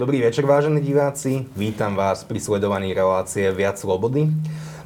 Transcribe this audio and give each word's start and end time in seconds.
Dobrý 0.00 0.24
večer, 0.24 0.48
vážení 0.48 0.80
diváci. 0.80 1.44
Vítam 1.52 1.92
vás 1.92 2.24
pri 2.24 2.40
sledovaní 2.40 2.96
relácie 2.96 3.52
Viac 3.52 3.76
slobody. 3.76 4.32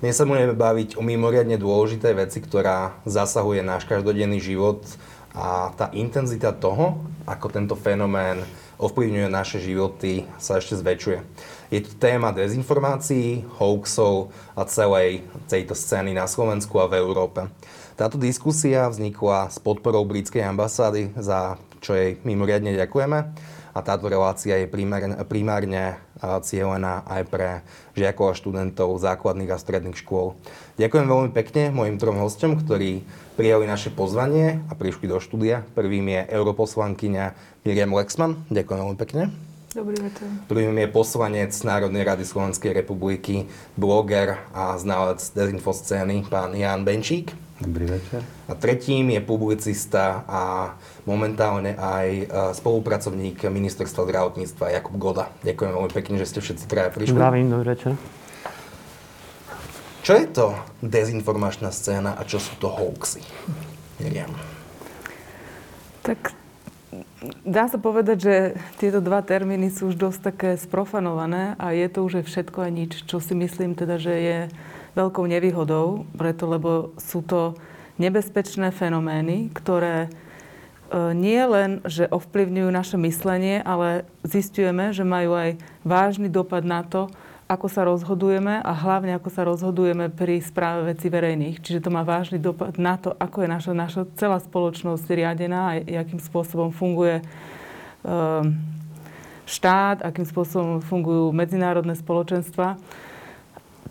Dnes 0.02 0.18
sa 0.18 0.26
budeme 0.26 0.58
baviť 0.58 0.98
o 0.98 1.06
mimoriadne 1.06 1.54
dôležitej 1.54 2.18
veci, 2.18 2.42
ktorá 2.42 2.98
zasahuje 3.06 3.62
náš 3.62 3.86
každodenný 3.86 4.42
život 4.42 4.82
a 5.30 5.70
tá 5.78 5.86
intenzita 5.94 6.50
toho, 6.50 6.98
ako 7.30 7.46
tento 7.46 7.78
fenomén 7.78 8.42
ovplyvňuje 8.82 9.30
naše 9.30 9.62
životy, 9.62 10.26
sa 10.42 10.58
ešte 10.58 10.82
zväčšuje. 10.82 11.22
Je 11.70 11.86
to 11.86 11.94
téma 11.94 12.34
dezinformácií, 12.34 13.46
hoaxov 13.62 14.34
a 14.58 14.66
celej 14.66 15.22
tejto 15.46 15.78
scény 15.78 16.10
na 16.10 16.26
Slovensku 16.26 16.74
a 16.82 16.90
v 16.90 16.98
Európe. 16.98 17.46
Táto 17.94 18.18
diskusia 18.18 18.90
vznikla 18.90 19.46
s 19.46 19.62
podporou 19.62 20.02
britskej 20.02 20.42
ambasády, 20.42 21.14
za 21.14 21.54
čo 21.78 21.94
jej 21.94 22.18
mimoriadne 22.26 22.74
ďakujeme 22.74 23.62
a 23.74 23.78
táto 23.82 24.06
relácia 24.06 24.54
je 24.62 24.70
primárne, 24.70 25.18
primárne 25.26 25.98
cieľená 26.22 27.02
aj 27.10 27.22
pre 27.26 27.48
žiakov 27.98 28.32
a 28.32 28.38
študentov 28.38 28.94
základných 29.02 29.50
a 29.50 29.58
stredných 29.58 29.98
škôl. 29.98 30.38
Ďakujem 30.78 31.06
veľmi 31.10 31.30
pekne 31.34 31.74
mojim 31.74 31.98
trom 31.98 32.22
hostom, 32.22 32.54
ktorí 32.54 33.02
prijali 33.34 33.66
naše 33.66 33.90
pozvanie 33.90 34.62
a 34.70 34.78
prišli 34.78 35.10
do 35.10 35.18
štúdia. 35.18 35.66
Prvým 35.74 36.06
je 36.06 36.20
europoslankyňa 36.30 37.24
Miriam 37.66 37.90
Lexman. 37.90 38.38
Ďakujem 38.48 38.78
veľmi 38.78 38.98
pekne. 39.02 39.34
Dobrý 39.74 39.98
večer. 39.98 40.30
Prvým 40.46 40.78
je 40.78 40.86
poslanec 40.86 41.50
Národnej 41.66 42.06
rady 42.06 42.22
Slovenskej 42.22 42.78
republiky, 42.78 43.50
bloger 43.74 44.38
a 44.54 44.78
znalec 44.78 45.18
dezinfoscény, 45.18 46.30
pán 46.30 46.54
Jan 46.54 46.86
Benčík. 46.86 47.34
Dobrý 47.58 47.90
večer. 47.90 48.22
A 48.46 48.54
tretím 48.54 49.10
je 49.10 49.18
publicista 49.18 50.22
a 50.30 50.74
momentálne 51.04 51.76
aj 51.76 52.08
e, 52.08 52.24
spolupracovník 52.56 53.44
ministerstva 53.44 54.08
zdravotníctva 54.08 54.72
Jakub 54.72 54.96
Goda. 54.96 55.28
Ďakujem 55.44 55.70
veľmi 55.72 55.92
pekne, 55.92 56.16
že 56.20 56.28
ste 56.28 56.40
všetci 56.40 56.64
traja 56.64 56.90
prišli. 56.92 57.16
Zdravím, 57.16 57.52
dobrý 57.52 57.68
večer. 57.76 57.92
Čo 60.04 60.12
je 60.20 60.26
to 60.28 60.46
dezinformačná 60.84 61.72
scéna 61.72 62.12
a 62.12 62.28
čo 62.28 62.36
sú 62.36 62.52
to 62.60 62.68
hoaxy? 62.68 63.24
Miriam. 64.00 64.32
Tak 66.04 66.36
dá 67.40 67.72
sa 67.72 67.80
povedať, 67.80 68.18
že 68.20 68.36
tieto 68.76 69.00
dva 69.00 69.24
termíny 69.24 69.72
sú 69.72 69.88
už 69.88 69.96
dosť 69.96 70.20
také 70.20 70.50
sprofanované 70.60 71.56
a 71.56 71.72
je 71.72 71.88
to 71.88 72.04
už 72.04 72.20
všetko 72.20 72.58
a 72.64 72.68
nič, 72.68 73.08
čo 73.08 73.16
si 73.16 73.32
myslím 73.32 73.72
teda, 73.72 73.96
že 73.96 74.12
je 74.12 74.38
veľkou 74.92 75.24
nevýhodou, 75.24 76.04
preto 76.14 76.44
lebo 76.52 76.92
sú 77.00 77.24
to 77.24 77.56
nebezpečné 77.96 78.70
fenomény, 78.76 79.48
ktoré 79.56 80.12
nie 80.92 81.42
len, 81.48 81.80
že 81.88 82.10
ovplyvňujú 82.10 82.70
naše 82.70 82.96
myslenie, 83.00 83.64
ale 83.64 84.04
zistujeme, 84.22 84.92
že 84.92 85.02
majú 85.02 85.32
aj 85.34 85.50
vážny 85.82 86.28
dopad 86.28 86.62
na 86.62 86.84
to, 86.84 87.08
ako 87.44 87.68
sa 87.68 87.84
rozhodujeme 87.84 88.60
a 88.64 88.72
hlavne 88.72 89.12
ako 89.16 89.28
sa 89.28 89.44
rozhodujeme 89.44 90.08
pri 90.08 90.40
správe 90.40 90.96
veci 90.96 91.12
verejných. 91.12 91.60
Čiže 91.60 91.84
to 91.84 91.90
má 91.92 92.00
vážny 92.00 92.40
dopad 92.40 92.80
na 92.80 92.96
to, 92.96 93.12
ako 93.20 93.44
je 93.44 93.48
naša, 93.48 93.72
naša 93.76 94.02
celá 94.16 94.40
spoločnosť 94.40 95.06
riadená 95.12 95.60
a 95.76 95.80
akým 95.80 96.20
spôsobom 96.20 96.72
funguje 96.72 97.20
um, 97.20 98.56
štát, 99.44 100.00
akým 100.00 100.24
spôsobom 100.24 100.80
fungujú 100.80 101.36
medzinárodné 101.36 101.92
spoločenstva. 102.00 102.80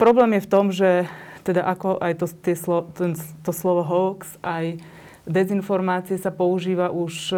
Problém 0.02 0.42
je 0.42 0.46
v 0.46 0.50
tom, 0.50 0.66
že 0.74 1.06
teda 1.46 1.62
ako 1.62 2.02
aj 2.02 2.14
to, 2.18 2.26
tie 2.42 2.58
slo, 2.58 2.90
ten, 2.98 3.14
to 3.46 3.52
slovo 3.54 3.86
hoax, 3.86 4.42
aj 4.42 4.82
dezinformácie 5.24 6.20
sa 6.20 6.32
používa 6.32 6.92
už 6.92 7.14
e, 7.32 7.38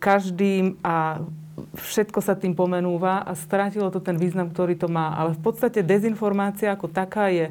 každým 0.00 0.76
a 0.84 1.24
všetko 1.58 2.20
sa 2.22 2.38
tým 2.38 2.54
pomenúva 2.54 3.24
a 3.24 3.32
strátilo 3.34 3.90
to 3.90 3.98
ten 3.98 4.14
význam, 4.14 4.52
ktorý 4.52 4.78
to 4.78 4.86
má. 4.86 5.16
Ale 5.16 5.34
v 5.34 5.40
podstate 5.42 5.82
dezinformácia 5.82 6.70
ako 6.72 6.86
taká 6.88 7.32
je 7.32 7.50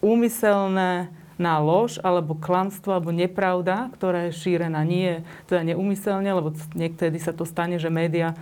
úmyselné 0.00 1.10
na 1.40 1.56
lož 1.56 1.96
alebo 2.04 2.36
klamstvo 2.36 2.92
alebo 2.92 3.16
nepravda, 3.16 3.88
ktorá 3.96 4.28
je 4.28 4.36
šírená 4.36 4.84
nie, 4.84 5.24
teda 5.48 5.64
neumyselne, 5.72 6.28
lebo 6.28 6.52
niekedy 6.76 7.16
sa 7.16 7.32
to 7.32 7.48
stane, 7.48 7.80
že 7.80 7.88
média 7.88 8.36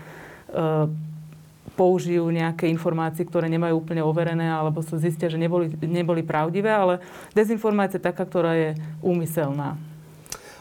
e, 0.50 0.90
použijú 1.78 2.26
nejaké 2.34 2.66
informácie, 2.66 3.22
ktoré 3.22 3.46
nemajú 3.46 3.78
úplne 3.78 4.02
overené 4.02 4.50
alebo 4.50 4.82
sa 4.82 4.98
zistia, 4.98 5.30
že 5.30 5.38
neboli, 5.38 5.70
neboli 5.78 6.26
pravdivé, 6.26 6.74
ale 6.74 6.98
dezinformácia 7.38 8.02
je 8.02 8.08
taká, 8.10 8.26
ktorá 8.26 8.58
je 8.58 8.70
úmyselná. 8.98 9.78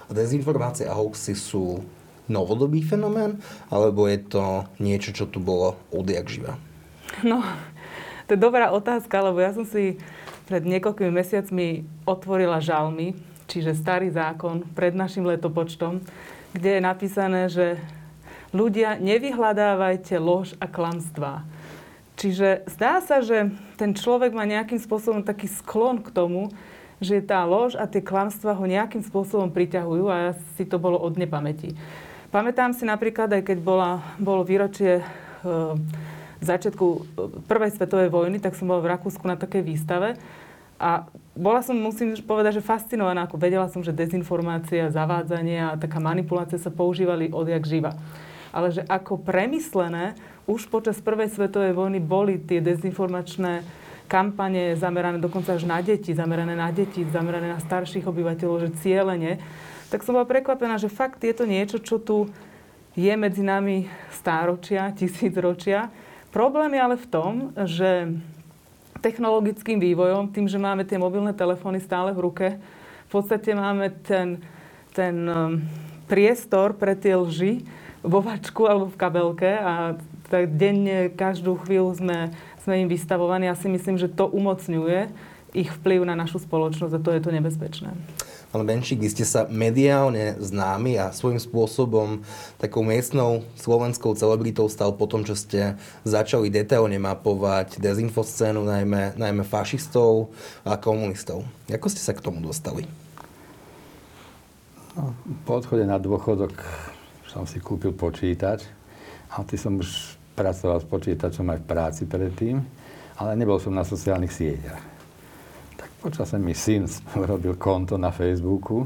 A 0.07 0.11
dezinformácie 0.15 0.87
a 0.87 0.95
hoaxy 0.95 1.35
sú 1.35 1.83
novodobý 2.27 2.83
fenomén, 2.83 3.39
alebo 3.71 4.07
je 4.07 4.19
to 4.23 4.67
niečo, 4.79 5.15
čo 5.15 5.25
tu 5.27 5.39
bolo 5.39 5.79
odjak 5.91 6.27
živa? 6.27 6.59
No, 7.23 7.43
to 8.27 8.35
je 8.35 8.39
dobrá 8.39 8.71
otázka, 8.75 9.23
lebo 9.23 9.39
ja 9.39 9.55
som 9.55 9.63
si 9.63 9.99
pred 10.47 10.63
niekoľkými 10.63 11.11
mesiacmi 11.11 11.87
otvorila 12.03 12.59
žalmy, 12.59 13.15
čiže 13.47 13.75
starý 13.75 14.11
zákon 14.11 14.67
pred 14.75 14.91
našim 14.95 15.23
letopočtom, 15.23 16.03
kde 16.51 16.79
je 16.79 16.81
napísané, 16.83 17.41
že 17.47 17.79
ľudia, 18.51 18.99
nevyhľadávajte 18.99 20.15
lož 20.19 20.55
a 20.59 20.67
klamstvá. 20.67 21.43
Čiže 22.17 22.65
zdá 22.73 22.99
sa, 23.03 23.21
že 23.21 23.53
ten 23.77 23.93
človek 23.93 24.33
má 24.33 24.43
nejakým 24.43 24.81
spôsobom 24.81 25.21
taký 25.21 25.45
sklon 25.47 26.01
k 26.01 26.09
tomu, 26.09 26.49
že 26.97 27.21
tá 27.21 27.45
lož 27.45 27.77
a 27.77 27.85
tie 27.85 28.01
klamstvá 28.01 28.57
ho 28.57 28.65
nejakým 28.65 29.05
spôsobom 29.05 29.53
priťahujú 29.53 30.05
a 30.09 30.15
ja 30.17 30.31
si 30.57 30.65
to 30.65 30.81
bolo 30.81 30.97
od 30.97 31.13
nepamäti. 31.17 31.77
Pamätám 32.33 32.73
si 32.73 32.83
napríklad, 32.83 33.31
aj 33.31 33.43
keď 33.45 33.57
bola, 33.61 34.03
bolo 34.19 34.43
výročie 34.43 34.99
e, 34.99 35.03
začiatku 36.41 36.85
e, 36.85 36.99
Prvej 37.45 37.71
svetovej 37.77 38.09
vojny, 38.09 38.41
tak 38.41 38.57
som 38.57 38.67
bola 38.67 38.83
v 38.83 38.91
Rakúsku 38.97 39.23
na 39.29 39.39
takej 39.39 39.63
výstave 39.63 40.17
a 40.77 41.09
bola 41.37 41.61
som, 41.65 41.77
musím 41.77 42.17
povedať, 42.21 42.61
že 42.61 42.65
fascinovaná, 42.65 43.25
ako 43.25 43.37
vedela 43.37 43.69
som, 43.69 43.81
že 43.81 43.93
dezinformácia, 43.93 44.93
zavádzanie 44.93 45.73
a 45.73 45.77
taká 45.77 45.97
manipulácia 45.97 46.57
sa 46.57 46.73
používali 46.73 47.29
odjak 47.33 47.65
živa. 47.65 47.97
Ale 48.53 48.73
že 48.73 48.85
ako 48.85 49.21
premyslené, 49.21 50.17
už 50.49 50.69
počas 50.69 50.97
Prvej 51.01 51.29
svetovej 51.29 51.77
vojny 51.77 52.01
boli 52.01 52.41
tie 52.41 52.61
dezinformačné 52.61 53.61
kampane 54.07 54.73
zamerané 54.79 55.19
dokonca 55.19 55.53
až 55.53 55.67
na 55.67 55.83
deti, 55.83 56.15
zamerané 56.15 56.55
na 56.55 56.71
deti, 56.71 57.03
zamerané 57.03 57.51
na 57.51 57.59
starších 57.59 58.07
obyvateľov, 58.07 58.63
že 58.63 58.69
cieľene, 58.79 59.37
tak 59.91 60.03
som 60.03 60.15
bola 60.15 60.27
prekvapená, 60.27 60.79
že 60.79 60.91
fakt 60.91 61.23
je 61.23 61.35
to 61.35 61.43
niečo, 61.43 61.77
čo 61.83 61.99
tu 61.99 62.31
je 62.97 63.13
medzi 63.13 63.45
nami 63.45 63.85
stáročia, 64.09 64.89
tisícročia. 64.95 65.93
Problém 66.33 66.73
je 66.73 66.81
ale 66.81 66.95
v 66.97 67.07
tom, 67.07 67.33
že 67.67 68.09
technologickým 68.99 69.77
vývojom, 69.77 70.33
tým, 70.33 70.49
že 70.49 70.57
máme 70.57 70.81
tie 70.83 70.97
mobilné 70.97 71.31
telefóny 71.31 71.77
stále 71.77 72.11
v 72.11 72.23
ruke, 72.25 72.47
v 73.07 73.09
podstate 73.11 73.53
máme 73.53 73.93
ten, 74.03 74.41
ten 74.91 75.15
um, 75.29 75.61
priestor 76.09 76.75
pre 76.75 76.97
tie 76.97 77.15
lži 77.15 77.63
vo 78.01 78.19
vačku 78.19 78.65
alebo 78.67 78.89
v 78.89 78.99
kabelke 78.99 79.51
a 79.55 79.95
tak 80.27 80.59
denne, 80.59 81.07
každú 81.13 81.55
chvíľu 81.63 81.95
sme 81.95 82.17
sme 82.67 82.83
im 82.83 82.91
vystavovaní. 82.91 83.47
Ja 83.47 83.55
si 83.55 83.71
myslím, 83.71 83.95
že 83.95 84.11
to 84.11 84.27
umocňuje 84.27 85.07
ich 85.55 85.71
vplyv 85.71 86.03
na 86.03 86.19
našu 86.19 86.43
spoločnosť 86.43 86.99
a 86.99 86.99
to 86.99 87.15
je 87.15 87.23
to 87.23 87.31
nebezpečné. 87.31 87.95
Pán 88.51 88.63
Benčík, 88.67 88.99
vy 88.99 89.07
ste 89.07 89.23
sa 89.23 89.47
mediálne 89.47 90.35
známi 90.39 90.99
a 90.99 91.15
svojím 91.15 91.39
spôsobom 91.39 92.23
takou 92.59 92.83
miestnou 92.83 93.47
slovenskou 93.55 94.15
celebritou 94.19 94.67
stal 94.67 94.91
po 94.95 95.07
tom, 95.07 95.23
čo 95.23 95.35
ste 95.35 95.79
začali 96.03 96.51
detailne 96.51 96.99
mapovať 96.99 97.79
dezinfoscénu, 97.79 98.63
najmä, 98.67 99.15
najmä 99.15 99.43
fašistov 99.47 100.31
a 100.67 100.75
komunistov. 100.75 101.47
Ako 101.71 101.87
ste 101.87 102.03
sa 102.03 102.11
k 102.11 102.23
tomu 102.23 102.43
dostali? 102.43 102.83
No, 104.95 105.15
po 105.47 105.59
odchode 105.59 105.87
na 105.87 105.99
dôchodok 105.99 106.59
som 107.31 107.47
si 107.47 107.63
kúpil 107.63 107.95
počítač 107.95 108.67
a 109.31 109.43
ty 109.43 109.59
som 109.59 109.79
už 109.79 110.19
pracoval 110.37 110.77
s 110.77 110.87
počítačom 110.87 111.49
aj 111.49 111.59
v 111.65 111.65
práci 111.65 112.03
predtým, 112.05 112.61
ale 113.17 113.33
nebol 113.33 113.57
som 113.57 113.73
na 113.73 113.81
sociálnych 113.81 114.29
sieťach. 114.29 114.83
Tak 115.81 115.89
počasie 115.97 116.37
mi 116.37 116.53
syn 116.53 116.85
robil 117.31 117.57
konto 117.57 117.97
na 117.97 118.13
Facebooku, 118.13 118.85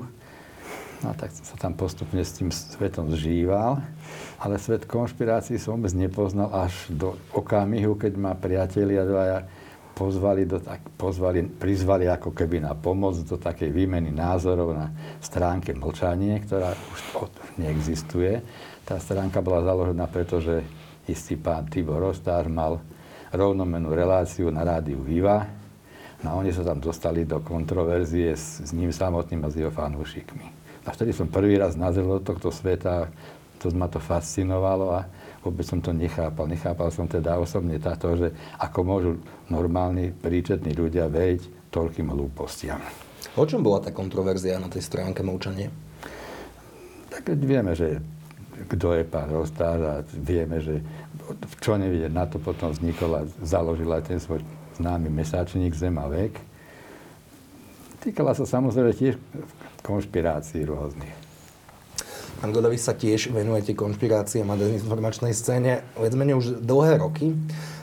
no 1.04 1.10
tak 1.20 1.36
som 1.36 1.44
sa 1.44 1.60
tam 1.60 1.76
postupne 1.76 2.24
s 2.24 2.40
tým 2.40 2.48
svetom 2.48 3.12
zžíval, 3.12 3.84
ale 4.40 4.56
svet 4.56 4.88
konšpirácií 4.88 5.60
som 5.60 5.76
vôbec 5.76 5.92
nepoznal 5.92 6.48
až 6.56 6.88
do 6.88 7.20
okamihu, 7.36 8.00
keď 8.00 8.14
ma 8.16 8.32
priatelia 8.32 9.04
dvaja 9.04 9.44
pozvali, 9.92 10.48
do, 10.48 10.58
tak, 10.58 10.82
pozvali, 10.96 11.46
prizvali 11.46 12.08
ako 12.08 12.32
keby 12.32 12.64
na 12.64 12.74
pomoc 12.74 13.20
do 13.22 13.36
takej 13.36 13.70
výmeny 13.70 14.10
názorov 14.10 14.72
na 14.74 14.88
stránke 15.20 15.76
Mlčanie, 15.76 16.40
ktorá 16.42 16.74
už 16.74 17.30
neexistuje. 17.60 18.40
Tá 18.88 18.98
stránka 18.98 19.44
bola 19.44 19.62
založená 19.62 20.10
preto, 20.10 20.42
že 20.42 20.66
istý 21.12 21.36
pán 21.36 21.68
Tibor 21.68 22.00
Rostár 22.00 22.48
mal 22.48 22.80
rovnomenú 23.32 23.92
reláciu 23.92 24.52
na 24.52 24.64
rádiu 24.64 25.04
Viva. 25.04 25.48
No 26.22 26.36
a 26.36 26.38
oni 26.38 26.54
sa 26.54 26.62
tam 26.62 26.78
dostali 26.78 27.26
do 27.26 27.42
kontroverzie 27.42 28.36
s, 28.36 28.62
s 28.62 28.72
ním 28.72 28.94
samotným 28.94 29.42
a 29.44 29.50
s 29.50 29.58
jeho 29.58 29.74
fanúšikmi. 29.74 30.48
A 30.86 30.90
vtedy 30.94 31.14
som 31.14 31.30
prvý 31.30 31.58
raz 31.58 31.78
nazrel 31.78 32.08
do 32.08 32.22
tohto 32.22 32.50
sveta, 32.50 33.10
to 33.62 33.70
ma 33.78 33.86
to 33.86 34.02
fascinovalo 34.02 34.98
a 34.98 35.06
vôbec 35.46 35.66
som 35.66 35.78
to 35.78 35.94
nechápal. 35.94 36.50
Nechápal 36.50 36.90
som 36.90 37.06
teda 37.06 37.38
osobne 37.38 37.78
táto, 37.78 38.14
že 38.18 38.34
ako 38.58 38.80
môžu 38.82 39.12
normálni, 39.50 40.10
príčetní 40.10 40.74
ľudia 40.74 41.06
veriť 41.06 41.70
toľkým 41.70 42.10
hlúpostiam. 42.10 42.82
O 43.38 43.46
čom 43.46 43.62
bola 43.62 43.80
tá 43.80 43.94
kontroverzia 43.94 44.58
na 44.58 44.68
tej 44.68 44.82
stránke 44.82 45.22
mlčanie? 45.22 45.70
Tak 47.14 47.38
vieme, 47.38 47.78
že 47.78 48.02
kto 48.66 48.98
je 48.98 49.04
pán 49.06 49.30
Rostár 49.30 49.80
a 49.82 49.96
vieme, 50.06 50.62
že 50.62 50.82
čo 51.60 51.78
nevidieť 51.78 52.12
na 52.12 52.26
to 52.28 52.38
potom 52.38 52.72
vznikol 52.72 53.22
a 53.22 53.28
založil 53.42 53.90
aj 53.92 54.08
ten 54.08 54.20
svoj 54.20 54.42
známy 54.80 55.12
mesačník 55.12 55.76
Zem 55.76 55.98
a 56.00 56.08
vek. 56.08 56.34
Týkala 58.02 58.34
sa 58.34 58.50
samozrejme 58.50 58.98
tiež 58.98 59.16
konšpirácií 59.86 60.66
rôznych. 60.66 61.14
Pán 62.42 62.50
Goda, 62.50 62.74
vy 62.74 62.82
sa 62.82 62.98
tiež 62.98 63.30
venujete 63.30 63.78
konšpiráciám 63.78 64.50
a 64.50 64.58
dezinformačnej 64.58 65.30
scéne 65.30 65.86
viac 65.94 66.14
menej 66.18 66.42
už 66.42 66.46
dlhé 66.66 66.98
roky. 66.98 67.38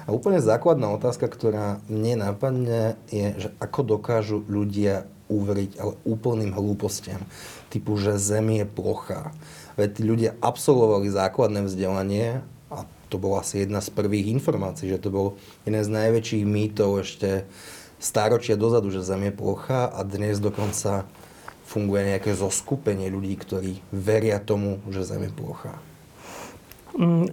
A 0.08 0.10
úplne 0.10 0.42
základná 0.42 0.90
otázka, 0.90 1.30
ktorá 1.30 1.78
mne 1.86 2.26
napadne, 2.26 2.98
je, 3.06 3.38
že 3.38 3.48
ako 3.62 3.94
dokážu 3.94 4.42
ľudia 4.50 5.06
uveriť 5.30 5.70
ale 5.78 5.94
úplným 6.02 6.50
hlúpostiam. 6.56 7.22
Typu, 7.70 7.94
že 8.00 8.18
Zem 8.18 8.50
je 8.58 8.66
plochá. 8.66 9.30
Veď 9.78 9.88
tí 9.94 10.02
ľudia 10.02 10.30
absolvovali 10.42 11.06
základné 11.06 11.62
vzdelanie 11.62 12.42
to 13.08 13.16
bola 13.16 13.40
asi 13.40 13.64
jedna 13.64 13.80
z 13.80 13.90
prvých 13.90 14.28
informácií, 14.30 14.92
že 14.92 15.00
to 15.00 15.08
bol 15.08 15.26
jeden 15.64 15.80
z 15.80 15.90
najväčších 15.90 16.44
mýtov 16.44 17.02
ešte 17.02 17.48
stáročia 17.98 18.54
dozadu, 18.54 18.94
že 18.94 19.02
Zem 19.02 19.28
je 19.28 19.34
plochá 19.34 19.90
a 19.90 20.06
dnes 20.06 20.38
dokonca 20.38 21.08
funguje 21.68 22.16
nejaké 22.16 22.32
zoskupenie 22.32 23.12
ľudí, 23.12 23.36
ktorí 23.36 23.72
veria 23.92 24.40
tomu, 24.40 24.80
že 24.88 25.04
Zem 25.04 25.28
je 25.28 25.32
plochá? 25.34 25.76
Mm, 26.96 27.30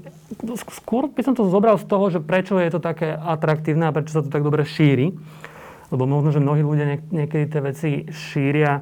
skôr 0.78 1.08
by 1.10 1.22
som 1.24 1.34
to 1.38 1.48
zobral 1.48 1.80
z 1.80 1.86
toho, 1.88 2.06
že 2.12 2.20
prečo 2.20 2.60
je 2.60 2.70
to 2.70 2.82
také 2.84 3.14
atraktívne 3.14 3.88
a 3.88 3.96
prečo 3.96 4.20
sa 4.20 4.22
to 4.26 4.30
tak 4.30 4.44
dobre 4.44 4.68
šíri. 4.68 5.16
Lebo 5.94 6.10
možno, 6.10 6.34
že 6.34 6.42
mnohí 6.42 6.66
ľudia 6.66 6.98
niekedy 7.14 7.46
tie 7.46 7.62
veci 7.62 7.90
šíria 8.10 8.82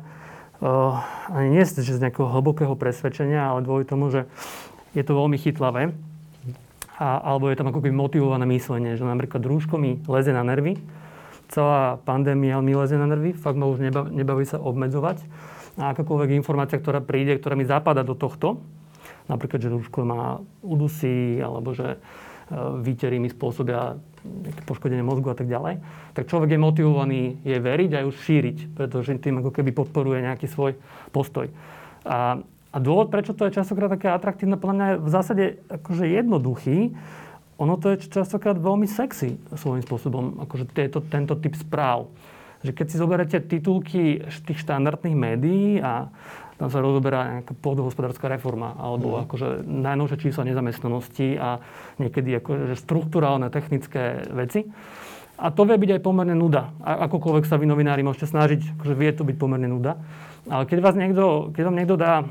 uh, 0.64 0.96
ani 1.28 1.60
nie 1.60 1.64
z 1.68 1.84
nejakého 2.00 2.32
hlbokého 2.32 2.74
presvedčenia, 2.80 3.44
ale 3.44 3.68
kvôli 3.68 3.84
tomu, 3.84 4.08
že 4.08 4.24
je 4.96 5.04
to 5.04 5.14
veľmi 5.14 5.36
chytlavé. 5.36 5.92
A, 7.02 7.18
alebo 7.22 7.50
je 7.50 7.58
tam 7.58 7.74
ako 7.74 7.82
keby 7.82 7.94
motivované 7.94 8.46
myslenie, 8.46 8.94
že 8.94 9.02
napríklad 9.02 9.42
rúško 9.42 9.82
mi 9.82 9.98
leze 10.06 10.30
na 10.30 10.46
nervy, 10.46 10.78
celá 11.50 11.98
pandémia 12.06 12.62
mi 12.62 12.78
leze 12.78 12.98
na 12.98 13.10
nervy, 13.10 13.34
fakt 13.34 13.58
ma 13.58 13.70
už 13.70 13.82
nebaví, 13.82 14.10
nebaví 14.14 14.46
sa 14.46 14.62
obmedzovať. 14.62 15.26
A 15.82 15.98
akákoľvek 15.98 16.38
informácia, 16.38 16.78
ktorá 16.78 17.02
príde, 17.02 17.34
ktorá 17.38 17.58
mi 17.58 17.66
zapadá 17.66 18.06
do 18.06 18.14
tohto, 18.14 18.62
napríklad, 19.26 19.58
že 19.62 19.74
rúško 19.74 20.06
má 20.06 20.38
udusy, 20.62 21.42
alebo 21.42 21.74
že 21.74 21.98
e, 21.98 21.98
výtery 22.82 23.18
mi 23.18 23.34
spôsobia 23.34 23.98
nejaké 24.24 24.62
poškodenie 24.70 25.02
mozgu 25.02 25.34
a 25.34 25.38
tak 25.38 25.50
ďalej, 25.50 25.82
tak 26.14 26.30
človek 26.30 26.56
je 26.56 26.60
motivovaný 26.62 27.22
je 27.42 27.58
veriť 27.58 27.92
a 27.98 28.04
ju 28.06 28.12
šíriť, 28.14 28.58
pretože 28.78 29.18
tým 29.18 29.42
ako 29.42 29.52
keby 29.52 29.74
podporuje 29.74 30.22
nejaký 30.24 30.46
svoj 30.46 30.78
postoj. 31.10 31.50
A, 32.06 32.38
a 32.74 32.78
dôvod, 32.82 33.14
prečo 33.14 33.38
to 33.38 33.46
je 33.46 33.62
častokrát 33.62 33.94
také 33.94 34.10
atraktívne, 34.10 34.58
podľa 34.58 34.76
mňa 34.76 34.88
je 34.90 34.98
v 34.98 35.10
zásade 35.14 35.44
akože 35.70 36.06
jednoduchý, 36.10 36.98
ono 37.62 37.78
to 37.78 37.94
je 37.94 38.10
častokrát 38.10 38.58
veľmi 38.58 38.90
sexy 38.90 39.38
svojím 39.54 39.86
spôsobom, 39.86 40.42
akože 40.50 40.66
tieto, 40.74 41.06
tento 41.06 41.38
typ 41.38 41.54
správ. 41.54 42.10
Že 42.66 42.72
keď 42.74 42.86
si 42.90 42.96
zoberete 42.98 43.38
titulky 43.46 44.26
tých 44.26 44.60
štandardných 44.66 45.14
médií 45.14 45.78
a 45.78 46.10
tam 46.58 46.70
sa 46.74 46.82
rozoberá 46.82 47.40
nejaká 47.40 47.54
pôdohospodárska 47.60 48.26
reforma 48.32 48.74
alebo 48.80 49.18
mm. 49.18 49.20
akože 49.28 49.48
najnovšie 49.68 50.18
čísla 50.18 50.48
nezamestnanosti 50.50 51.38
a 51.38 51.62
niekedy 52.02 52.40
akože 52.42 52.80
štruktúrálne 52.80 53.54
technické 53.54 54.26
veci. 54.34 54.66
A 55.38 55.50
to 55.50 55.66
vie 55.66 55.76
byť 55.76 56.00
aj 56.00 56.02
pomerne 56.06 56.38
nuda. 56.38 56.72
A 56.82 57.10
akokoľvek 57.10 57.46
sa 57.50 57.58
vy 57.58 57.66
novinári 57.68 58.06
môžete 58.06 58.32
snažiť, 58.32 58.80
akože 58.80 58.94
vie 58.96 59.12
to 59.12 59.26
byť 59.26 59.38
pomerne 59.38 59.68
nuda. 59.68 60.00
Ale 60.48 60.64
keď, 60.70 60.80
vás 60.80 60.96
niekto, 60.96 61.52
keď 61.52 61.64
vám 61.68 61.78
niekto 61.78 61.98
dá 62.00 62.24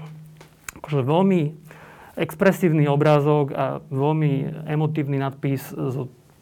akože 0.83 1.01
veľmi 1.07 1.41
expresívny 2.19 2.85
obrázok 2.91 3.47
a 3.55 3.65
veľmi 3.89 4.67
emotívny 4.69 5.17
nadpis 5.17 5.73
s 5.73 5.97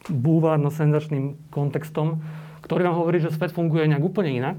búvarno-senzačným 0.09 1.53
kontextom, 1.53 2.19
ktorý 2.65 2.89
vám 2.89 2.97
hovorí, 2.97 3.21
že 3.21 3.31
svet 3.31 3.53
funguje 3.53 3.85
nejak 3.85 4.01
úplne 4.01 4.33
inak, 4.33 4.57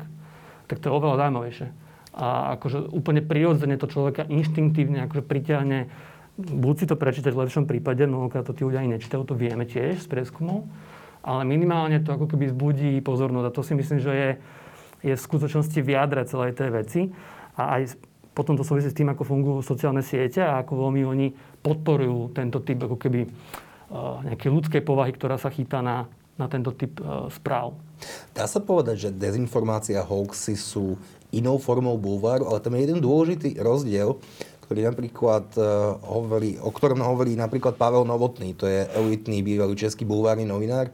tak 0.71 0.79
to 0.79 0.89
je 0.89 0.95
oveľa 0.95 1.27
zaujímavejšie. 1.27 1.69
A 2.13 2.57
akože 2.57 2.93
úplne 2.93 3.25
prirodzene 3.25 3.77
to 3.77 3.91
človeka 3.91 4.29
inštinktívne 4.29 5.05
akože 5.05 5.25
priťahne 5.27 5.91
buď 6.39 6.75
si 6.79 6.87
to 6.89 6.97
prečítať 6.97 7.33
v 7.33 7.43
lepšom 7.45 7.65
prípade, 7.69 8.09
mnohokrát 8.09 8.49
to 8.49 8.57
tí 8.57 8.65
ľudia 8.65 8.81
ani 8.81 8.97
nečítajú, 8.97 9.21
to 9.29 9.37
vieme 9.37 9.69
tiež 9.69 10.01
z 10.01 10.09
prieskumov, 10.09 10.65
ale 11.21 11.45
minimálne 11.45 12.01
to 12.01 12.17
ako 12.17 12.25
keby 12.25 12.49
zbudí 12.49 12.99
pozornosť 13.05 13.47
a 13.47 13.55
to 13.55 13.63
si 13.63 13.73
myslím, 13.77 14.01
že 14.01 14.13
je, 14.13 14.31
je 15.13 15.15
v 15.15 15.25
skutočnosti 15.25 15.77
v 15.77 15.93
jadre 15.93 16.23
celej 16.25 16.57
tej 16.57 16.71
veci 16.73 17.01
a 17.53 17.79
aj 17.81 18.01
potom 18.33 18.57
to 18.57 18.65
súvisí 18.65 18.89
s 18.89 18.97
tým, 18.97 19.13
ako 19.13 19.29
fungujú 19.29 19.61
sociálne 19.61 20.01
siete 20.01 20.41
a 20.41 20.65
ako 20.65 20.89
veľmi 20.89 21.03
oni 21.05 21.27
podporujú 21.61 22.33
tento 22.33 22.65
typ 22.65 22.89
ako 22.89 22.97
keby 22.97 23.29
uh, 23.29 24.25
nejakej 24.25 24.51
ľudskej 24.51 24.83
povahy, 24.83 25.13
ktorá 25.13 25.37
sa 25.37 25.53
chytá 25.53 25.85
na, 25.85 26.09
na 26.41 26.49
tento 26.49 26.73
typ 26.73 26.97
uh, 27.05 27.29
správ. 27.29 27.77
Dá 28.33 28.49
sa 28.49 28.59
povedať, 28.59 29.09
že 29.09 29.15
dezinformácia 29.15 30.01
hoaxy 30.01 30.57
sú 30.57 30.97
inou 31.33 31.61
formou 31.61 31.97
bulváru, 32.01 32.49
ale 32.49 32.61
tam 32.65 32.77
je 32.77 32.85
jeden 32.89 33.01
dôležitý 33.05 33.61
rozdiel, 33.61 34.17
ktorý 34.65 34.89
napríklad 34.89 35.53
uh, 35.61 36.01
hovorí, 36.01 36.57
o 36.57 36.73
ktorom 36.73 37.05
hovorí 37.05 37.37
napríklad 37.37 37.77
Pavel 37.77 38.09
Novotný, 38.09 38.57
to 38.57 38.65
je 38.65 38.89
elitný 38.97 39.45
bývalý 39.45 39.77
český 39.77 40.09
bulvárny 40.09 40.49
novinár, 40.49 40.89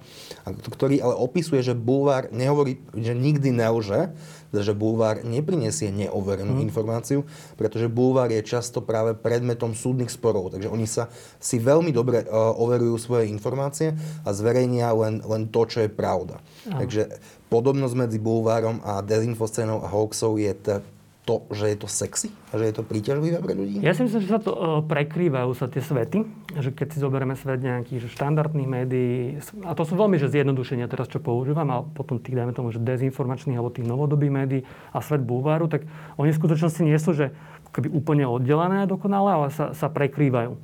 ktorý 0.75 0.99
ale 0.99 1.15
opisuje, 1.15 1.63
že 1.63 1.79
bulvár 1.79 2.35
nehovorí, 2.35 2.83
že 2.99 3.15
nikdy 3.15 3.55
nelže, 3.55 4.11
že 4.53 4.73
bulvár 4.73 5.21
neprinesie 5.25 5.93
neoverenú 5.93 6.57
hmm. 6.57 6.65
informáciu, 6.65 7.29
pretože 7.61 7.89
bulvár 7.93 8.33
je 8.33 8.41
často 8.41 8.81
práve 8.81 9.13
predmetom 9.13 9.77
súdnych 9.77 10.09
sporov. 10.09 10.53
Takže 10.57 10.69
oni 10.73 10.87
sa 10.89 11.13
si 11.37 11.61
veľmi 11.61 11.93
dobre 11.93 12.25
uh, 12.25 12.57
overujú 12.57 12.97
svoje 12.97 13.29
informácie 13.29 13.93
a 14.25 14.31
zverejnia 14.33 14.93
len, 14.97 15.21
len 15.21 15.53
to, 15.53 15.69
čo 15.69 15.85
je 15.85 15.91
pravda. 15.93 16.41
Hmm. 16.65 16.81
Takže 16.81 17.21
podobnosť 17.53 17.95
medzi 17.97 18.19
bulvárom 18.21 18.81
a 18.85 19.01
dezinfoscénou 19.05 19.85
a 19.85 19.89
hoaxou 19.89 20.37
je 20.41 20.53
t- 20.53 20.81
to, 21.29 21.45
že 21.53 21.69
je 21.69 21.77
to 21.77 21.89
sexy 21.93 22.33
a 22.49 22.57
že 22.57 22.73
je 22.73 22.75
to 22.81 22.81
príťažlivé 22.81 23.45
pre 23.45 23.53
ľudí? 23.53 23.85
Ja 23.85 23.93
si 23.93 24.01
myslím, 24.01 24.25
že 24.25 24.33
sa 24.33 24.41
to 24.41 24.57
uh, 24.57 24.81
prekrývajú 24.81 25.53
sa 25.53 25.69
tie 25.69 25.85
svety. 25.85 26.25
Že 26.57 26.73
keď 26.73 26.87
si 26.97 26.99
zoberieme 27.05 27.37
svet 27.37 27.61
nejakých 27.61 28.09
štandardných 28.09 28.65
médií, 28.65 29.37
a 29.69 29.77
to 29.77 29.85
sú 29.85 29.93
veľmi 29.93 30.17
že 30.17 30.33
zjednodušenia 30.33 30.89
teraz, 30.89 31.13
čo 31.13 31.21
používam, 31.21 31.69
a 31.69 31.85
potom 31.85 32.17
tých, 32.17 32.33
dajme 32.33 32.57
tomu, 32.57 32.73
že 32.73 32.81
dezinformačných 32.81 33.61
alebo 33.61 33.69
tých 33.69 33.85
novodobých 33.85 34.33
médií 34.33 34.61
a 34.97 35.05
svet 35.05 35.21
bulváru, 35.21 35.69
tak 35.69 35.85
oni 36.17 36.33
v 36.33 36.41
skutočnosti 36.41 36.81
nie 36.81 36.97
sú, 36.97 37.13
že 37.13 37.37
keby 37.77 37.93
úplne 37.93 38.25
oddelené 38.25 38.89
dokonale, 38.89 39.29
ale 39.29 39.49
sa, 39.53 39.77
sa 39.77 39.93
prekrývajú. 39.93 40.57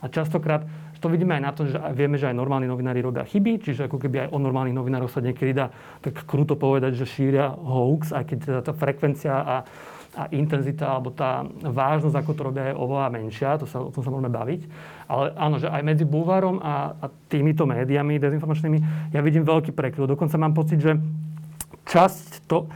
A 0.00 0.06
častokrát 0.12 0.68
to 1.00 1.08
vidíme 1.08 1.32
aj 1.32 1.42
na 1.42 1.52
tom, 1.56 1.64
že 1.64 1.80
vieme, 1.96 2.20
že 2.20 2.28
aj 2.28 2.36
normálni 2.36 2.68
novinári 2.68 3.00
robia 3.00 3.24
chyby, 3.24 3.64
čiže 3.64 3.88
ako 3.88 3.96
keby 3.96 4.28
aj 4.28 4.36
o 4.36 4.38
normálnych 4.38 4.76
novinároch 4.76 5.08
sa 5.08 5.24
niekedy 5.24 5.56
dá 5.56 5.72
tak 6.04 6.28
kruto 6.28 6.60
povedať, 6.60 7.00
že 7.00 7.08
šíria 7.08 7.56
hoax, 7.56 8.12
aj 8.12 8.24
keď 8.28 8.38
teda 8.44 8.60
tá 8.60 8.72
frekvencia 8.76 9.32
a 9.32 9.54
a 10.18 10.26
intenzita 10.34 10.90
alebo 10.98 11.14
tá 11.14 11.46
vážnosť, 11.62 12.16
ako 12.18 12.30
to 12.34 12.42
robia, 12.42 12.74
je 12.74 12.78
oveľa 12.78 13.14
menšia, 13.14 13.58
to 13.62 13.66
sa, 13.70 13.78
o 13.78 13.94
tom 13.94 14.02
sa 14.02 14.10
môžeme 14.10 14.32
baviť. 14.32 14.60
Ale 15.06 15.30
áno, 15.38 15.62
že 15.62 15.70
aj 15.70 15.82
medzi 15.86 16.02
bulvárom 16.02 16.58
a, 16.58 16.98
a 16.98 17.06
týmito 17.30 17.62
médiami 17.62 18.18
dezinformačnými 18.18 18.78
ja 19.14 19.20
vidím 19.22 19.46
veľký 19.46 19.70
prekryv. 19.70 20.10
Dokonca 20.10 20.34
mám 20.34 20.50
pocit, 20.50 20.82
že 20.82 20.98
časť 21.86 22.50
to, 22.50 22.66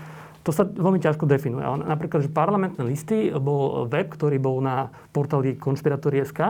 to 0.47 0.51
sa 0.55 0.63
veľmi 0.63 1.03
ťažko 1.03 1.27
definuje. 1.27 1.67
Napríklad, 1.67 2.23
že 2.23 2.31
parlamentné 2.31 2.83
listy 2.87 3.35
bol 3.35 3.91
web, 3.91 4.07
ktorý 4.07 4.39
bol 4.39 4.63
na 4.63 4.95
portáli 5.11 5.59
konšpiratórie.sk 5.59 6.41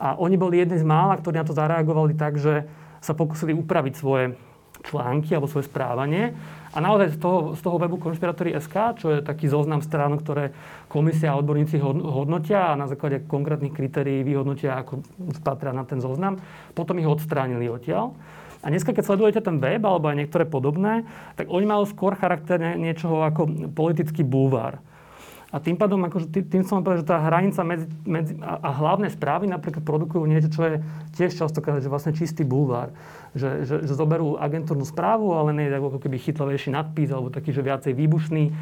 a 0.00 0.08
oni 0.18 0.34
boli 0.34 0.58
jedni 0.58 0.80
z 0.80 0.86
mála, 0.86 1.20
ktorí 1.20 1.38
na 1.38 1.46
to 1.46 1.54
zareagovali 1.54 2.18
tak, 2.18 2.40
že 2.40 2.66
sa 2.98 3.14
pokusili 3.14 3.54
upraviť 3.54 3.94
svoje 3.94 4.34
články 4.80 5.36
alebo 5.36 5.46
svoje 5.46 5.68
správanie 5.68 6.32
a 6.70 6.78
naozaj 6.78 7.14
z 7.14 7.18
toho, 7.18 7.38
z 7.58 7.60
toho 7.66 7.76
webu 7.82 7.98
Konšpiratory.sk, 7.98 8.76
čo 9.02 9.06
je 9.10 9.26
taký 9.26 9.50
zoznam 9.50 9.82
strán, 9.82 10.14
ktoré 10.14 10.54
komisia 10.86 11.34
a 11.34 11.38
odborníci 11.42 11.82
hodnotia 11.82 12.70
a 12.70 12.78
na 12.78 12.86
základe 12.86 13.26
konkrétnych 13.26 13.74
kritérií 13.74 14.22
vyhodnotia, 14.22 14.78
ako 14.78 15.02
patria 15.42 15.74
na 15.74 15.82
ten 15.82 15.98
zoznam, 15.98 16.38
potom 16.78 17.02
ich 17.02 17.10
odstránili 17.10 17.66
odtiaľ. 17.66 18.14
A 18.60 18.68
dneska, 18.68 18.92
keď 18.92 19.02
sledujete 19.02 19.40
ten 19.40 19.56
web 19.56 19.80
alebo 19.80 20.12
aj 20.12 20.20
niektoré 20.20 20.44
podobné, 20.44 21.08
tak 21.34 21.48
oni 21.48 21.64
majú 21.64 21.88
skôr 21.88 22.14
charakter 22.14 22.60
niečoho 22.60 23.24
ako 23.24 23.72
politický 23.72 24.20
bulvár. 24.22 24.78
A 25.50 25.58
tým 25.58 25.74
pádom, 25.74 25.98
akože 26.06 26.30
tým 26.30 26.62
som 26.62 26.78
povedal, 26.78 27.02
že 27.02 27.10
tá 27.10 27.18
hranica 27.18 27.66
medzi, 27.66 27.90
medzi 28.06 28.38
a, 28.38 28.62
a 28.62 28.70
hlavné 28.70 29.10
správy 29.10 29.50
napríklad 29.50 29.82
produkujú 29.82 30.22
niečo, 30.22 30.46
čo 30.46 30.62
je 30.62 30.74
tiež 31.18 31.34
častokrát, 31.34 31.82
že 31.82 31.90
vlastne 31.90 32.14
čistý 32.14 32.46
bulvár. 32.46 32.94
Že, 33.34 33.66
že, 33.66 33.74
že 33.82 33.92
zoberú 33.98 34.38
agentúrnu 34.38 34.86
správu, 34.86 35.34
ale 35.34 35.50
nie 35.50 35.66
je 35.66 35.74
ako 35.74 35.98
keby 35.98 36.22
chytlavejší 36.22 36.70
nadpis, 36.70 37.10
alebo 37.10 37.34
taký, 37.34 37.50
že 37.50 37.66
viacej 37.66 37.98
výbušný. 37.98 38.54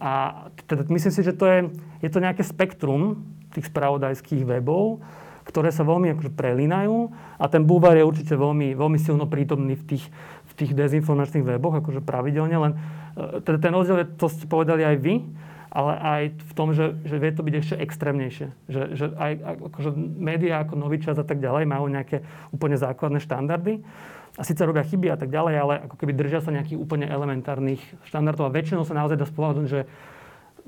A 0.00 0.44
teda 0.64 0.88
myslím 0.88 1.12
si, 1.12 1.20
že 1.20 1.36
to 1.36 1.44
je, 1.44 1.58
je 2.00 2.08
to 2.08 2.24
nejaké 2.24 2.40
spektrum 2.40 3.20
tých 3.52 3.68
spravodajských 3.68 4.48
webov, 4.48 5.04
ktoré 5.44 5.74
sa 5.74 5.82
veľmi 5.82 6.14
akože 6.14 6.32
prelínajú 6.32 7.10
a 7.36 7.44
ten 7.50 7.66
búvar 7.66 7.98
je 7.98 8.06
určite 8.06 8.38
veľmi, 8.38 8.78
veľmi 8.78 8.98
silno 9.02 9.26
prítomný 9.26 9.74
v 9.74 9.84
tých, 9.84 10.04
v 10.46 10.52
tých 10.54 10.72
dezinformačných 10.72 11.42
weboch, 11.42 11.82
akože 11.82 12.06
pravidelne, 12.06 12.54
len 12.54 12.72
e, 13.18 13.42
teda 13.42 13.58
ten 13.58 13.72
rozdiel 13.74 14.04
je, 14.04 14.06
to 14.14 14.30
ste 14.30 14.46
povedali 14.46 14.86
aj 14.86 14.96
vy, 15.02 15.14
ale 15.70 15.92
aj 15.96 16.22
v 16.34 16.52
tom, 16.58 16.74
že, 16.74 16.98
že 17.06 17.16
vie 17.22 17.30
to 17.30 17.46
byť 17.46 17.54
ešte 17.54 17.74
extrémnejšie. 17.78 18.48
Že, 18.66 18.82
že 18.98 19.04
aj 19.14 19.32
akože 19.70 19.90
médiá 20.18 20.66
ako 20.66 20.74
Nový 20.74 20.98
čas 20.98 21.16
a 21.16 21.24
tak 21.24 21.38
ďalej 21.38 21.64
majú 21.70 21.86
nejaké 21.86 22.26
úplne 22.50 22.74
základné 22.74 23.22
štandardy 23.22 23.80
a 24.34 24.42
síce 24.42 24.62
robia 24.62 24.82
chyby 24.82 25.10
a 25.10 25.18
tak 25.18 25.30
ďalej, 25.30 25.54
ale 25.58 25.74
ako 25.86 25.96
keby 25.98 26.12
držia 26.14 26.42
sa 26.42 26.54
nejakých 26.54 26.78
úplne 26.78 27.06
elementárnych 27.06 27.82
štandardov 28.06 28.50
a 28.50 28.54
väčšinou 28.54 28.82
sa 28.82 28.98
naozaj 28.98 29.18
dá 29.18 29.26
spovedať, 29.26 29.66
že 29.66 29.80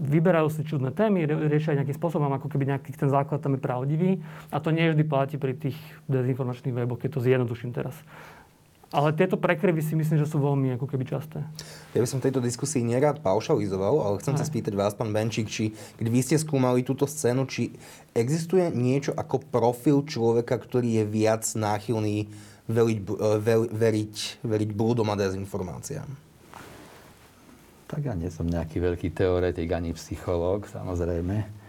vyberajú 0.01 0.49
si 0.51 0.63
čudné 0.65 0.91
témy, 0.91 1.29
riešia 1.29 1.77
nejakým 1.77 1.95
spôsobom, 1.95 2.31
ako 2.33 2.49
keby 2.49 2.75
nejaký 2.75 2.97
ten 2.97 3.13
základ 3.13 3.45
tam 3.45 3.55
je 3.55 3.61
pravdivý. 3.63 4.11
A 4.51 4.59
to 4.59 4.73
nie 4.73 4.89
vždy 4.89 5.05
platí 5.05 5.37
pri 5.37 5.53
tých 5.55 5.77
dezinformačných 6.09 6.75
weboch, 6.75 7.01
keď 7.01 7.11
to 7.19 7.25
zjednoduším 7.25 7.71
teraz. 7.77 7.95
Ale 8.93 9.17
tieto 9.17 9.41
prekryvy 9.41 9.81
si 9.81 9.97
myslím, 9.97 10.21
že 10.21 10.29
sú 10.29 10.37
veľmi 10.37 10.77
ako 10.77 10.85
keby 10.85 11.09
časté. 11.09 11.41
Ja 11.97 12.05
by 12.05 12.09
som 12.09 12.21
v 12.21 12.29
tejto 12.29 12.45
diskusii 12.45 12.85
nerád 12.85 13.25
paušalizoval, 13.25 14.05
ale 14.05 14.21
chcem 14.21 14.37
Aj. 14.37 14.45
sa 14.45 14.49
spýtať 14.49 14.77
vás, 14.77 14.93
pán 14.93 15.17
Benčík, 15.17 15.49
či 15.49 15.73
keď 15.97 16.07
vy 16.13 16.21
ste 16.21 16.37
skúmali 16.37 16.85
túto 16.85 17.09
scénu, 17.09 17.49
či 17.49 17.73
existuje 18.13 18.69
niečo 18.69 19.17
ako 19.17 19.49
profil 19.49 20.05
človeka, 20.05 20.61
ktorý 20.61 21.01
je 21.01 21.05
viac 21.09 21.41
náchylný 21.57 22.29
veriť, 22.69 23.01
veriť, 23.73 24.17
veriť 24.45 24.71
blúdom 24.77 25.09
a 25.09 25.17
dezinformáciám? 25.17 26.09
Tak 27.89 28.01
ja 28.05 28.13
nie 28.13 28.29
som 28.29 28.45
nejaký 28.45 28.77
veľký 28.77 29.09
teoretik 29.13 29.73
ani 29.73 29.97
psychológ, 29.97 30.69
samozrejme. 30.69 31.62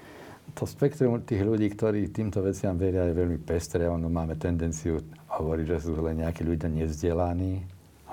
To 0.54 0.70
spektrum 0.70 1.26
tých 1.26 1.42
ľudí, 1.42 1.66
ktorí 1.74 2.14
týmto 2.14 2.46
veciam 2.46 2.78
veria, 2.78 3.10
je 3.10 3.18
veľmi 3.18 3.42
pestré. 3.42 3.90
Ono 3.90 4.06
máme 4.06 4.38
tendenciu 4.38 5.02
hovoriť, 5.34 5.66
že 5.66 5.78
sú 5.82 5.98
len 5.98 6.22
nejakí 6.22 6.46
ľudia 6.46 6.70
nevzdelaní, 6.70 7.66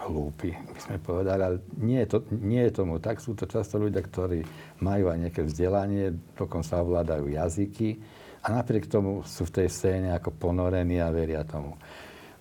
hlúpi, 0.09 0.57
by 0.57 0.81
sme 0.81 0.97
povedali, 1.05 1.41
ale 1.45 1.57
nie 1.77 2.01
je, 2.01 2.09
to, 2.17 2.19
nie 2.41 2.65
je 2.65 2.73
tomu 2.73 2.97
tak. 2.97 3.21
Sú 3.21 3.37
to 3.37 3.45
často 3.45 3.77
ľudia, 3.77 4.01
ktorí 4.01 4.41
majú 4.81 5.13
aj 5.13 5.19
nejaké 5.29 5.45
vzdelanie, 5.45 6.17
dokonca 6.33 6.81
ovládajú 6.81 7.29
jazyky 7.29 8.01
a 8.41 8.57
napriek 8.57 8.89
tomu 8.89 9.21
sú 9.29 9.45
v 9.45 9.61
tej 9.61 9.69
scéne 9.69 10.17
ako 10.17 10.33
ponorení 10.33 10.97
a 10.97 11.13
veria 11.13 11.45
tomu. 11.45 11.77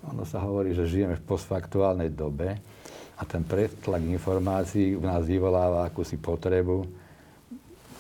Ono 0.08 0.24
sa 0.24 0.39
hovorí, 0.39 0.72
že 0.72 0.88
žijeme 0.88 1.20
v 1.20 1.27
postfaktuálnej 1.27 2.15
dobe, 2.15 2.56
a 3.20 3.27
ten 3.27 3.44
pretlak 3.44 4.00
informácií 4.00 4.96
u 4.96 5.03
nás 5.03 5.27
vyvoláva 5.27 5.84
akúsi 5.84 6.15
potrebu 6.15 6.88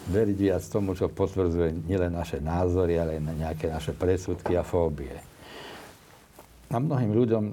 veriť 0.09 0.37
viac 0.37 0.63
tomu, 0.65 0.97
čo 0.97 1.07
potvrdzuje 1.07 1.85
nielen 1.85 2.17
naše 2.17 2.41
názory, 2.41 2.97
ale 2.97 3.17
aj 3.17 3.23
na 3.23 3.33
nejaké 3.37 3.69
naše 3.69 3.93
predsudky 3.93 4.57
a 4.57 4.65
fóbie. 4.65 5.13
A 6.69 6.77
mnohým 6.77 7.13
ľuďom 7.13 7.43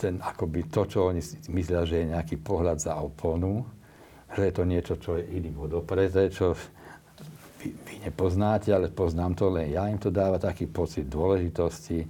ten, 0.00 0.16
akoby 0.16 0.72
to, 0.72 0.88
čo 0.88 1.12
oni 1.12 1.20
myslia, 1.52 1.84
že 1.84 2.00
je 2.00 2.12
nejaký 2.16 2.40
pohľad 2.40 2.80
za 2.80 2.96
oponu, 2.96 3.68
že 4.32 4.48
je 4.48 4.52
to 4.56 4.64
niečo, 4.64 4.94
čo 4.96 5.20
je 5.20 5.28
iným 5.36 5.60
odopreté, 5.60 6.32
čo 6.32 6.56
vy, 7.60 7.68
vy 7.84 7.94
nepoznáte, 8.08 8.72
ale 8.72 8.88
poznám 8.88 9.36
to 9.36 9.52
len 9.52 9.76
ja, 9.76 9.84
im 9.92 10.00
to 10.00 10.08
dáva 10.08 10.40
taký 10.40 10.64
pocit 10.64 11.04
dôležitosti, 11.04 12.08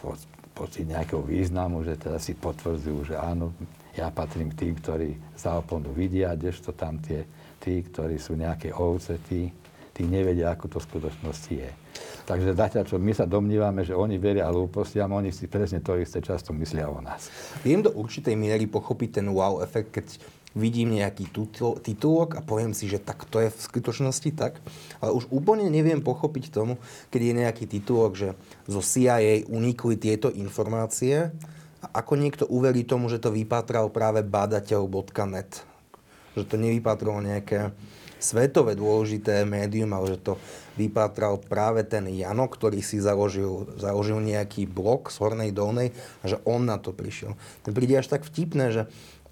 po, 0.00 0.16
pocit 0.56 0.88
nejakého 0.88 1.20
významu, 1.20 1.84
že 1.84 2.00
teda 2.00 2.16
si 2.16 2.32
potvrdzujú, 2.32 3.12
že 3.12 3.16
áno, 3.20 3.52
ja 3.92 4.08
patrím 4.08 4.48
k 4.56 4.64
tým, 4.64 4.74
ktorí 4.80 5.08
za 5.36 5.60
oponu 5.60 5.92
vidia, 5.92 6.32
kdežto 6.32 6.72
tam 6.72 6.96
tie, 7.04 7.28
tí, 7.60 7.84
ktorí 7.84 8.16
sú 8.16 8.34
nejaké 8.34 8.72
ovce, 8.72 9.20
tí, 9.28 9.52
tí 9.92 10.02
nevedia, 10.08 10.56
ako 10.56 10.66
to 10.66 10.78
v 10.80 10.88
skutočnosti 10.88 11.52
je. 11.52 11.70
Takže 12.24 12.54
zatiaľ, 12.56 12.84
čo 12.86 12.96
my 12.96 13.12
sa 13.12 13.26
domnívame, 13.26 13.82
že 13.82 13.92
oni 13.92 14.16
veria 14.16 14.48
hlúpostiam, 14.48 15.10
oni 15.12 15.34
si 15.34 15.50
presne 15.50 15.84
to 15.84 15.98
isté 15.98 16.24
často 16.24 16.54
myslia 16.56 16.88
o 16.88 17.02
nás. 17.02 17.28
Viem 17.66 17.84
do 17.84 17.90
určitej 17.92 18.38
miery 18.38 18.70
pochopiť 18.70 19.20
ten 19.20 19.26
wow 19.28 19.60
efekt, 19.60 19.90
keď 19.92 20.06
vidím 20.54 20.98
nejaký 20.98 21.30
titulok 21.82 22.38
a 22.38 22.40
poviem 22.42 22.74
si, 22.74 22.90
že 22.90 22.98
tak 22.98 23.22
to 23.30 23.38
je 23.38 23.50
v 23.50 23.60
skutočnosti 23.60 24.30
tak. 24.34 24.58
Ale 24.98 25.14
už 25.14 25.30
úplne 25.30 25.66
neviem 25.70 26.02
pochopiť 26.02 26.50
tomu, 26.50 26.78
keď 27.10 27.20
je 27.22 27.34
nejaký 27.46 27.64
titulok, 27.70 28.12
že 28.18 28.28
zo 28.66 28.82
CIA 28.82 29.46
unikli 29.46 29.94
tieto 29.94 30.30
informácie 30.30 31.30
a 31.80 31.86
ako 32.02 32.12
niekto 32.18 32.44
uverí 32.50 32.82
tomu, 32.82 33.06
že 33.06 33.22
to 33.22 33.30
vypátral 33.30 33.88
práve 33.94 34.26
badateľ.net. 34.26 35.69
Že 36.38 36.44
to 36.46 36.56
nevypatralo 36.58 37.18
nejaké 37.22 37.74
svetové 38.20 38.76
dôležité 38.76 39.48
médium, 39.48 39.90
ale 39.96 40.14
že 40.14 40.18
to 40.20 40.32
vypátral 40.76 41.40
práve 41.40 41.82
ten 41.88 42.04
Jano, 42.12 42.46
ktorý 42.46 42.84
si 42.84 43.00
založil, 43.00 43.66
založil 43.80 44.20
nejaký 44.20 44.68
blog 44.68 45.08
z 45.08 45.16
Hornej 45.18 45.50
Dolnej 45.56 45.96
a 46.20 46.28
že 46.28 46.36
on 46.44 46.68
na 46.68 46.76
to 46.76 46.92
prišiel. 46.92 47.34
To 47.64 47.72
príde 47.72 47.96
až 47.96 48.12
tak 48.12 48.28
vtipné, 48.28 48.70
že 48.70 48.82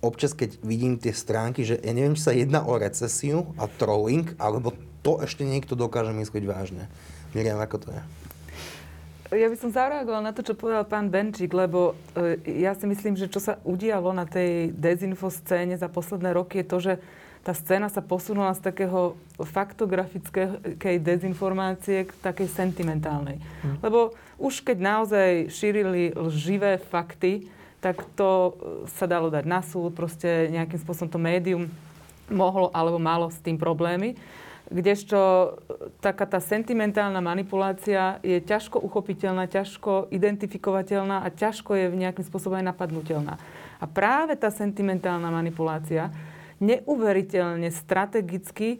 občas, 0.01 0.33
keď 0.33 0.57
vidím 0.65 0.97
tie 0.97 1.13
stránky, 1.13 1.69
že 1.69 1.77
ja 1.79 1.93
neviem, 1.93 2.17
či 2.17 2.25
sa 2.25 2.35
jedná 2.35 2.65
o 2.65 2.81
recesiu 2.81 3.53
a 3.61 3.69
trolling, 3.69 4.33
alebo 4.41 4.73
to 5.05 5.21
ešte 5.23 5.45
niekto 5.45 5.77
dokáže 5.77 6.17
myslieť 6.17 6.45
vážne. 6.49 6.89
Miriam, 7.37 7.61
ako 7.61 7.77
to 7.87 7.89
je? 7.93 8.03
Ja 9.29 9.53
by 9.53 9.57
som 9.61 9.69
zareagovala 9.69 10.33
na 10.33 10.33
to, 10.33 10.41
čo 10.41 10.57
povedal 10.57 10.89
pán 10.89 11.13
Benčík, 11.13 11.53
lebo 11.53 11.93
e, 12.17 12.41
ja 12.65 12.73
si 12.73 12.89
myslím, 12.89 13.13
že 13.13 13.29
čo 13.29 13.45
sa 13.45 13.61
udialo 13.61 14.09
na 14.17 14.25
tej 14.25 14.73
dezinfo 14.73 15.29
scéne 15.29 15.77
za 15.77 15.93
posledné 15.93 16.33
roky 16.33 16.65
je 16.65 16.67
to, 16.67 16.79
že 16.81 16.95
tá 17.45 17.53
scéna 17.53 17.93
sa 17.93 18.01
posunula 18.01 18.57
z 18.57 18.65
takého 18.65 19.21
faktografickej 19.37 20.97
dezinformácie 21.01 22.09
k 22.09 22.13
takej 22.25 22.49
sentimentálnej. 22.49 23.37
Hmm. 23.61 23.77
Lebo 23.85 24.17
už 24.41 24.65
keď 24.65 24.77
naozaj 24.81 25.31
šírili 25.53 26.17
lživé 26.17 26.81
fakty, 26.81 27.53
tak 27.85 28.01
to 28.17 28.29
e, 28.29 28.53
sa 28.97 29.05
dalo 29.05 29.29
dať 29.29 29.45
na 29.45 29.61
súd, 29.61 29.93
proste 29.93 30.49
nejakým 30.49 30.81
spôsobom 30.81 31.13
to 31.13 31.21
médium 31.21 31.69
mohlo 32.33 32.73
alebo 32.73 32.97
malo 32.97 33.29
s 33.29 33.37
tým 33.45 33.61
problémy. 33.61 34.17
Kdežto 34.69 35.19
taká 36.05 36.29
tá 36.29 36.45
sentimentálna 36.45 37.25
manipulácia 37.25 38.21
je 38.21 38.37
ťažko 38.37 38.77
uchopiteľná, 38.85 39.49
ťažko 39.49 40.13
identifikovateľná 40.13 41.25
a 41.25 41.29
ťažko 41.33 41.73
je 41.73 41.87
v 41.89 41.97
nejakým 42.05 42.25
spôsobom 42.29 42.61
aj 42.61 42.77
napadnutelná. 42.77 43.41
A 43.81 43.85
práve 43.89 44.37
tá 44.37 44.53
sentimentálna 44.53 45.33
manipulácia 45.33 46.13
neuveriteľne 46.61 47.73
strategicky 47.73 48.77
e, 48.77 48.79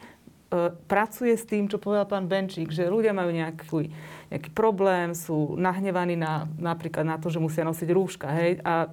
pracuje 0.91 1.33
s 1.33 1.49
tým, 1.49 1.73
čo 1.73 1.81
povedal 1.81 2.05
pán 2.05 2.29
Benčík, 2.29 2.69
že 2.69 2.91
ľudia 2.91 3.17
majú 3.17 3.33
nejaký, 3.33 3.89
nejaký 4.29 4.51
problém, 4.53 5.17
sú 5.17 5.57
nahnevaní 5.57 6.21
na, 6.21 6.45
napríklad 6.61 7.09
na 7.09 7.17
to, 7.17 7.33
že 7.33 7.41
musia 7.41 7.65
nosiť 7.65 7.89
rúška. 7.89 8.29
Hej? 8.29 8.61
A 8.61 8.93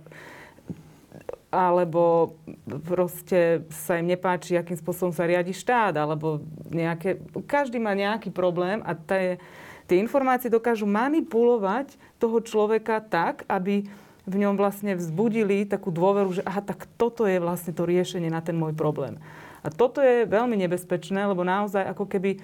alebo 1.55 2.35
proste 2.83 3.63
sa 3.71 3.95
im 3.95 4.11
nepáči, 4.11 4.59
akým 4.59 4.75
spôsobom 4.75 5.15
sa 5.15 5.23
riadi 5.23 5.55
štát, 5.55 5.95
alebo 5.95 6.43
nejaké, 6.67 7.23
každý 7.47 7.79
má 7.79 7.95
nejaký 7.95 8.35
problém 8.35 8.83
a 8.83 8.91
tie, 8.91 9.39
tie 9.87 9.97
informácie 10.03 10.51
dokážu 10.51 10.83
manipulovať 10.83 11.95
toho 12.19 12.43
človeka 12.43 12.99
tak, 12.99 13.47
aby 13.47 13.87
v 14.25 14.35
ňom 14.35 14.59
vlastne 14.59 14.97
vzbudili 14.97 15.69
takú 15.69 15.93
dôveru, 15.93 16.41
že 16.41 16.43
aha, 16.43 16.59
tak 16.59 16.89
toto 16.99 17.29
je 17.29 17.39
vlastne 17.39 17.71
to 17.71 17.87
riešenie 17.87 18.27
na 18.27 18.43
ten 18.43 18.57
môj 18.57 18.73
problém. 18.73 19.21
A 19.63 19.71
toto 19.71 20.01
je 20.01 20.27
veľmi 20.27 20.57
nebezpečné, 20.65 21.25
lebo 21.25 21.45
naozaj 21.45 21.85
ako 21.95 22.05
keby 22.09 22.41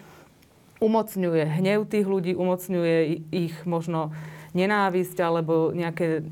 umocňuje 0.82 1.44
hnev 1.62 1.86
tých 1.86 2.06
ľudí, 2.10 2.34
umocňuje 2.34 2.98
ich 3.30 3.53
možno 3.70 4.13
nenávisť 4.58 5.18
alebo 5.22 5.70
nejaké 5.74 6.25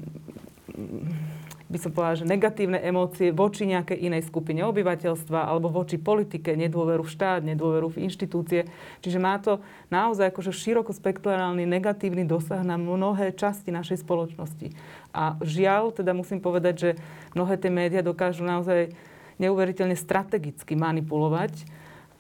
by 1.70 1.78
som 1.78 1.94
povedala, 1.94 2.18
že 2.18 2.26
negatívne 2.26 2.82
emócie 2.82 3.30
voči 3.30 3.70
nejakej 3.70 4.02
inej 4.10 4.26
skupine 4.26 4.66
obyvateľstva 4.66 5.46
alebo 5.46 5.70
voči 5.70 6.02
politike, 6.02 6.58
nedôveru 6.58 7.06
v 7.06 7.14
štát, 7.14 7.46
nedôveru 7.46 7.94
v 7.94 8.10
inštitúcie. 8.10 8.66
Čiže 9.06 9.22
má 9.22 9.38
to 9.38 9.62
naozaj 9.94 10.34
akože 10.34 10.50
širokospektrálny 10.50 11.70
negatívny 11.70 12.26
dosah 12.26 12.66
na 12.66 12.74
mnohé 12.82 13.38
časti 13.38 13.70
našej 13.70 14.02
spoločnosti. 14.02 14.74
A 15.14 15.38
žiaľ, 15.46 15.94
teda 15.94 16.18
musím 16.18 16.42
povedať, 16.42 16.76
že 16.76 16.90
mnohé 17.38 17.62
tie 17.62 17.70
médiá 17.70 18.02
dokážu 18.02 18.42
naozaj 18.42 18.90
neuveriteľne 19.38 19.94
strategicky 19.94 20.74
manipulovať 20.74 21.70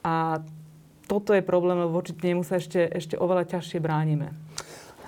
a 0.05 0.45
toto 1.09 1.33
je 1.33 1.41
problém, 1.41 1.81
lebo 1.81 1.97
voči 1.97 2.13
nemu 2.13 2.45
sa 2.45 2.61
ešte, 2.61 2.85
ešte 2.85 3.17
oveľa 3.17 3.49
ťažšie 3.57 3.81
bránime. 3.81 4.29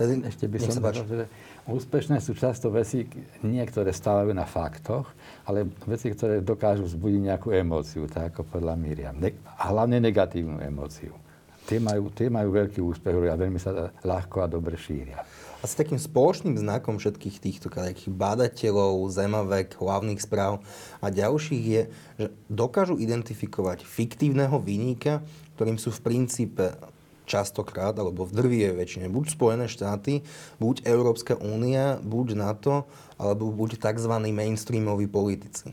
Ešte 0.02 0.50
by 0.50 0.58
som 0.58 0.82
povedal, 0.82 1.06
že 1.06 1.30
Úspešné 1.70 2.18
sú 2.18 2.34
často 2.34 2.74
veci, 2.74 3.06
niektoré 3.46 3.94
stávajú 3.94 4.34
na 4.34 4.50
faktoch, 4.50 5.14
ale 5.46 5.70
veci, 5.86 6.10
ktoré 6.10 6.42
dokážu 6.42 6.90
vzbudiť 6.90 7.22
nejakú 7.22 7.54
emóciu, 7.54 8.10
tak 8.10 8.34
ako 8.34 8.58
podľa 8.58 8.74
Miriam. 8.74 9.14
Ne- 9.22 9.38
a 9.46 9.70
hlavne 9.70 10.02
negatívnu 10.02 10.58
emóciu. 10.58 11.14
Tie 11.70 11.78
majú, 11.78 12.10
tie 12.10 12.34
majú 12.34 12.50
veľký 12.58 12.82
úspech 12.82 13.14
a 13.30 13.38
veľmi 13.38 13.62
sa 13.62 13.94
ľahko 14.02 14.42
a 14.42 14.50
dobre 14.50 14.74
šíria. 14.74 15.22
Asi 15.62 15.78
takým 15.78 16.02
spoločným 16.02 16.58
znakom 16.58 16.98
všetkých 16.98 17.38
týchto 17.38 17.70
takých 17.70 18.10
bádateľov, 18.10 19.06
zemavek, 19.14 19.78
hlavných 19.78 20.18
správ 20.18 20.66
a 20.98 21.14
ďalších 21.14 21.64
je, 21.70 21.82
že 22.18 22.28
dokážu 22.50 22.98
identifikovať 22.98 23.86
fiktívneho 23.86 24.58
vyníka, 24.58 25.22
ktorým 25.54 25.78
sú 25.78 25.94
v 25.94 26.02
princípe 26.02 26.74
častokrát, 27.32 27.96
alebo 27.96 28.28
v 28.28 28.36
drvie 28.36 28.68
väčšine, 28.76 29.08
buď 29.08 29.26
Spojené 29.32 29.66
štáty, 29.72 30.28
buď 30.60 30.84
Európska 30.84 31.40
únia, 31.40 31.96
buď 32.04 32.36
NATO, 32.36 32.84
alebo 33.16 33.48
buď 33.48 33.80
tzv. 33.80 34.12
mainstreamoví 34.12 35.08
politici. 35.08 35.72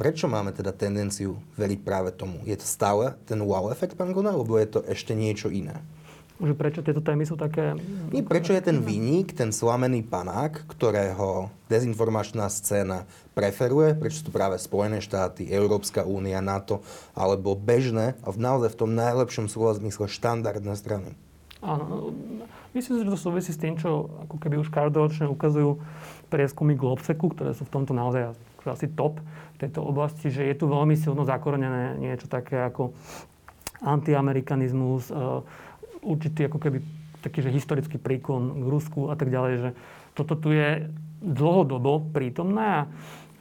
Prečo 0.00 0.32
máme 0.32 0.56
teda 0.56 0.72
tendenciu 0.72 1.36
veriť 1.60 1.80
práve 1.84 2.08
tomu? 2.16 2.40
Je 2.48 2.56
to 2.56 2.64
stále 2.64 3.12
ten 3.28 3.36
wow 3.36 3.68
efekt, 3.68 4.00
pán 4.00 4.16
Gonár, 4.16 4.40
alebo 4.40 4.56
je 4.56 4.80
to 4.80 4.80
ešte 4.88 5.12
niečo 5.12 5.52
iné? 5.52 5.76
Že 6.40 6.56
prečo 6.56 6.80
tieto 6.80 7.04
témy 7.04 7.28
sú 7.28 7.36
také... 7.36 7.76
Nie, 8.08 8.24
prečo 8.24 8.56
je 8.56 8.64
ten 8.64 8.80
výnik, 8.80 9.36
ten 9.36 9.52
slamený 9.52 10.00
panák, 10.00 10.64
ktorého 10.72 11.52
dezinformačná 11.68 12.48
scéna 12.48 13.04
preferuje, 13.36 13.92
prečo 13.92 14.24
sú 14.24 14.32
to 14.32 14.36
práve 14.36 14.56
Spojené 14.56 15.04
štáty, 15.04 15.52
Európska 15.52 16.00
únia, 16.08 16.40
NATO, 16.40 16.80
alebo 17.12 17.52
bežné 17.52 18.16
a 18.24 18.32
v 18.32 18.40
naozaj 18.40 18.72
v 18.72 18.80
tom 18.80 18.90
najlepšom 18.96 19.52
slova 19.52 19.76
zmysle 19.76 20.08
štandardné 20.08 20.72
strany? 20.80 21.12
Áno, 21.60 22.16
myslím 22.72 22.92
si, 22.96 23.00
že 23.04 23.12
to 23.12 23.20
súvisí 23.20 23.52
s 23.52 23.60
tým, 23.60 23.76
čo 23.76 24.08
ako 24.24 24.40
keby 24.40 24.56
už 24.64 24.72
každoročne 24.72 25.28
ukazujú 25.28 25.76
prieskumy 26.32 26.72
Globseku, 26.72 27.36
ktoré 27.36 27.52
sú 27.52 27.68
v 27.68 27.74
tomto 27.76 27.92
naozaj 27.92 28.32
asi 28.64 28.88
top 28.88 29.20
v 29.56 29.68
tejto 29.68 29.84
oblasti, 29.84 30.32
že 30.32 30.48
je 30.48 30.56
tu 30.56 30.64
veľmi 30.72 30.96
silno 30.96 31.28
zakorenené 31.28 32.00
niečo 32.00 32.32
také 32.32 32.64
ako 32.64 32.96
antiamerikanizmus, 33.80 35.08
určitý 36.00 36.48
ako 36.48 36.58
keby 36.58 36.78
taký, 37.20 37.44
že 37.44 37.52
historický 37.52 38.00
príkon 38.00 38.64
k 38.64 38.66
Rusku 38.66 39.12
a 39.12 39.14
tak 39.14 39.28
ďalej, 39.28 39.52
že 39.60 39.70
toto 40.16 40.34
tu 40.36 40.50
je 40.52 40.88
dlhodobo 41.20 42.10
prítomné 42.16 42.64
a 42.64 42.82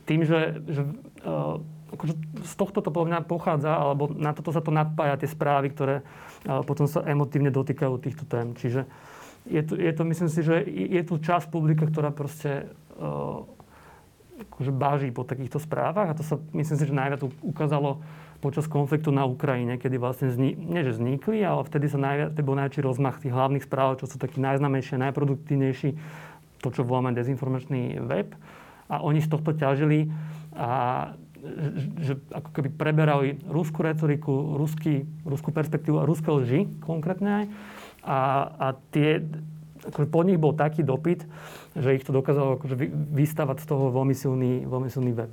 tým, 0.04 0.28
že, 0.28 0.60
že 0.68 0.84
uh, 1.24 1.63
akože 1.96 2.13
z 2.44 2.54
tohto 2.60 2.84
to 2.84 2.92
podľa 2.92 3.08
mňa 3.08 3.20
pochádza, 3.30 3.72
alebo 3.72 4.12
na 4.12 4.36
toto 4.36 4.51
sa 4.51 4.60
to 4.60 4.74
nadpája 4.74 5.16
tie 5.22 5.30
správy, 5.32 5.72
ktoré 5.72 5.96
uh, 6.04 6.62
potom 6.68 6.86
sa 6.92 7.08
emotívne 7.08 7.50
dotýkajú 7.50 7.94
týchto 8.04 8.28
tém. 8.28 8.51
Čiže 8.58 8.84
je 9.48 9.62
to, 9.63 9.74
je 9.80 9.92
to 9.96 10.04
myslím 10.04 10.30
si, 10.30 10.42
že 10.44 10.56
je 10.68 11.01
tu 11.08 11.16
časť 11.16 11.48
publika, 11.48 11.88
ktorá 11.88 12.12
proste 12.12 12.68
uh, 13.00 13.48
akože 14.39 14.72
báži 14.72 15.12
po 15.12 15.28
takýchto 15.28 15.60
správach 15.60 16.12
a 16.12 16.18
to 16.18 16.24
sa 16.24 16.36
myslím 16.56 16.78
si, 16.80 16.84
že 16.88 16.96
najviac 16.96 17.22
ukázalo 17.44 18.04
počas 18.39 18.72
konfliktu 18.72 19.12
na 19.12 19.27
Ukrajine, 19.27 19.75
kedy 19.75 20.00
vlastne 20.00 20.31
zni- 20.31 20.55
nie 20.55 20.81
že 20.84 20.96
vznikli, 20.96 21.43
ale 21.43 21.67
vtedy 21.67 21.91
sa 21.91 22.00
najviac, 22.00 22.31
bol 22.39 22.55
najväčší 22.55 22.81
rozmach 22.81 23.19
tých 23.19 23.36
hlavných 23.36 23.67
správ, 23.67 24.00
čo 24.00 24.08
sú 24.08 24.15
takí 24.15 24.39
najznamejšie, 24.39 24.96
najproduktívnejší, 25.00 25.89
to, 26.63 26.67
čo 26.72 26.88
voláme 26.88 27.12
dezinformačný 27.15 28.00
web. 28.03 28.31
A 28.89 29.03
oni 29.03 29.22
z 29.22 29.29
tohto 29.29 29.53
ťažili 29.53 30.10
a 30.55 31.13
že, 32.03 32.19
ako 32.36 32.50
keby 32.51 32.69
preberali 32.75 33.39
ruskú 33.48 33.79
retoriku, 33.79 34.60
ruský, 34.60 35.08
ruskú 35.24 35.55
perspektívu 35.55 36.03
a 36.03 36.08
ruské 36.08 36.27
lži 36.27 36.67
konkrétne 36.84 37.29
aj. 37.31 37.46
A, 38.03 38.17
a 38.60 38.67
tie, 38.91 39.24
akože 39.88 40.08
po 40.12 40.24
nich 40.27 40.39
bol 40.39 40.51
taký 40.51 40.84
dopyt, 40.84 41.24
že 41.79 41.96
ich 41.96 42.03
to 42.03 42.12
dokázalo 42.12 42.60
akože 42.60 42.75
vystavať 43.15 43.63
z 43.63 43.65
toho 43.67 43.88
veľmi 43.91 44.15
silný, 44.15 44.67
veľmi 44.67 44.89
silný 44.91 45.15
web. 45.15 45.31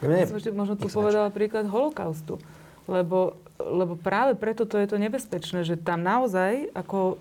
Ja 0.00 0.26
som 0.28 0.40
ešte 0.40 0.52
možno 0.52 0.80
tu 0.80 0.88
povedala 0.88 1.28
príklad 1.28 1.68
holokaustu. 1.68 2.40
Lebo, 2.88 3.38
lebo 3.60 3.94
práve 3.94 4.34
preto 4.34 4.64
to 4.66 4.80
je 4.80 4.88
to 4.88 4.96
nebezpečné, 4.96 5.62
že 5.62 5.78
tam 5.78 6.02
naozaj 6.02 6.72
ako 6.74 7.20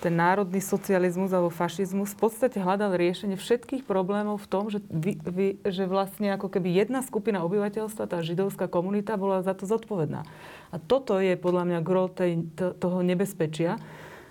ten 0.00 0.16
národný 0.16 0.64
socializmus 0.64 1.28
alebo 1.30 1.52
fašizmus 1.52 2.16
v 2.16 2.20
podstate 2.24 2.56
hľadal 2.56 2.96
riešenie 2.96 3.36
všetkých 3.36 3.84
problémov 3.84 4.40
v 4.40 4.48
tom, 4.48 4.64
že, 4.72 4.80
vy, 4.88 5.20
vy, 5.20 5.48
že 5.60 5.84
vlastne 5.84 6.32
ako 6.32 6.48
keby 6.48 6.72
jedna 6.72 7.04
skupina 7.04 7.44
obyvateľstva, 7.44 8.08
tá 8.08 8.18
židovská 8.24 8.64
komunita, 8.66 9.20
bola 9.20 9.44
za 9.44 9.52
to 9.52 9.68
zodpovedná. 9.68 10.24
A 10.72 10.76
toto 10.80 11.20
je 11.20 11.36
podľa 11.36 11.68
mňa 11.68 11.78
gro 11.84 12.08
tej, 12.08 12.48
to, 12.56 12.72
toho 12.72 13.04
nebezpečia, 13.04 13.76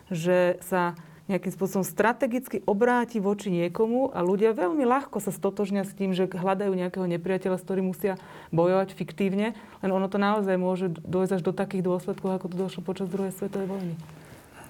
že 0.10 0.58
sa 0.65 0.97
nejakým 1.29 1.53
spôsobom 1.53 1.85
strategicky 1.85 2.65
obráti 2.65 3.21
voči 3.21 3.53
niekomu 3.53 4.09
a 4.09 4.25
ľudia 4.25 4.57
veľmi 4.57 4.81
ľahko 4.83 5.21
sa 5.21 5.29
stotožnia 5.29 5.85
s 5.85 5.93
tým, 5.93 6.17
že 6.17 6.25
hľadajú 6.25 6.73
nejakého 6.73 7.05
nepriateľa, 7.05 7.61
s 7.61 7.65
ktorým 7.65 7.93
musia 7.93 8.17
bojovať 8.49 8.97
fiktívne, 8.97 9.53
len 9.85 9.91
ono 9.93 10.09
to 10.09 10.17
naozaj 10.17 10.57
môže 10.57 10.89
dojsť 11.05 11.39
až 11.39 11.41
do 11.45 11.53
takých 11.53 11.85
dôsledkov, 11.85 12.33
ako 12.33 12.45
to 12.49 12.55
došlo 12.57 12.81
počas 12.81 13.07
druhej 13.07 13.31
svetovej 13.37 13.69
vojny. 13.69 13.93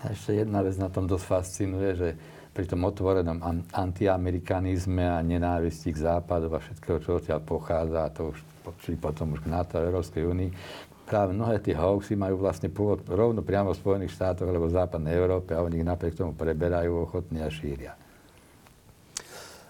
A 0.03 0.11
ešte 0.11 0.35
jedna 0.35 0.59
vec 0.63 0.75
na 0.75 0.91
tom 0.91 1.07
dosť 1.07 1.25
fascinuje, 1.27 1.89
že 1.95 2.09
pri 2.51 2.65
tom 2.67 2.83
otvorenom 2.83 3.39
antiamerikanizme 3.71 5.05
a 5.05 5.23
nenávisti 5.23 5.95
k 5.95 6.03
západu 6.11 6.51
a 6.51 6.59
všetkého, 6.59 6.97
čo 6.99 7.09
odtiaľ 7.19 7.39
pochádza, 7.39 8.03
a 8.03 8.11
to 8.11 8.35
už 8.35 8.37
potom 8.99 9.31
už 9.37 9.45
k 9.45 9.51
NATO 9.51 9.79
a 9.79 9.85
Európskej 9.87 10.27
únii, 10.27 10.51
práve 11.09 11.33
mnohé 11.33 11.57
tie 11.57 11.73
hoaxy 11.73 12.13
majú 12.13 12.37
vlastne 12.37 12.69
pôvod 12.69 13.01
rovno 13.09 13.41
priamo 13.41 13.73
v 13.73 13.81
Spojených 13.81 14.13
štátoch 14.13 14.45
alebo 14.45 14.69
v 14.69 14.77
západnej 14.77 15.17
Európe 15.17 15.57
a 15.57 15.65
oni 15.65 15.81
ich 15.81 15.89
napriek 15.89 16.13
tomu 16.13 16.37
preberajú 16.37 17.09
ochotne 17.09 17.41
a 17.41 17.49
šíria. 17.49 17.97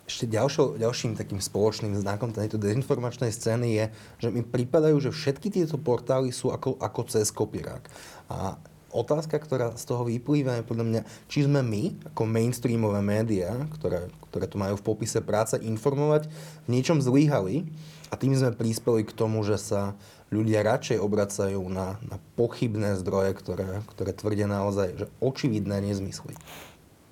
Ešte 0.04 0.26
ďalšou, 0.26 0.82
ďalším 0.82 1.16
takým 1.16 1.38
spoločným 1.38 1.94
znakom 2.02 2.34
tejto 2.34 2.58
dezinformačnej 2.58 3.30
scény 3.30 3.68
je, 3.78 3.86
že 4.26 4.28
mi 4.34 4.42
pripadajú, 4.42 4.98
že 5.00 5.14
všetky 5.14 5.54
tieto 5.54 5.78
portály 5.78 6.34
sú 6.34 6.50
ako, 6.50 6.82
ako 6.82 7.02
cez 7.08 7.30
kopírák. 7.30 7.86
A 8.26 8.58
otázka, 8.90 9.38
ktorá 9.38 9.78
z 9.78 9.86
toho 9.86 10.10
vyplýva, 10.10 10.60
je 10.60 10.66
podľa 10.66 10.86
mňa, 10.90 11.02
či 11.30 11.46
sme 11.46 11.62
my, 11.62 12.10
ako 12.10 12.26
mainstreamové 12.26 13.06
médiá, 13.06 13.54
ktoré, 13.78 14.10
ktoré 14.34 14.50
tu 14.50 14.58
majú 14.58 14.82
v 14.82 14.86
popise 14.90 15.22
práce 15.22 15.62
informovať, 15.62 16.26
v 16.66 16.68
niečom 16.74 16.98
zlíhali 16.98 17.70
a 18.10 18.18
tým 18.18 18.34
sme 18.34 18.58
prispeli 18.58 19.06
k 19.06 19.14
tomu, 19.14 19.46
že 19.46 19.62
sa 19.62 19.94
ľudia 20.30 20.62
radšej 20.62 20.98
obracajú 21.02 21.62
na, 21.70 21.98
na 22.06 22.18
pochybné 22.38 22.98
zdroje, 23.02 23.34
ktoré, 23.38 23.82
ktoré 23.94 24.12
tvrdia 24.14 24.46
naozaj, 24.46 24.88
že 24.98 25.06
očividné 25.22 25.82
nezmysly. 25.82 26.38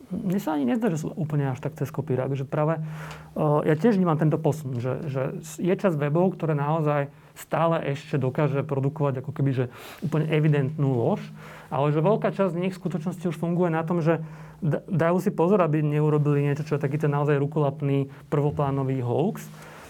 Mne 0.07 0.39
sa 0.39 0.55
ani 0.55 0.63
nezdá, 0.63 0.87
že 0.87 1.03
sú 1.03 1.11
úplne 1.19 1.51
až 1.51 1.59
tak 1.59 1.75
cez 1.75 1.91
kopírák, 1.91 2.31
že 2.31 2.47
práve 2.47 2.79
uh, 2.79 3.59
ja 3.67 3.75
tiež 3.75 3.99
vnímam 3.99 4.15
tento 4.15 4.39
posun, 4.39 4.79
že, 4.79 5.03
že 5.11 5.43
je 5.59 5.75
čas 5.75 5.99
webov, 5.99 6.39
ktoré 6.39 6.55
naozaj 6.55 7.11
stále 7.35 7.83
ešte 7.91 8.15
dokáže 8.15 8.63
produkovať 8.63 9.19
ako 9.19 9.31
keby, 9.35 9.51
že 9.51 9.65
úplne 9.99 10.31
evidentnú 10.31 10.95
lož, 10.95 11.19
ale 11.67 11.91
že 11.91 11.99
veľká 11.99 12.31
časť 12.31 12.55
z 12.55 12.59
nich 12.63 12.73
v 12.73 12.79
skutočnosti 12.79 13.25
už 13.27 13.35
funguje 13.35 13.67
na 13.67 13.83
tom, 13.83 13.99
že 13.99 14.23
dajú 14.87 15.19
si 15.19 15.29
pozor, 15.29 15.59
aby 15.59 15.83
neurobili 15.83 16.39
niečo, 16.39 16.63
čo 16.63 16.79
je 16.79 16.83
taký 16.87 16.97
ten 16.97 17.11
naozaj 17.11 17.35
rukolapný 17.37 18.07
prvoplánový 18.31 19.03
hoax, 19.03 19.43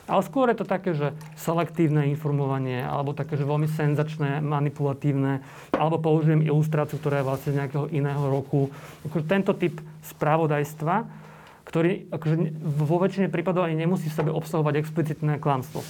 ale 0.08 0.22
skôr 0.24 0.48
je 0.48 0.58
to 0.63 0.65
také, 0.65 0.96
že 0.96 1.12
selektívne 1.36 2.08
informovanie, 2.08 2.80
alebo 2.80 3.12
také, 3.12 3.36
že 3.36 3.43
veľmi 3.43 3.67
senzačné, 3.67 4.39
manipulatívne, 4.39 5.43
alebo 5.76 6.00
použijem 6.00 6.41
ilustráciu, 6.48 6.96
ktorá 6.98 7.20
je 7.22 7.28
vlastne 7.28 7.52
z 7.52 7.60
nejakého 7.60 7.86
iného 7.91 8.24
roku. 8.32 8.72
Akože 9.04 9.28
tento 9.28 9.52
typ 9.52 9.84
spravodajstva, 10.08 11.28
ktorý 11.67 12.08
akože 12.08 12.36
vo 12.63 12.98
väčšine 13.04 13.28
prípadov 13.28 13.67
ani 13.67 13.84
nemusí 13.84 14.08
v 14.08 14.15
sebe 14.15 14.32
obsahovať 14.32 14.80
explicitné 14.80 15.43
klamstvo. 15.43 15.84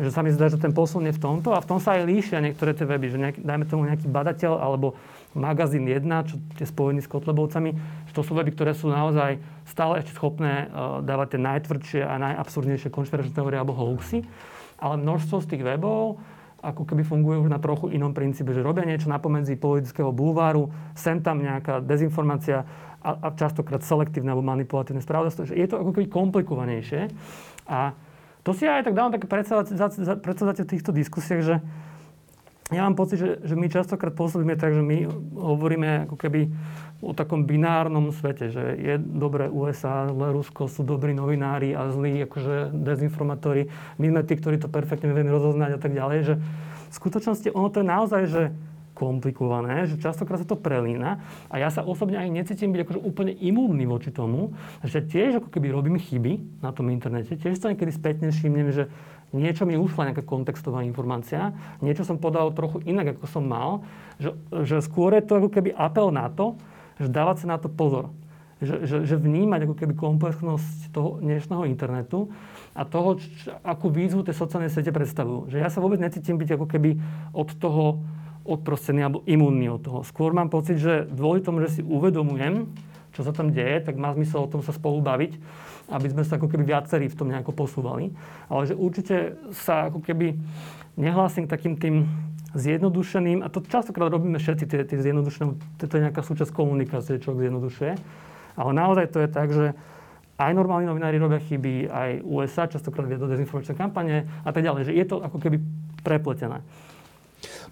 Že 0.00 0.08
sa 0.08 0.20
mi 0.24 0.32
zdá, 0.32 0.48
že 0.48 0.56
ten 0.56 0.72
posun 0.72 1.04
je 1.04 1.12
v 1.12 1.20
tomto 1.20 1.52
a 1.52 1.60
v 1.60 1.68
tom 1.68 1.76
sa 1.76 2.00
aj 2.00 2.08
líšia 2.08 2.40
niektoré 2.40 2.72
tie 2.72 2.88
weby, 2.88 3.12
že 3.12 3.18
nejaký, 3.20 3.40
dajme 3.44 3.64
tomu 3.68 3.84
nejaký 3.84 4.08
badateľ 4.08 4.56
alebo 4.56 4.96
magazín 5.36 5.84
1, 5.84 6.00
čo 6.24 6.40
je 6.56 6.64
spojený 6.64 7.04
s 7.04 7.12
Kotlebovcami, 7.12 7.70
že 8.08 8.12
to 8.16 8.24
sú 8.24 8.32
weby, 8.32 8.56
ktoré 8.56 8.72
sú 8.72 8.88
naozaj 8.88 9.36
stále 9.68 10.00
ešte 10.00 10.16
schopné 10.16 10.68
uh, 10.72 11.04
dávať 11.04 11.36
tie 11.36 11.40
najtvrdšie 11.44 12.00
a 12.08 12.16
najabsurdnejšie 12.20 12.88
konšpiračné 12.88 13.36
teórie 13.36 13.60
alebo 13.60 13.76
hoaxy. 13.76 14.24
Ale 14.80 14.96
množstvo 14.96 15.44
z 15.44 15.46
tých 15.52 15.62
webov 15.64 16.16
ako 16.62 16.86
keby 16.86 17.02
funguje 17.02 17.42
už 17.42 17.50
na 17.50 17.58
trochu 17.58 17.90
inom 17.90 18.14
princípe, 18.14 18.54
že 18.54 18.62
robia 18.62 18.86
niečo 18.86 19.10
napomedzi 19.10 19.58
politického 19.58 20.14
bulváru, 20.14 20.70
sem 20.94 21.18
tam 21.18 21.42
nejaká 21.42 21.82
dezinformácia 21.82 22.62
a, 23.02 23.10
a 23.18 23.28
častokrát 23.34 23.82
selektívne 23.82 24.30
alebo 24.30 24.46
manipulatívne 24.46 25.02
spravodajstvo, 25.02 25.50
je 25.50 25.66
to 25.66 25.82
ako 25.82 25.90
keby 25.90 26.06
komplikovanejšie. 26.06 27.10
A 27.66 27.98
to 28.42 28.50
si 28.54 28.66
ja 28.66 28.82
aj 28.82 28.90
tak 28.90 28.94
dávam 28.98 29.14
také 29.14 29.26
predstavať 29.26 30.66
v 30.66 30.70
týchto 30.70 30.90
diskusiách, 30.90 31.42
že 31.46 31.56
ja 32.72 32.88
mám 32.88 32.96
pocit, 32.96 33.20
že, 33.20 33.30
že 33.44 33.54
my 33.54 33.68
častokrát 33.68 34.16
pôsobíme 34.16 34.56
tak, 34.56 34.72
že 34.72 34.80
my 34.80 35.04
hovoríme 35.36 36.08
ako 36.08 36.16
keby 36.16 36.48
o 37.04 37.12
takom 37.12 37.44
binárnom 37.44 38.14
svete, 38.14 38.48
že 38.48 38.78
je 38.80 38.94
dobré 38.96 39.50
USA, 39.52 40.08
ale 40.08 40.32
Rusko 40.32 40.72
sú 40.72 40.80
dobrí 40.86 41.12
novinári 41.12 41.76
a 41.76 41.92
zlí 41.92 42.24
akože 42.24 42.72
dezinformátori. 42.72 43.68
My 44.00 44.08
sme 44.08 44.22
tí, 44.24 44.34
ktorí 44.40 44.56
to 44.56 44.72
perfektne 44.72 45.12
vieme 45.12 45.28
rozoznať 45.28 45.70
a 45.76 45.80
tak 45.82 45.92
ďalej, 45.92 46.18
že 46.24 46.34
v 46.88 46.94
skutočnosti 46.94 47.48
ono 47.52 47.68
to 47.68 47.84
je 47.84 47.86
naozaj, 47.86 48.22
že 48.30 48.42
komplikované, 49.02 49.90
že 49.90 49.98
častokrát 49.98 50.38
sa 50.38 50.46
to 50.46 50.54
prelína 50.54 51.18
a 51.50 51.58
ja 51.58 51.74
sa 51.74 51.82
osobne 51.82 52.22
aj 52.22 52.30
necítim 52.30 52.70
byť 52.70 52.86
akože 52.86 53.00
úplne 53.02 53.34
imúnny 53.34 53.82
voči 53.82 54.14
tomu, 54.14 54.54
že 54.86 55.02
tiež 55.02 55.42
ako 55.42 55.50
keby 55.50 55.74
robím 55.74 55.98
chyby 55.98 56.62
na 56.62 56.70
tom 56.70 56.86
internete, 56.94 57.34
tiež 57.34 57.58
sa 57.58 57.74
niekedy 57.74 57.90
spätne 57.90 58.30
všimnem, 58.30 58.70
že 58.70 58.86
niečo 59.34 59.66
mi 59.66 59.74
ušla 59.74 60.12
nejaká 60.12 60.22
kontextová 60.22 60.86
informácia, 60.86 61.50
niečo 61.82 62.06
som 62.06 62.22
podal 62.22 62.54
trochu 62.54 62.84
inak, 62.86 63.18
ako 63.18 63.26
som 63.26 63.42
mal, 63.42 63.82
že, 64.22 64.36
že 64.62 64.78
skôr 64.84 65.18
je 65.18 65.26
to 65.26 65.42
ako 65.42 65.50
keby 65.50 65.74
apel 65.74 66.14
na 66.14 66.30
to, 66.30 66.54
že 67.00 67.10
dávať 67.10 67.42
sa 67.42 67.56
na 67.56 67.58
to 67.58 67.66
pozor. 67.66 68.14
Že, 68.62 68.86
že, 68.86 68.96
že 69.10 69.16
vnímať 69.18 69.66
ako 69.66 69.74
keby 69.74 69.98
komplexnosť 69.98 70.94
toho 70.94 71.18
dnešného 71.18 71.66
internetu 71.66 72.30
a 72.78 72.86
toho, 72.86 73.18
č, 73.18 73.50
akú 73.66 73.90
výzvu 73.90 74.22
tie 74.22 74.30
sociálne 74.30 74.70
siete 74.70 74.94
predstavujú. 74.94 75.50
Že 75.50 75.58
ja 75.58 75.66
sa 75.66 75.82
vôbec 75.82 75.98
necítim 75.98 76.38
byť 76.38 76.54
ako 76.54 76.66
keby 76.70 76.94
od 77.34 77.48
toho 77.58 78.06
odprostený 78.42 79.00
alebo 79.06 79.22
imunný 79.24 79.70
od 79.72 79.80
toho. 79.82 80.00
Skôr 80.02 80.34
mám 80.34 80.50
pocit, 80.50 80.78
že 80.78 81.06
dôležité 81.10 81.46
tomu, 81.46 81.62
že 81.62 81.78
si 81.78 81.82
uvedomujem, 81.82 82.66
čo 83.12 83.22
sa 83.22 83.32
tam 83.32 83.52
deje, 83.52 83.84
tak 83.84 84.00
má 84.00 84.16
zmysel 84.16 84.44
o 84.44 84.50
tom 84.50 84.64
sa 84.64 84.72
spolu 84.72 85.04
baviť, 85.04 85.36
aby 85.92 86.06
sme 86.08 86.24
sa 86.24 86.40
ako 86.40 86.48
keby 86.48 86.64
viacerí 86.64 87.06
v 87.12 87.18
tom 87.18 87.28
nejako 87.28 87.52
posúvali. 87.52 88.10
Ale 88.48 88.72
že 88.72 88.74
určite 88.74 89.36
sa 89.52 89.92
ako 89.92 90.00
keby 90.00 90.34
nehlásim 90.96 91.44
k 91.44 91.52
takým 91.52 91.76
tým 91.76 92.08
zjednodušeným, 92.52 93.40
a 93.40 93.48
to 93.48 93.64
častokrát 93.64 94.12
robíme 94.12 94.36
všetci, 94.36 94.64
tie, 94.68 94.80
tie 94.84 94.98
zjednodušené, 95.00 95.56
to 95.80 95.88
je 95.88 96.04
nejaká 96.04 96.20
súčasť 96.20 96.52
komunikácie, 96.52 97.16
čo 97.16 97.32
zjednodušuje. 97.32 97.92
Ale 98.60 98.70
naozaj 98.76 99.08
to 99.08 99.24
je 99.24 99.28
tak, 99.32 99.48
že 99.48 99.72
aj 100.36 100.52
normálni 100.52 100.88
novinári 100.88 101.16
robia 101.16 101.40
chyby, 101.40 101.88
aj 101.88 102.10
USA 102.24 102.68
častokrát 102.68 103.08
vie 103.08 103.16
do 103.16 103.30
dezinformačnej 103.30 103.76
kampane 103.76 104.28
a 104.44 104.50
tak 104.52 104.64
ďalej, 104.64 104.90
že 104.90 104.92
je 104.96 105.04
to 105.08 105.16
ako 105.20 105.38
keby 105.40 105.60
prepletené. 106.04 106.60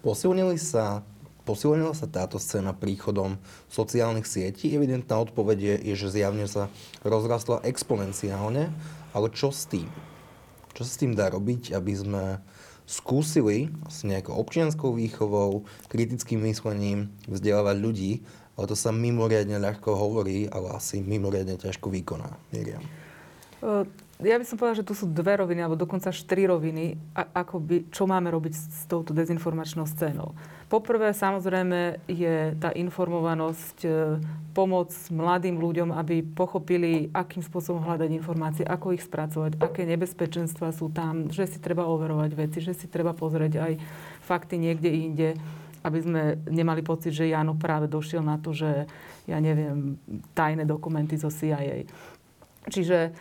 Posilnili 0.01 0.57
sa 0.57 1.05
Posilnila 1.41 1.97
sa 1.97 2.05
táto 2.05 2.37
scéna 2.37 2.69
príchodom 2.69 3.41
sociálnych 3.65 4.29
sietí? 4.29 4.69
Evidentná 4.77 5.17
odpoveď 5.25 5.57
je, 5.57 5.75
je, 5.89 5.95
že 6.05 6.21
zjavne 6.21 6.45
sa 6.45 6.69
rozrastla 7.01 7.65
exponenciálne, 7.65 8.69
ale 9.09 9.27
čo 9.33 9.49
s 9.49 9.65
tým? 9.65 9.89
Čo 10.77 10.85
sa 10.85 10.91
s 10.93 11.01
tým 11.01 11.17
dá 11.17 11.33
robiť, 11.33 11.73
aby 11.73 11.97
sme 11.97 12.23
skúsili 12.85 13.73
s 13.89 14.05
nejakou 14.05 14.37
občianskou 14.37 14.93
výchovou, 14.93 15.65
kritickým 15.89 16.45
myslením 16.45 17.09
vzdelávať 17.25 17.77
ľudí, 17.81 18.11
ale 18.53 18.69
to 18.69 18.77
sa 18.77 18.93
mimoriadne 18.93 19.57
ľahko 19.57 19.97
hovorí, 19.97 20.45
ale 20.45 20.77
asi 20.77 21.01
mimoriadne 21.01 21.57
ťažko 21.57 21.89
vykoná. 21.89 22.37
Miriam 22.53 22.85
ja 24.21 24.37
by 24.37 24.45
som 24.45 24.57
povedala, 24.61 24.81
že 24.81 24.87
tu 24.87 24.93
sú 24.93 25.09
dve 25.09 25.33
roviny, 25.41 25.65
alebo 25.65 25.79
dokonca 25.79 26.13
štyri 26.13 26.45
roviny, 26.45 26.93
ako 27.17 27.57
by, 27.57 27.77
čo 27.89 28.05
máme 28.05 28.29
robiť 28.29 28.53
s, 28.53 28.85
touto 28.85 29.17
dezinformačnou 29.17 29.89
scénou. 29.89 30.37
Poprvé, 30.69 31.09
samozrejme, 31.11 32.05
je 32.05 32.53
tá 32.61 32.69
informovanosť, 32.69 33.77
e, 33.83 33.89
pomoc 34.53 34.93
mladým 35.09 35.57
ľuďom, 35.57 35.89
aby 35.95 36.21
pochopili, 36.21 37.09
akým 37.11 37.41
spôsobom 37.41 37.81
hľadať 37.81 38.09
informácie, 38.13 38.63
ako 38.67 38.93
ich 38.93 39.03
spracovať, 39.03 39.57
aké 39.57 39.89
nebezpečenstva 39.89 40.69
sú 40.69 40.93
tam, 40.93 41.33
že 41.33 41.49
si 41.49 41.57
treba 41.57 41.89
overovať 41.89 42.31
veci, 42.37 42.59
že 42.61 42.77
si 42.77 42.85
treba 42.85 43.17
pozrieť 43.17 43.57
aj 43.57 43.73
fakty 44.21 44.61
niekde 44.61 44.89
inde, 44.91 45.29
aby 45.81 45.97
sme 45.97 46.21
nemali 46.45 46.85
pocit, 46.85 47.09
že 47.09 47.31
Jano 47.31 47.57
práve 47.57 47.89
došiel 47.89 48.21
na 48.21 48.37
to, 48.37 48.53
že 48.53 48.85
ja 49.25 49.37
neviem, 49.41 49.97
tajné 50.37 50.69
dokumenty 50.69 51.17
zo 51.17 51.33
CIA. 51.33 51.89
Čiže 52.69 53.17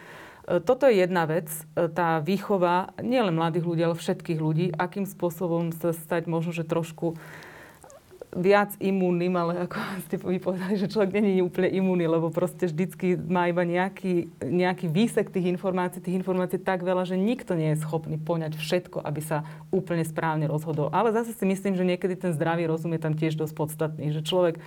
toto 0.58 0.90
je 0.90 0.98
jedna 0.98 1.30
vec, 1.30 1.46
e, 1.78 1.86
tá 1.86 2.18
výchova 2.18 2.90
nielen 2.98 3.38
mladých 3.38 3.62
ľudí, 3.62 3.82
ale 3.86 3.94
všetkých 3.94 4.40
ľudí, 4.42 4.66
akým 4.74 5.06
spôsobom 5.06 5.70
sa 5.70 5.94
stať 5.94 6.26
možno, 6.26 6.50
že 6.50 6.66
trošku 6.66 7.14
viac 8.30 8.78
imúnnym, 8.78 9.34
ale 9.34 9.66
ako 9.66 9.76
ste 10.06 10.16
vy 10.18 10.38
povedali, 10.42 10.74
že 10.74 10.90
človek 10.90 11.14
není 11.14 11.42
úplne 11.42 11.70
imúnny, 11.70 12.06
lebo 12.06 12.30
proste 12.30 12.66
vždycky 12.70 13.18
má 13.18 13.50
iba 13.50 13.62
nejaký, 13.66 14.30
nejaký 14.42 14.86
výsek 14.90 15.30
tých 15.30 15.50
informácií, 15.50 16.02
tých 16.02 16.18
informácií 16.22 16.58
tak 16.62 16.82
veľa, 16.86 17.06
že 17.06 17.18
nikto 17.18 17.58
nie 17.58 17.74
je 17.74 17.82
schopný 17.82 18.18
poňať 18.18 18.58
všetko, 18.58 19.02
aby 19.02 19.20
sa 19.22 19.46
úplne 19.74 20.02
správne 20.06 20.46
rozhodol. 20.46 20.90
Ale 20.94 21.14
zase 21.14 21.34
si 21.34 21.44
myslím, 21.46 21.74
že 21.74 21.86
niekedy 21.86 22.14
ten 22.18 22.34
zdravý 22.34 22.66
rozum 22.70 22.94
je 22.94 23.02
tam 23.02 23.14
tiež 23.14 23.38
dosť 23.38 23.54
podstatný, 23.54 24.14
že 24.14 24.22
človek 24.22 24.62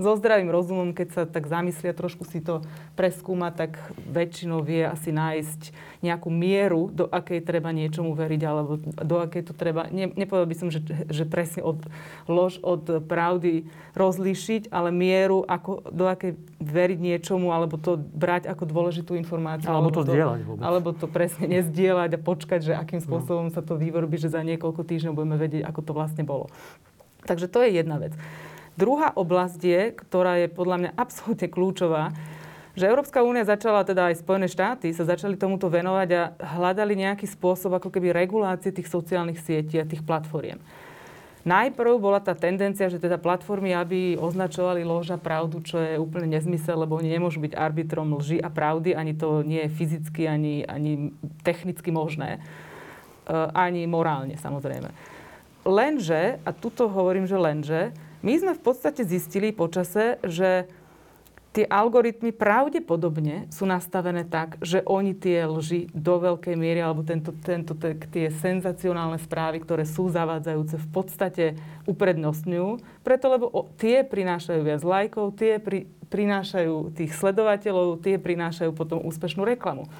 so 0.00 0.16
zdravým 0.16 0.48
rozumom, 0.48 0.96
keď 0.96 1.08
sa 1.12 1.22
tak 1.28 1.48
zamyslia, 1.48 1.92
trošku 1.92 2.24
si 2.24 2.40
to 2.40 2.64
preskúma, 2.96 3.52
tak 3.52 3.76
väčšinou 4.08 4.64
vie 4.64 4.84
asi 4.84 5.12
nájsť 5.12 5.72
nejakú 6.02 6.28
mieru, 6.32 6.90
do 6.90 7.06
akej 7.06 7.44
treba 7.44 7.70
niečomu 7.70 8.16
veriť, 8.16 8.42
alebo 8.42 8.80
do 8.82 9.16
akej 9.22 9.42
to 9.48 9.52
treba, 9.54 9.86
ne, 9.92 10.10
nepovedal 10.12 10.48
by 10.48 10.56
som, 10.56 10.68
že, 10.72 10.82
že 11.08 11.24
presne 11.28 11.62
od 11.62 11.84
lož 12.26 12.58
od 12.64 13.04
pravdy 13.04 13.68
rozlíšiť, 13.94 14.72
ale 14.72 14.90
mieru, 14.90 15.44
ako, 15.46 15.92
do 15.92 16.08
akej 16.08 16.34
veriť 16.58 16.98
niečomu, 16.98 17.54
alebo 17.54 17.78
to 17.78 18.00
brať 18.00 18.48
ako 18.48 18.64
dôležitú 18.66 19.14
informáciu. 19.14 19.70
Alebo, 19.70 19.92
alebo 19.92 19.98
to 19.98 20.02
zdieľať 20.08 20.40
vôbec. 20.42 20.62
Alebo 20.62 20.88
to 20.96 21.06
presne 21.06 21.46
nezdieľať 21.46 22.10
a 22.16 22.20
počkať, 22.20 22.60
že 22.60 22.72
akým 22.74 23.00
no. 23.00 23.06
spôsobom 23.06 23.46
no. 23.50 23.54
sa 23.54 23.62
to 23.62 23.78
vyvorbi, 23.78 24.16
že 24.18 24.32
za 24.32 24.42
niekoľko 24.42 24.82
týždňov 24.82 25.14
budeme 25.14 25.36
vedieť, 25.38 25.62
ako 25.68 25.80
to 25.86 25.92
vlastne 25.94 26.24
bolo. 26.26 26.50
Takže 27.22 27.46
to 27.46 27.62
je 27.62 27.78
jedna 27.78 28.02
vec. 28.02 28.14
Druhá 28.72 29.12
oblasť 29.12 29.60
je, 29.60 29.82
ktorá 29.92 30.40
je 30.40 30.48
podľa 30.48 30.76
mňa 30.80 30.90
absolútne 30.96 31.48
kľúčová, 31.48 32.12
že 32.72 32.88
Európska 32.88 33.20
únia 33.20 33.44
začala, 33.44 33.84
teda 33.84 34.08
aj 34.08 34.24
Spojené 34.24 34.48
štáty 34.48 34.96
sa 34.96 35.04
začali 35.04 35.36
tomuto 35.36 35.68
venovať 35.68 36.08
a 36.16 36.22
hľadali 36.56 36.96
nejaký 37.04 37.28
spôsob 37.28 37.76
ako 37.76 37.92
keby 37.92 38.16
regulácie 38.16 38.72
tých 38.72 38.88
sociálnych 38.88 39.44
sietí 39.44 39.76
a 39.76 39.84
tých 39.84 40.00
platformiem. 40.00 40.56
Najprv 41.42 41.98
bola 41.98 42.22
tá 42.22 42.38
tendencia, 42.38 42.86
že 42.86 43.02
teda 43.02 43.18
platformy, 43.18 43.74
aby 43.74 44.14
označovali 44.14 44.86
lož 44.86 45.10
a 45.10 45.18
pravdu, 45.18 45.58
čo 45.58 45.74
je 45.74 45.98
úplne 45.98 46.30
nezmysel, 46.30 46.86
lebo 46.86 46.94
oni 46.94 47.10
nemôžu 47.10 47.42
byť 47.42 47.58
arbitrom 47.58 48.14
lži 48.14 48.38
a 48.38 48.46
pravdy, 48.46 48.94
ani 48.94 49.12
to 49.18 49.42
nie 49.42 49.66
je 49.66 49.74
fyzicky, 49.74 50.30
ani, 50.30 50.62
ani 50.62 51.10
technicky 51.42 51.90
možné, 51.90 52.38
e, 52.38 52.40
ani 53.58 53.90
morálne 53.90 54.38
samozrejme. 54.38 54.86
Lenže, 55.66 56.38
a 56.46 56.50
tuto 56.54 56.86
hovorím, 56.86 57.26
že 57.26 57.34
lenže, 57.34 57.80
my 58.22 58.32
sme 58.38 58.52
v 58.54 58.62
podstate 58.62 59.02
zistili 59.02 59.50
počase, 59.50 60.22
že 60.22 60.70
tie 61.52 61.68
algoritmy 61.68 62.32
pravdepodobne 62.32 63.44
sú 63.52 63.68
nastavené 63.68 64.24
tak, 64.24 64.56
že 64.64 64.80
oni 64.88 65.12
tie 65.12 65.44
lži 65.44 65.92
do 65.92 66.16
veľkej 66.16 66.56
miery, 66.56 66.80
alebo 66.80 67.04
tento, 67.04 67.36
tento, 67.44 67.76
tie 68.08 68.32
senzacionálne 68.32 69.20
správy, 69.20 69.60
ktoré 69.60 69.84
sú 69.84 70.08
zavádzajúce, 70.08 70.80
v 70.80 70.88
podstate 70.88 71.44
uprednostňujú. 71.84 72.80
Preto, 73.04 73.26
lebo 73.28 73.46
tie 73.76 74.00
prinášajú 74.00 74.60
viac 74.64 74.80
lajkov, 74.80 75.36
tie 75.36 75.60
pri, 75.60 75.84
prinášajú 76.08 76.96
tých 76.96 77.12
sledovateľov, 77.12 78.00
tie 78.00 78.16
prinášajú 78.16 78.72
potom 78.72 79.04
úspešnú 79.04 79.44
reklamu. 79.44 79.92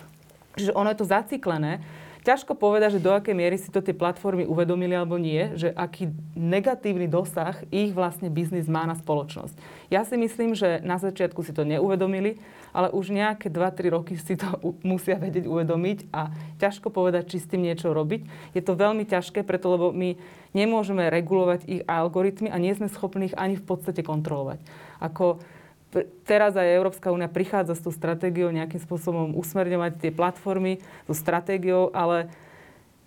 Čiže 0.56 0.72
ono 0.72 0.88
je 0.92 0.98
to 1.00 1.08
zaciklené 1.08 1.84
ťažko 2.22 2.54
povedať, 2.54 2.98
že 2.98 3.04
do 3.04 3.10
akej 3.10 3.34
miery 3.34 3.58
si 3.58 3.68
to 3.68 3.82
tie 3.82 3.92
platformy 3.92 4.46
uvedomili 4.46 4.94
alebo 4.94 5.18
nie, 5.18 5.52
že 5.58 5.74
aký 5.74 6.14
negatívny 6.38 7.10
dosah 7.10 7.58
ich 7.74 7.90
vlastne 7.90 8.30
biznis 8.30 8.70
má 8.70 8.86
na 8.86 8.94
spoločnosť. 8.94 9.54
Ja 9.90 10.06
si 10.06 10.14
myslím, 10.16 10.54
že 10.54 10.78
na 10.86 10.96
začiatku 11.02 11.42
si 11.42 11.50
to 11.50 11.66
neuvedomili, 11.66 12.38
ale 12.72 12.88
už 12.88 13.12
nejaké 13.12 13.52
2-3 13.52 13.92
roky 13.92 14.14
si 14.16 14.38
to 14.38 14.48
musia 14.80 15.20
vedieť 15.20 15.44
uvedomiť 15.44 16.08
a 16.14 16.32
ťažko 16.56 16.88
povedať, 16.88 17.36
či 17.36 17.42
s 17.42 17.50
tým 17.50 17.68
niečo 17.68 17.92
robiť. 17.92 18.54
Je 18.56 18.62
to 18.64 18.78
veľmi 18.78 19.04
ťažké, 19.04 19.44
preto 19.44 19.68
lebo 19.74 19.92
my 19.92 20.16
nemôžeme 20.56 21.12
regulovať 21.12 21.60
ich 21.68 21.82
algoritmy 21.84 22.48
a 22.48 22.56
nie 22.56 22.72
sme 22.72 22.88
schopní 22.88 23.28
ich 23.28 23.36
ani 23.36 23.60
v 23.60 23.66
podstate 23.66 24.00
kontrolovať. 24.00 24.62
Ako 25.04 25.42
teraz 26.24 26.56
aj 26.56 26.72
Európska 26.72 27.12
únia 27.12 27.28
prichádza 27.28 27.76
s 27.76 27.84
tou 27.84 27.92
stratégiou 27.92 28.48
nejakým 28.48 28.80
spôsobom 28.80 29.36
usmerňovať 29.36 30.00
tie 30.00 30.10
platformy, 30.10 30.80
tú 31.04 31.12
stratégiou, 31.12 31.92
ale 31.92 32.32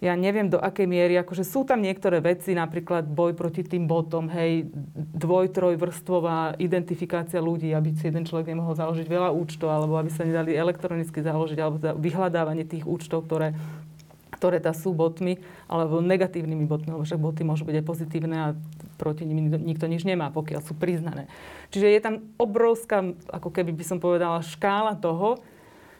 ja 0.03 0.13
neviem 0.13 0.51
do 0.51 0.59
akej 0.59 0.85
miery, 0.85 1.15
akože 1.17 1.47
sú 1.47 1.63
tam 1.63 1.81
niektoré 1.81 2.19
veci, 2.19 2.51
napríklad 2.53 3.07
boj 3.07 3.33
proti 3.33 3.63
tým 3.63 3.87
botom, 3.87 4.27
hej, 4.27 4.67
dvoj, 5.17 5.49
trojvrstvová 5.55 6.59
identifikácia 6.61 7.39
ľudí, 7.39 7.71
aby 7.71 7.95
si 7.95 8.11
jeden 8.11 8.27
človek 8.27 8.51
nemohol 8.53 8.75
založiť 8.75 9.07
veľa 9.07 9.31
účtov, 9.33 9.71
alebo 9.71 9.95
aby 9.95 10.11
sa 10.11 10.27
nedali 10.27 10.53
elektronicky 10.53 11.23
založiť, 11.23 11.57
alebo 11.57 11.79
vyhľadávanie 11.97 12.67
tých 12.67 12.85
účtov, 12.85 13.25
ktoré 13.25 13.55
ktoré 14.35 14.59
tá 14.59 14.75
sú 14.75 14.91
botmi, 14.91 15.39
alebo 15.71 16.03
negatívnymi 16.03 16.67
botmi, 16.67 16.91
lebo 16.91 17.07
však 17.07 17.23
boty 17.23 17.41
môžu 17.47 17.63
byť 17.63 17.75
aj 17.79 17.85
pozitívne 17.87 18.37
a 18.37 18.47
proti 18.99 19.23
nimi 19.23 19.47
nikto 19.47 19.87
nič 19.87 20.03
nemá, 20.03 20.29
pokiaľ 20.35 20.61
sú 20.61 20.75
priznané. 20.75 21.31
Čiže 21.71 21.87
je 21.87 21.99
tam 22.03 22.15
obrovská, 22.35 23.15
ako 23.31 23.49
keby 23.49 23.71
by 23.71 23.83
som 23.87 23.97
povedala, 24.03 24.43
škála 24.43 24.99
toho, 24.99 25.39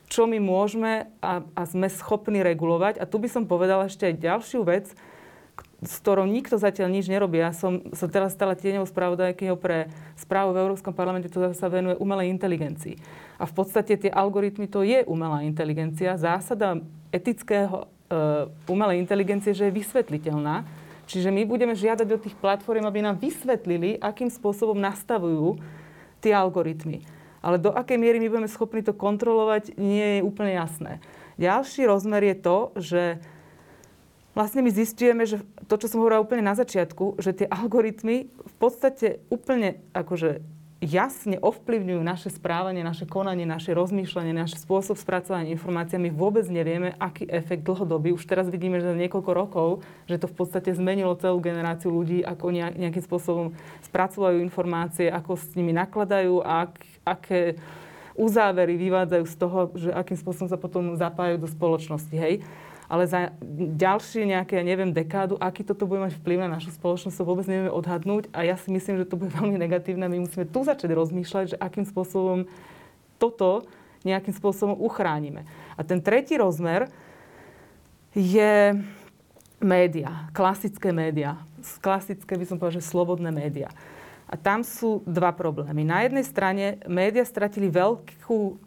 čo 0.06 0.30
my 0.30 0.38
môžeme 0.38 1.10
a, 1.18 1.42
a 1.58 1.62
sme 1.66 1.90
schopní 1.90 2.46
regulovať. 2.46 3.02
A 3.02 3.10
tu 3.10 3.18
by 3.18 3.26
som 3.32 3.50
povedala 3.50 3.90
ešte 3.90 4.06
aj 4.06 4.22
ďalšiu 4.22 4.62
vec, 4.62 4.94
s 5.86 5.94
ktorou 6.02 6.26
nikto 6.30 6.58
zatiaľ 6.62 6.94
nič 6.94 7.10
nerobí. 7.10 7.42
Ja 7.42 7.52
som 7.54 7.90
sa 7.94 8.06
teraz 8.10 8.34
stala 8.34 8.58
tieňou 8.58 8.86
spravodajkyňou 8.86 9.58
pre 9.58 9.90
správu 10.18 10.54
v 10.56 10.62
Európskom 10.66 10.94
parlamente, 10.94 11.30
ktorá 11.30 11.54
sa 11.58 11.70
venuje 11.70 11.98
umelej 11.98 12.32
inteligencii. 12.32 12.96
A 13.42 13.44
v 13.50 13.54
podstate 13.54 13.98
tie 13.98 14.12
algoritmy 14.12 14.70
to 14.70 14.86
je 14.86 15.04
umelá 15.06 15.44
inteligencia. 15.44 16.18
Zásada 16.22 16.80
etického 17.12 17.90
umelej 18.70 19.02
inteligencie, 19.02 19.54
že 19.56 19.70
je 19.70 19.78
vysvetliteľná. 19.78 20.66
Čiže 21.06 21.30
my 21.30 21.46
budeme 21.46 21.78
žiadať 21.78 22.08
od 22.10 22.24
tých 22.26 22.38
platform, 22.38 22.90
aby 22.90 23.06
nám 23.06 23.22
vysvetlili, 23.22 24.02
akým 24.02 24.30
spôsobom 24.30 24.78
nastavujú 24.78 25.62
tie 26.18 26.34
algoritmy. 26.34 27.06
Ale 27.46 27.62
do 27.62 27.70
akej 27.70 28.02
miery 28.02 28.18
my 28.18 28.26
budeme 28.26 28.50
schopní 28.50 28.82
to 28.82 28.98
kontrolovať, 28.98 29.78
nie 29.78 30.18
je 30.18 30.26
úplne 30.26 30.58
jasné. 30.58 30.98
Ďalší 31.38 31.86
rozmer 31.86 32.26
je 32.26 32.36
to, 32.42 32.58
že 32.74 33.04
vlastne 34.34 34.66
my 34.66 34.74
zistujeme, 34.74 35.30
že 35.30 35.46
to, 35.70 35.78
čo 35.78 35.94
som 35.94 36.02
hovorila 36.02 36.26
úplne 36.26 36.42
na 36.42 36.58
začiatku, 36.58 37.22
že 37.22 37.38
tie 37.38 37.48
algoritmy 37.48 38.34
v 38.34 38.56
podstate 38.58 39.22
úplne 39.30 39.78
akože 39.94 40.42
jasne 40.86 41.42
ovplyvňujú 41.42 42.02
naše 42.06 42.30
správanie, 42.30 42.86
naše 42.86 43.10
konanie, 43.10 43.44
naše 43.44 43.74
rozmýšľanie, 43.74 44.38
náš 44.38 44.62
spôsob 44.62 44.96
spracovania 44.96 45.50
informácií. 45.50 45.98
My 45.98 46.14
vôbec 46.14 46.46
nevieme, 46.46 46.94
aký 47.02 47.26
efekt 47.26 47.66
dlhodobý. 47.66 48.14
Už 48.14 48.30
teraz 48.30 48.48
vidíme, 48.48 48.78
že 48.78 48.94
za 48.94 48.96
niekoľko 48.96 49.32
rokov, 49.34 49.70
že 50.06 50.22
to 50.22 50.30
v 50.30 50.38
podstate 50.38 50.70
zmenilo 50.78 51.18
celú 51.18 51.42
generáciu 51.42 51.90
ľudí, 51.90 52.22
ako 52.22 52.54
nejakým 52.54 53.04
spôsobom 53.04 53.58
spracovajú 53.82 54.38
informácie, 54.46 55.10
ako 55.10 55.34
s 55.34 55.58
nimi 55.58 55.74
nakladajú 55.74 56.46
a 56.46 56.70
ak, 56.70 56.74
aké 57.04 57.58
uzávery 58.16 58.80
vyvádzajú 58.80 59.26
z 59.28 59.36
toho, 59.36 59.60
že 59.76 59.90
akým 59.92 60.16
spôsobom 60.16 60.48
sa 60.48 60.56
potom 60.56 60.96
zapájajú 60.96 61.38
do 61.42 61.50
spoločnosti. 61.52 62.16
Hej? 62.16 62.46
Ale 62.86 63.10
za 63.10 63.34
ďalšie 63.78 64.30
nejaké, 64.30 64.62
ja 64.62 64.66
neviem, 64.66 64.94
dekádu, 64.94 65.38
aký 65.42 65.66
toto 65.66 65.90
bude 65.90 66.06
mať 66.06 66.18
vplyv 66.22 66.46
na 66.46 66.60
našu 66.60 66.74
spoločnosť, 66.74 67.18
to 67.18 67.26
vôbec 67.26 67.46
nevieme 67.50 67.74
odhadnúť 67.74 68.30
a 68.30 68.46
ja 68.46 68.56
si 68.56 68.70
myslím, 68.70 69.02
že 69.02 69.10
to 69.10 69.18
bude 69.18 69.34
veľmi 69.38 69.58
negatívne. 69.58 70.06
My 70.06 70.22
musíme 70.22 70.46
tu 70.46 70.62
začať 70.62 70.94
rozmýšľať, 70.94 71.46
že 71.56 71.58
akým 71.58 71.86
spôsobom 71.86 72.46
toto 73.18 73.66
nejakým 74.06 74.38
spôsobom 74.38 74.78
uchránime. 74.78 75.50
A 75.74 75.82
ten 75.82 75.98
tretí 75.98 76.38
rozmer 76.38 76.94
je 78.14 78.78
média, 79.58 80.30
klasické 80.32 80.94
média. 80.94 81.42
Klasické 81.82 82.38
by 82.38 82.46
som 82.46 82.62
povedal, 82.62 82.78
že 82.80 82.86
slobodné 82.86 83.34
média. 83.34 83.74
A 84.30 84.38
tam 84.38 84.62
sú 84.62 85.02
dva 85.10 85.34
problémy. 85.34 85.82
Na 85.82 86.06
jednej 86.06 86.26
strane 86.26 86.66
média 86.86 87.26
stratili 87.26 87.70
veľkú 87.70 88.62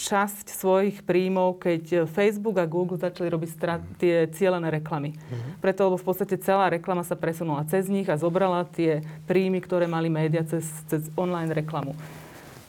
časť 0.00 0.56
svojich 0.56 1.04
príjmov, 1.04 1.60
keď 1.60 2.08
Facebook 2.08 2.56
a 2.56 2.64
Google 2.64 2.96
začali 2.96 3.28
robiť 3.28 3.50
strat, 3.52 3.82
tie 4.00 4.24
cieľené 4.32 4.72
reklamy. 4.72 5.12
Mm-hmm. 5.12 5.60
Preto, 5.60 5.92
lebo 5.92 6.00
v 6.00 6.06
podstate 6.08 6.40
celá 6.40 6.72
reklama 6.72 7.04
sa 7.04 7.20
presunula 7.20 7.68
cez 7.68 7.92
nich 7.92 8.08
a 8.08 8.16
zobrala 8.16 8.64
tie 8.64 9.04
príjmy, 9.28 9.60
ktoré 9.60 9.84
mali 9.84 10.08
média 10.08 10.40
cez, 10.40 10.64
cez 10.88 11.12
online 11.20 11.52
reklamu. 11.52 11.92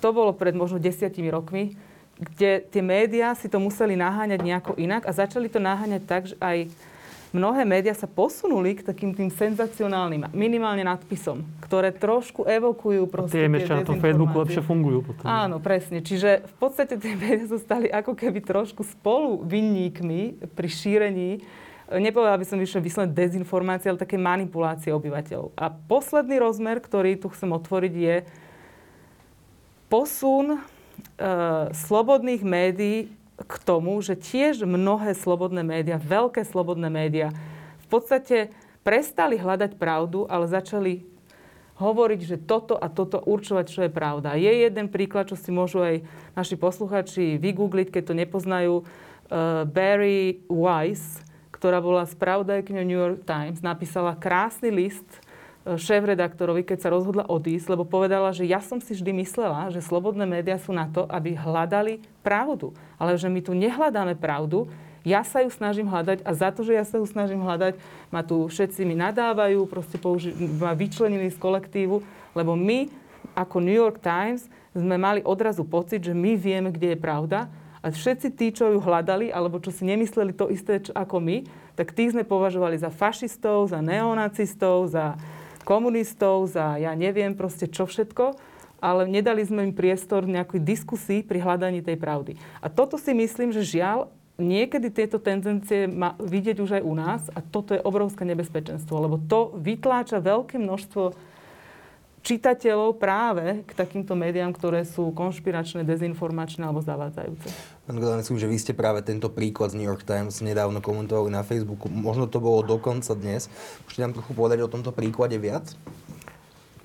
To 0.04 0.12
bolo 0.12 0.36
pred 0.36 0.52
možno 0.52 0.76
desiatimi 0.76 1.32
rokmi, 1.32 1.80
kde 2.20 2.68
tie 2.68 2.84
médiá 2.84 3.32
si 3.34 3.48
to 3.48 3.64
museli 3.64 3.96
naháňať 3.96 4.40
nejako 4.44 4.76
inak 4.76 5.08
a 5.08 5.16
začali 5.16 5.48
to 5.48 5.64
naháňať 5.64 6.04
tak, 6.04 6.24
že 6.28 6.36
aj 6.44 6.68
mnohé 7.32 7.64
médiá 7.64 7.96
sa 7.96 8.08
posunuli 8.08 8.80
k 8.80 8.86
takým 8.86 9.16
tým 9.16 9.32
senzacionálnym, 9.32 10.32
minimálne 10.36 10.84
nadpisom, 10.84 11.44
ktoré 11.64 11.96
trošku 11.96 12.48
evokujú 12.48 13.08
proste 13.08 13.40
tie, 13.40 13.48
tie 13.48 13.72
na 13.72 13.88
tom 13.88 14.00
Facebooku 14.00 14.36
lepšie 14.44 14.62
fungujú 14.64 15.00
potom. 15.04 15.26
Áno, 15.28 15.64
presne. 15.64 16.04
Čiže 16.04 16.48
v 16.48 16.56
podstate 16.60 17.00
tie 17.00 17.16
médiá 17.16 17.48
sa 17.48 17.60
stali 17.60 17.88
ako 17.88 18.16
keby 18.16 18.44
trošku 18.44 18.84
spolu 18.84 19.44
vinníkmi 19.48 20.44
pri 20.54 20.68
šírení 20.68 21.44
nepovedala 22.00 22.40
by 22.40 22.48
som 22.48 22.62
vyššie 22.62 22.80
vyslovene 22.80 23.12
dezinformácie, 23.12 23.92
ale 23.92 24.00
také 24.00 24.16
manipulácie 24.16 24.96
obyvateľov. 24.96 25.52
A 25.60 25.68
posledný 25.68 26.40
rozmer, 26.40 26.80
ktorý 26.80 27.20
tu 27.20 27.28
chcem 27.34 27.52
otvoriť, 27.52 27.94
je 28.00 28.16
posun 29.92 30.56
e, 30.56 30.60
slobodných 31.76 32.44
médií 32.48 33.12
k 33.44 33.56
tomu, 33.62 33.98
že 34.02 34.18
tiež 34.18 34.64
mnohé 34.66 35.18
slobodné 35.18 35.66
médiá, 35.66 35.98
veľké 35.98 36.46
slobodné 36.46 36.90
médiá, 36.90 37.30
v 37.82 37.88
podstate 37.88 38.54
prestali 38.82 39.38
hľadať 39.38 39.78
pravdu, 39.78 40.26
ale 40.26 40.50
začali 40.50 41.06
hovoriť, 41.82 42.22
že 42.22 42.38
toto 42.38 42.78
a 42.78 42.90
toto 42.94 43.18
určovať, 43.26 43.66
čo 43.66 43.82
je 43.86 43.92
pravda. 43.92 44.38
Je 44.38 44.50
jeden 44.50 44.86
príklad, 44.90 45.30
čo 45.30 45.38
si 45.38 45.50
môžu 45.50 45.82
aj 45.82 46.06
naši 46.38 46.54
posluchači 46.54 47.42
vygoogliť, 47.42 47.90
keď 47.90 48.04
to 48.06 48.14
nepoznajú. 48.14 48.74
Uh, 49.32 49.64
Barry 49.64 50.44
Weiss, 50.52 51.24
ktorá 51.56 51.80
bola 51.80 52.04
spravodajkňou 52.04 52.84
New 52.84 53.00
York 53.00 53.22
Times, 53.24 53.64
napísala 53.64 54.18
krásny 54.18 54.70
list 54.70 55.08
šéf-redaktorovi, 55.66 56.66
keď 56.66 56.78
sa 56.82 56.90
rozhodla 56.90 57.30
odísť, 57.30 57.78
lebo 57.78 57.86
povedala, 57.86 58.34
že 58.34 58.50
ja 58.50 58.58
som 58.58 58.82
si 58.82 58.98
vždy 58.98 59.14
myslela, 59.22 59.70
že 59.70 59.86
slobodné 59.86 60.26
médiá 60.26 60.58
sú 60.58 60.74
na 60.74 60.90
to, 60.90 61.06
aby 61.06 61.38
hľadali 61.38 62.02
pravdu. 62.26 62.74
Ale 62.98 63.14
že 63.14 63.30
my 63.30 63.40
tu 63.46 63.54
nehľadáme 63.54 64.18
pravdu, 64.18 64.66
ja 65.02 65.26
sa 65.26 65.42
ju 65.42 65.50
snažím 65.50 65.90
hľadať 65.90 66.22
a 66.22 66.32
za 66.34 66.54
to, 66.54 66.62
že 66.62 66.78
ja 66.78 66.86
sa 66.86 67.02
ju 67.02 67.06
snažím 67.10 67.42
hľadať, 67.42 67.78
ma 68.14 68.22
tu 68.22 68.46
všetci 68.46 68.86
mi 68.86 68.94
nadávajú, 68.94 69.66
proste 69.66 69.98
použi- 69.98 70.34
ma 70.62 70.78
vyčlenili 70.78 71.34
z 71.34 71.38
kolektívu, 71.42 72.06
lebo 72.38 72.54
my 72.54 72.90
ako 73.34 73.58
New 73.62 73.74
York 73.74 73.98
Times 74.02 74.46
sme 74.78 75.02
mali 75.02 75.26
odrazu 75.26 75.66
pocit, 75.66 76.06
že 76.06 76.14
my 76.14 76.38
vieme, 76.38 76.70
kde 76.70 76.94
je 76.94 77.00
pravda 77.02 77.50
a 77.82 77.90
všetci 77.90 78.28
tí, 78.38 78.54
čo 78.54 78.70
ju 78.70 78.78
hľadali, 78.78 79.34
alebo 79.34 79.58
čo 79.58 79.74
si 79.74 79.90
nemysleli 79.90 80.38
to 80.38 80.54
isté 80.54 80.78
ako 80.94 81.18
my, 81.18 81.50
tak 81.74 81.98
tých 81.98 82.14
sme 82.14 82.22
považovali 82.22 82.78
za 82.78 82.94
fašistov, 82.94 83.74
za 83.74 83.82
neonacistov, 83.82 84.94
za 84.94 85.18
komunistov, 85.64 86.50
za 86.52 86.78
ja 86.78 86.92
neviem 86.94 87.34
proste 87.34 87.70
čo 87.70 87.88
všetko, 87.88 88.36
ale 88.82 89.06
nedali 89.06 89.46
sme 89.46 89.70
im 89.70 89.74
priestor 89.78 90.26
nejakej 90.26 90.62
diskusii 90.66 91.20
pri 91.22 91.38
hľadaní 91.40 91.86
tej 91.86 92.02
pravdy. 92.02 92.34
A 92.60 92.68
toto 92.68 92.98
si 92.98 93.14
myslím, 93.14 93.54
že 93.54 93.78
žiaľ, 93.78 94.10
niekedy 94.42 94.90
tieto 94.90 95.22
tendencie 95.22 95.86
má 95.86 96.18
vidieť 96.18 96.58
už 96.58 96.82
aj 96.82 96.84
u 96.84 96.94
nás 96.98 97.22
a 97.32 97.40
toto 97.46 97.78
je 97.78 97.86
obrovské 97.86 98.26
nebezpečenstvo, 98.26 98.98
lebo 98.98 99.22
to 99.22 99.54
vytláča 99.62 100.18
veľké 100.18 100.58
množstvo 100.58 101.14
čitateľov 102.22 103.02
práve 103.02 103.66
k 103.66 103.72
takýmto 103.74 104.14
médiám, 104.14 104.54
ktoré 104.54 104.86
sú 104.86 105.10
konšpiračné, 105.14 105.82
dezinformačné 105.86 106.66
alebo 106.66 106.82
zavádzajúce. 106.82 107.50
Pán 107.92 108.00
Godanec, 108.00 108.24
že 108.24 108.48
vy 108.48 108.56
ste 108.56 108.72
práve 108.72 109.04
tento 109.04 109.28
príklad 109.28 109.76
z 109.76 109.84
New 109.84 109.84
York 109.84 110.08
Times 110.08 110.40
nedávno 110.40 110.80
komentovali 110.80 111.28
na 111.28 111.44
Facebooku. 111.44 111.92
Možno 111.92 112.24
to 112.24 112.40
bolo 112.40 112.64
dokonca 112.64 113.12
dnes. 113.20 113.52
Môžete 113.84 114.00
nám 114.08 114.16
trochu 114.16 114.32
povedať 114.32 114.64
o 114.64 114.72
tomto 114.72 114.96
príklade 114.96 115.36
viac? 115.36 115.76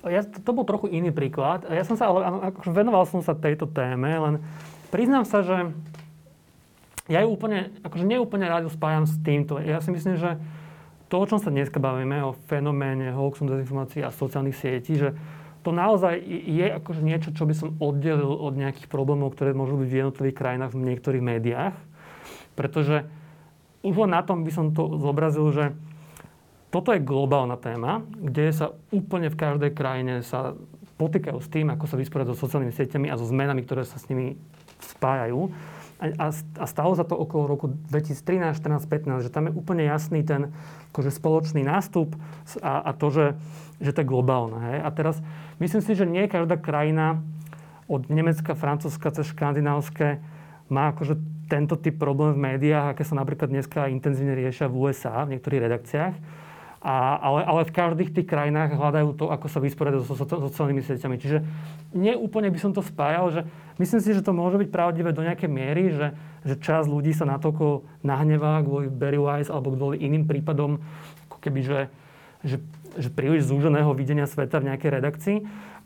Ja, 0.03 0.27
to 0.27 0.51
bol 0.51 0.67
trochu 0.67 0.91
iný 0.91 1.15
príklad. 1.15 1.63
Ja 1.71 1.87
som 1.87 1.95
sa, 1.95 2.11
ale 2.11 2.51
akože 2.51 2.75
venoval 2.75 3.07
som 3.07 3.23
sa 3.23 3.39
tejto 3.39 3.71
téme, 3.71 4.19
len 4.19 4.43
priznám 4.91 5.23
sa, 5.23 5.47
že 5.47 5.71
ja 7.07 7.23
ju 7.23 7.31
úplne, 7.31 7.71
akože 7.87 8.03
neúplne 8.03 8.43
rád 8.43 8.67
spájam 8.67 9.07
s 9.07 9.15
týmto. 9.23 9.63
Ja 9.63 9.79
si 9.79 9.95
myslím, 9.95 10.19
že 10.19 10.35
to, 11.07 11.23
o 11.23 11.27
čom 11.31 11.39
sa 11.39 11.47
dneska 11.47 11.79
bavíme, 11.79 12.19
o 12.19 12.35
fenoméne 12.51 13.15
hoaxom, 13.15 13.47
dezinformácií 13.47 14.03
a 14.03 14.11
sociálnych 14.11 14.59
sietí, 14.59 14.99
že 14.99 15.15
to 15.67 15.75
naozaj 15.75 16.15
je 16.47 16.63
akože 16.79 17.03
niečo, 17.03 17.35
čo 17.35 17.43
by 17.43 17.51
som 17.51 17.75
oddelil 17.83 18.31
od 18.31 18.55
nejakých 18.55 18.87
problémov, 18.87 19.35
ktoré 19.35 19.51
môžu 19.51 19.75
byť 19.75 19.89
v 19.91 19.99
jednotlivých 19.99 20.39
krajinách 20.39 20.71
v 20.71 20.87
niektorých 20.87 21.19
médiách. 21.19 21.75
Pretože 22.55 23.03
už 23.83 24.07
len 24.07 24.15
na 24.15 24.23
tom 24.23 24.47
by 24.47 24.51
som 24.55 24.71
to 24.71 24.95
zobrazil, 24.95 25.51
že 25.51 25.75
toto 26.71 26.95
je 26.95 27.03
globálna 27.03 27.59
téma, 27.59 27.99
kde 28.15 28.47
sa 28.55 28.79
úplne 28.95 29.27
v 29.27 29.35
každej 29.35 29.71
krajine 29.75 30.23
sa 30.23 30.55
potýkajú 30.95 31.35
s 31.43 31.51
tým, 31.51 31.67
ako 31.67 31.83
sa 31.83 31.99
vysporiadať 31.99 32.31
so 32.31 32.47
sociálnymi 32.47 32.71
sieťami 32.71 33.11
a 33.11 33.19
so 33.19 33.27
zmenami, 33.27 33.67
ktoré 33.67 33.83
sa 33.83 33.99
s 33.99 34.07
nimi 34.07 34.39
spájajú 34.79 35.51
a, 35.97 36.29
a 36.29 36.65
stalo 36.69 36.93
sa 36.93 37.01
to 37.01 37.17
okolo 37.17 37.49
roku 37.49 37.73
2013, 37.89 38.61
14, 38.61 38.85
15, 38.85 39.25
že 39.25 39.33
tam 39.33 39.49
je 39.49 39.53
úplne 39.57 39.81
jasný 39.81 40.21
ten 40.21 40.53
akože 40.93 41.09
spoločný 41.09 41.65
nástup 41.65 42.13
a, 42.61 42.85
a 42.85 42.91
to, 42.93 43.09
že, 43.09 43.25
že 43.81 43.91
to 43.97 44.05
je 44.05 44.07
globálne. 44.07 44.61
Hej. 44.61 44.77
A 44.85 44.89
teraz 44.93 45.15
myslím 45.57 45.81
si, 45.81 45.91
že 45.97 46.05
nie 46.05 46.29
každá 46.29 46.61
krajina 46.61 47.25
od 47.89 48.05
Nemecka, 48.13 48.53
Francúzska 48.53 49.09
cez 49.09 49.33
škandinávske 49.33 50.21
má 50.69 50.93
akože 50.93 51.17
tento 51.47 51.79
typ 51.79 51.95
problém 51.95 52.35
v 52.35 52.43
médiách, 52.53 52.93
aké 52.93 53.07
sa 53.07 53.15
napríklad 53.15 53.47
dneska 53.47 53.87
intenzívne 53.87 54.35
riešia 54.35 54.67
v 54.67 54.91
USA, 54.91 55.23
v 55.23 55.35
niektorých 55.35 55.63
redakciách. 55.63 56.15
A, 56.77 57.17
ale, 57.17 57.41
ale 57.41 57.61
v 57.65 57.73
každých 57.73 58.13
tých 58.13 58.29
krajinách 58.29 58.77
hľadajú 58.77 59.17
to, 59.17 59.33
ako 59.33 59.49
sa 59.49 59.57
vysporiadať 59.57 59.97
so, 60.05 60.13
so, 60.13 60.25
so 60.29 60.37
sociálnymi 60.53 60.85
sieťami. 60.85 61.17
Čiže 61.17 61.41
nie 61.97 62.13
úplne 62.13 62.53
by 62.53 62.59
som 62.61 62.69
to 62.69 62.85
spájal, 62.85 63.33
že 63.33 63.41
myslím 63.81 64.01
si, 64.01 64.13
že 64.13 64.21
to 64.21 64.29
môže 64.29 64.61
byť 64.61 64.69
pravdivé 64.69 65.09
do 65.09 65.25
nejakej 65.25 65.49
miery, 65.49 65.89
že, 65.89 66.13
že 66.45 66.53
časť 66.61 66.85
ľudí 66.85 67.17
sa 67.17 67.25
natoľko 67.25 67.81
nahnevá 68.05 68.61
kvôli 68.61 68.93
Barry 68.93 69.17
Wise 69.17 69.49
alebo 69.49 69.73
kvôli 69.73 70.05
iným 70.05 70.29
prípadom, 70.29 70.77
ako 71.25 71.37
keby, 71.41 71.59
že, 71.65 71.79
že, 72.45 72.61
že 72.95 73.11
príliš 73.11 73.51
zúženého 73.51 73.91
videnia 73.91 74.23
sveta 74.23 74.63
v 74.63 74.71
nejakej 74.71 74.91
redakcii 74.95 75.37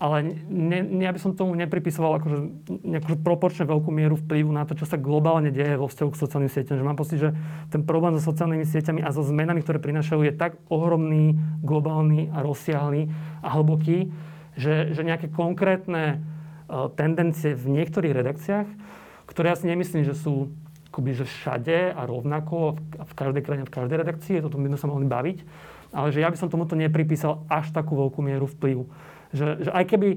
ale 0.02 0.34
ne, 0.50 0.82
ne, 0.82 1.06
ja 1.06 1.14
by 1.14 1.22
som 1.22 1.38
tomu 1.38 1.54
nepripisoval 1.54 2.18
akože, 2.18 2.38
nejakú 2.82 3.22
proporčne 3.22 3.70
veľkú 3.70 3.94
mieru 3.94 4.18
vplyvu 4.18 4.50
na 4.50 4.66
to, 4.66 4.74
čo 4.74 4.90
sa 4.90 4.98
globálne 4.98 5.54
deje 5.54 5.78
vo 5.78 5.86
vzťahu 5.86 6.10
k 6.10 6.22
sociálnym 6.26 6.50
sieťam. 6.50 6.82
Že 6.82 6.88
mám 6.90 6.98
pocit, 6.98 7.22
že 7.22 7.38
ten 7.70 7.86
problém 7.86 8.18
so 8.18 8.34
sociálnymi 8.34 8.66
sieťami 8.66 9.06
a 9.06 9.14
so 9.14 9.22
zmenami, 9.22 9.62
ktoré 9.62 9.78
prinášajú, 9.78 10.26
je 10.26 10.34
tak 10.34 10.58
ohromný, 10.74 11.38
globálny 11.62 12.34
a 12.34 12.42
rozsiahly 12.42 13.14
a 13.46 13.54
hlboký, 13.54 14.10
že, 14.58 14.90
že 14.90 15.06
nejaké 15.06 15.30
konkrétne 15.30 16.18
uh, 16.66 16.90
tendencie 16.98 17.54
v 17.54 17.70
niektorých 17.70 18.18
redakciách, 18.26 18.68
ktoré 19.30 19.54
ja 19.54 19.56
si 19.62 19.70
nemyslím, 19.70 20.02
že 20.02 20.18
sú 20.18 20.50
akoby, 20.90 21.14
že 21.14 21.30
všade 21.30 21.94
a 21.94 22.02
rovnako 22.10 22.82
v 23.06 23.14
každej 23.14 23.46
krajine, 23.46 23.64
v 23.70 23.76
každej 23.78 23.98
redakcii, 24.02 24.42
to 24.42 24.50
by 24.50 24.66
sme 24.74 24.82
sa 24.82 24.90
mohli 24.90 25.06
baviť, 25.06 25.38
ale 25.92 26.12
že 26.16 26.24
ja 26.24 26.32
by 26.32 26.38
som 26.40 26.48
tomuto 26.48 26.74
nepripísal 26.76 27.44
až 27.52 27.70
takú 27.76 28.00
veľkú 28.00 28.20
mieru 28.24 28.48
vplyvu. 28.48 28.88
Že, 29.36 29.68
že 29.68 29.72
aj 29.72 29.86
keby, 29.92 30.10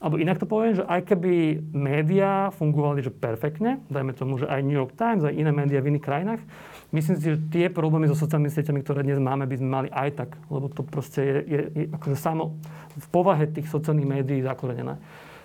alebo 0.00 0.16
inak 0.16 0.40
to 0.40 0.48
poviem, 0.48 0.80
že 0.80 0.84
aj 0.84 1.00
keby 1.12 1.60
médiá 1.72 2.48
fungovali 2.56 3.04
že 3.04 3.12
perfektne, 3.12 3.84
dajme 3.92 4.16
tomu, 4.16 4.40
že 4.40 4.48
aj 4.48 4.64
New 4.64 4.76
York 4.76 4.96
Times, 4.96 5.24
aj 5.24 5.36
iné 5.36 5.52
médiá 5.52 5.84
v 5.84 5.92
iných 5.92 6.04
krajinách, 6.04 6.42
myslím 6.92 7.16
si, 7.20 7.24
že 7.36 7.38
tie 7.52 7.66
problémy 7.68 8.08
so 8.08 8.16
sociálnymi 8.16 8.52
sieťami, 8.52 8.80
ktoré 8.80 9.04
dnes 9.04 9.20
máme, 9.20 9.44
by 9.44 9.56
sme 9.60 9.68
mali 9.68 9.88
aj 9.92 10.10
tak, 10.16 10.30
lebo 10.48 10.72
to 10.72 10.80
proste 10.84 11.20
je, 11.20 11.36
je, 11.44 11.60
je 11.72 11.84
akože 11.92 12.16
samo 12.16 12.56
v 12.96 13.06
povahe 13.12 13.44
tých 13.48 13.68
sociálnych 13.68 14.08
médií 14.08 14.40
zakorenené. 14.40 14.96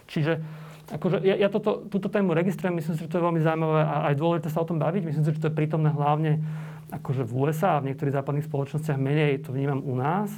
Čiže 0.08 0.40
akože 0.86 1.26
ja, 1.26 1.36
ja 1.36 1.50
toto, 1.50 1.90
túto 1.90 2.14
tému 2.14 2.38
registrujem, 2.38 2.78
myslím 2.78 2.94
si, 2.94 3.02
že 3.04 3.10
to 3.10 3.18
je 3.18 3.26
veľmi 3.26 3.42
zaujímavé 3.42 3.82
a 3.82 3.96
aj 4.12 4.16
dôležité 4.22 4.48
sa 4.54 4.62
o 4.62 4.70
tom 4.70 4.78
baviť. 4.78 5.02
Myslím 5.02 5.24
si, 5.26 5.34
že 5.34 5.42
to 5.42 5.50
je 5.50 5.58
prítomné 5.58 5.90
hlavne 5.90 6.46
akože 6.92 7.26
v 7.26 7.32
USA 7.34 7.78
a 7.78 7.82
v 7.82 7.94
niektorých 7.94 8.18
západných 8.18 8.48
spoločnostiach 8.50 9.00
menej 9.00 9.42
to 9.46 9.54
vnímam 9.56 9.82
u 9.82 9.98
nás, 9.98 10.30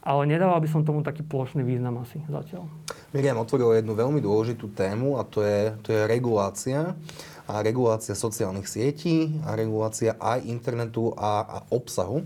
ale 0.00 0.24
nedával 0.24 0.60
by 0.64 0.68
som 0.68 0.80
tomu 0.80 1.04
taký 1.04 1.20
plošný 1.20 1.60
význam 1.60 2.00
asi 2.00 2.24
zatiaľ. 2.24 2.64
Miriam 3.12 3.42
otvoril 3.42 3.76
jednu 3.76 3.92
veľmi 3.92 4.20
dôležitú 4.24 4.72
tému 4.72 5.20
a 5.20 5.26
to 5.28 5.44
je, 5.44 5.76
to 5.84 5.92
je 5.92 6.02
regulácia 6.08 6.96
a 7.44 7.54
regulácia 7.60 8.16
sociálnych 8.16 8.70
sietí 8.70 9.42
a 9.44 9.58
regulácia 9.58 10.16
aj 10.16 10.46
internetu 10.46 11.12
a, 11.18 11.44
a 11.44 11.58
obsahu. 11.74 12.24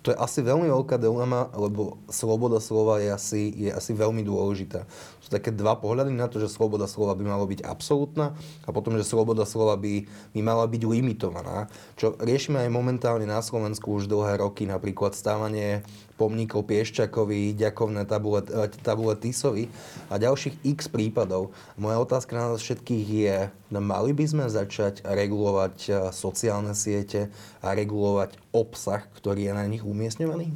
To 0.00 0.12
je 0.12 0.16
asi 0.16 0.40
veľmi 0.40 0.64
veľká 0.64 0.96
dilema, 0.96 1.52
lebo 1.52 2.00
sloboda 2.08 2.56
slova 2.56 3.04
je 3.04 3.12
asi, 3.12 3.42
je 3.52 3.70
asi 3.70 3.92
veľmi 3.92 4.24
dôležitá. 4.24 4.88
Sú 5.20 5.28
také 5.28 5.52
dva 5.52 5.76
pohľady 5.76 6.16
na 6.16 6.24
to, 6.24 6.40
že 6.40 6.48
sloboda 6.48 6.88
slova 6.88 7.12
by 7.12 7.24
mala 7.28 7.44
byť 7.44 7.60
absolútna 7.60 8.32
a 8.64 8.68
potom, 8.72 8.96
že 8.96 9.04
sloboda 9.04 9.44
slova 9.44 9.76
by, 9.76 10.08
by 10.32 10.40
mala 10.40 10.64
byť 10.64 10.82
limitovaná. 10.88 11.68
Čo 12.00 12.16
riešime 12.16 12.64
aj 12.64 12.72
momentálne 12.72 13.28
na 13.28 13.44
Slovensku 13.44 13.92
už 14.00 14.08
dlhé 14.08 14.40
roky, 14.40 14.64
napríklad 14.64 15.12
stávanie 15.12 15.84
pomníkov 16.20 16.68
Piešťakovi, 16.68 17.56
ďakovné 17.56 18.04
tabule, 18.04 18.44
tabule 18.84 19.16
Tisovi 19.16 19.72
a 20.12 20.20
ďalších 20.20 20.68
x 20.76 20.92
prípadov. 20.92 21.56
Moja 21.80 21.96
otázka 21.96 22.36
na 22.36 22.52
nás 22.52 22.60
všetkých 22.60 23.06
je, 23.08 23.38
no 23.72 23.80
mali 23.80 24.12
by 24.12 24.28
sme 24.28 24.44
začať 24.44 25.00
regulovať 25.00 25.76
e, 25.88 25.90
sociálne 26.12 26.76
siete 26.76 27.32
a 27.64 27.72
regulovať 27.72 28.36
obsah, 28.52 29.00
ktorý 29.16 29.48
je 29.48 29.52
na 29.56 29.64
nich 29.64 29.80
umiestňovaný? 29.90 30.54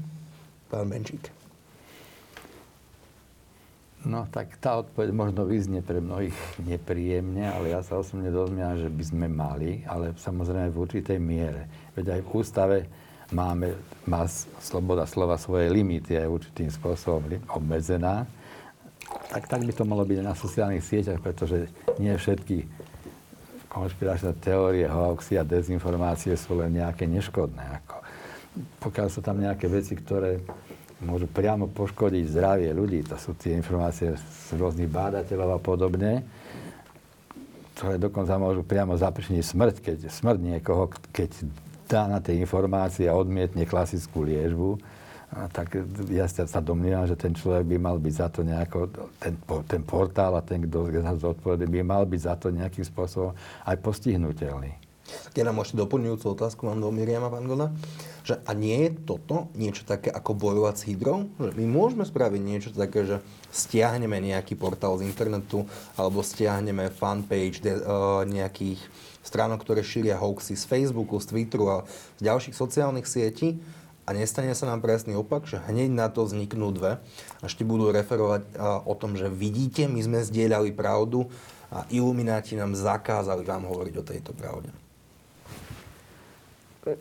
Pán 0.71 0.87
Benčík. 0.89 1.31
No 4.05 4.29
tak 4.29 4.61
tá 4.61 4.85
odpoveď 4.85 5.17
možno 5.17 5.49
vyznie 5.49 5.81
pre 5.81 5.97
mnohých 5.97 6.37
nepríjemne, 6.61 7.49
ale 7.49 7.73
ja 7.73 7.81
sa 7.81 7.97
osobne 7.97 8.29
dozmiam, 8.29 8.77
že 8.77 8.93
by 8.93 9.05
sme 9.05 9.27
mali, 9.33 9.81
ale 9.89 10.13
samozrejme 10.21 10.69
v 10.69 10.81
určitej 10.85 11.17
miere. 11.17 11.65
Veď 11.97 12.21
aj 12.21 12.21
v 12.21 12.29
ústave 12.37 12.79
máme, 13.33 13.73
má 14.05 14.29
sloboda 14.61 15.09
slova 15.09 15.41
svoje 15.41 15.73
limity, 15.73 16.21
je 16.21 16.29
určitým 16.29 16.69
spôsobom 16.69 17.41
obmedzená. 17.49 18.29
Tak, 19.33 19.49
tak 19.49 19.65
by 19.65 19.73
to 19.73 19.89
malo 19.89 20.05
byť 20.05 20.21
na 20.21 20.37
sociálnych 20.37 20.85
sieťach, 20.85 21.25
pretože 21.25 21.73
nie 21.97 22.13
všetky 22.13 22.69
konšpiračné 23.73 24.37
teórie, 24.39 24.85
hoaxy 24.85 25.41
a 25.41 25.49
dezinformácie 25.49 26.37
sú 26.37 26.61
len 26.61 26.77
nejaké 26.77 27.09
neškodné. 27.09 27.83
Ako, 27.83 28.04
pokiaľ 28.55 29.07
sú 29.11 29.21
tam 29.21 29.43
nejaké 29.43 29.67
veci, 29.67 29.99
ktoré 29.99 30.39
môžu 31.03 31.27
priamo 31.27 31.67
poškodiť 31.69 32.25
zdravie 32.31 32.71
ľudí, 32.71 33.03
to 33.05 33.19
sú 33.19 33.35
tie 33.35 33.59
informácie 33.59 34.15
z 34.15 34.49
rôznych 34.55 34.89
bádateľov 34.89 35.59
a 35.59 35.61
podobne, 35.61 36.23
ktoré 37.75 37.99
dokonca 37.99 38.39
môžu 38.39 38.63
priamo 38.63 38.95
zapričniť 38.95 39.43
smrť, 39.43 39.75
keď 39.83 39.97
smrť 40.07 40.39
niekoho, 40.39 40.87
keď 41.11 41.31
dá 41.91 42.07
na 42.07 42.23
tie 42.23 42.39
informácie 42.39 43.11
a 43.11 43.19
odmietne 43.19 43.67
klasickú 43.67 44.23
liežbu, 44.23 44.79
tak 45.51 45.83
ja 46.15 46.31
sa 46.31 46.63
domnievam, 46.63 47.11
že 47.11 47.19
ten 47.19 47.35
človek 47.35 47.67
by 47.67 47.77
mal 47.83 47.99
byť 47.99 48.15
za 48.15 48.29
to 48.31 48.47
nejako, 48.47 48.87
ten, 49.19 49.35
ten 49.67 49.83
portál 49.83 50.39
a 50.39 50.47
ten, 50.47 50.63
kto 50.63 50.95
to 50.95 51.15
zodpovedný, 51.19 51.67
by 51.67 51.81
mal 51.83 52.07
byť 52.07 52.21
za 52.23 52.35
to 52.39 52.55
nejakým 52.55 52.87
spôsobom 52.87 53.35
aj 53.67 53.77
postihnutelný. 53.83 54.84
Ja 55.37 55.45
nám 55.45 55.61
môžete 55.61 55.81
doplňujúcu 55.81 56.27
otázku, 56.33 56.65
mám 56.65 56.81
do 56.81 56.89
Miriama, 56.89 57.29
pán 57.29 57.45
Goda. 57.45 57.75
Že, 58.25 58.41
a 58.41 58.51
nie 58.57 58.89
je 58.89 58.91
toto 59.05 59.53
niečo 59.53 59.85
také 59.85 60.09
ako 60.09 60.33
bojovať 60.33 60.75
s 60.81 60.87
hydrou? 60.89 61.29
Že 61.37 61.53
my 61.61 61.67
môžeme 61.69 62.05
spraviť 62.09 62.41
niečo 62.41 62.71
také, 62.73 63.05
že 63.05 63.17
stiahneme 63.53 64.17
nejaký 64.17 64.57
portál 64.57 64.97
z 64.97 65.05
internetu 65.05 65.69
alebo 65.99 66.25
stiahneme 66.25 66.89
fanpage 66.89 67.61
de, 67.61 67.77
uh, 67.77 68.25
nejakých 68.25 68.81
stránok, 69.21 69.61
ktoré 69.61 69.85
šíria 69.85 70.17
hoaxy 70.17 70.57
z 70.57 70.65
Facebooku, 70.65 71.21
z 71.21 71.33
Twitteru 71.33 71.69
a 71.69 71.77
z 72.17 72.23
ďalších 72.25 72.57
sociálnych 72.57 73.05
sietí 73.05 73.61
a 74.05 74.13
nestane 74.13 74.53
sa 74.53 74.69
nám 74.69 74.85
presný 74.85 75.17
opak, 75.17 75.49
že 75.49 75.61
hneď 75.65 75.89
na 75.89 76.13
to 76.13 76.29
vzniknú 76.29 76.77
dve 76.77 77.01
a 77.41 77.45
ešte 77.49 77.65
budú 77.65 77.89
referovať 77.89 78.45
o 78.85 78.95
tom, 78.97 79.17
že 79.17 79.33
vidíte, 79.33 79.89
my 79.89 80.01
sme 80.05 80.21
zdieľali 80.21 80.77
pravdu 80.77 81.25
a 81.73 81.89
ilumináti 81.89 82.53
nám 82.53 82.77
zakázali 82.77 83.43
vám 83.49 83.65
hovoriť 83.65 83.95
o 83.97 84.05
tejto 84.05 84.37
pravde. 84.37 84.84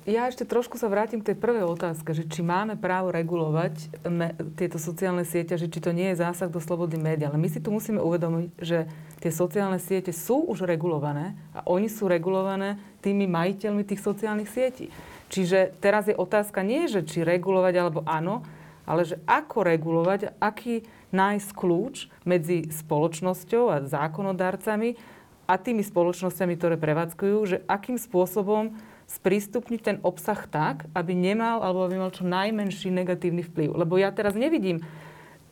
Ja 0.07 0.31
ešte 0.31 0.47
trošku 0.47 0.79
sa 0.79 0.87
vrátim 0.87 1.19
k 1.19 1.35
tej 1.35 1.37
prvej 1.43 1.67
otázke, 1.67 2.15
že 2.15 2.23
či 2.23 2.39
máme 2.39 2.79
právo 2.79 3.11
regulovať 3.11 4.07
me, 4.07 4.31
tieto 4.55 4.79
sociálne 4.79 5.27
siete, 5.27 5.59
že 5.59 5.67
či 5.67 5.83
to 5.83 5.91
nie 5.91 6.15
je 6.15 6.23
zásah 6.23 6.47
do 6.47 6.63
slobody 6.63 6.95
médií. 6.95 7.27
Ale 7.27 7.35
my 7.35 7.51
si 7.51 7.59
tu 7.59 7.67
musíme 7.67 7.99
uvedomiť, 7.99 8.47
že 8.63 8.87
tie 9.19 9.31
sociálne 9.31 9.83
siete 9.83 10.15
sú 10.15 10.47
už 10.47 10.63
regulované 10.63 11.35
a 11.51 11.67
oni 11.67 11.91
sú 11.91 12.07
regulované 12.07 12.79
tými 13.03 13.27
majiteľmi 13.27 13.83
tých 13.83 13.99
sociálnych 13.99 14.47
sietí. 14.47 14.87
Čiže 15.27 15.75
teraz 15.83 16.07
je 16.07 16.15
otázka 16.15 16.63
nie, 16.63 16.87
že 16.87 17.03
či 17.03 17.27
regulovať 17.27 17.73
alebo 17.75 18.07
áno, 18.07 18.39
ale 18.87 19.03
že 19.03 19.19
ako 19.27 19.67
regulovať, 19.67 20.39
aký 20.39 20.87
nájsť 21.11 21.49
kľúč 21.51 22.07
medzi 22.23 22.71
spoločnosťou 22.71 23.63
a 23.67 23.83
zákonodarcami 23.83 24.95
a 25.43 25.59
tými 25.59 25.83
spoločnosťami, 25.83 26.53
ktoré 26.55 26.75
prevádzkujú, 26.79 27.37
že 27.43 27.57
akým 27.67 27.99
spôsobom 27.99 28.71
sprístupniť 29.13 29.79
ten 29.85 29.97
obsah 30.01 30.49
tak, 30.49 30.89
aby 30.97 31.13
nemal 31.13 31.61
alebo 31.61 31.85
aby 31.85 32.01
mal 32.01 32.09
čo 32.09 32.25
najmenší 32.25 32.89
negatívny 32.89 33.45
vplyv. 33.45 33.77
Lebo 33.77 34.01
ja 34.01 34.09
teraz 34.09 34.33
nevidím 34.33 34.81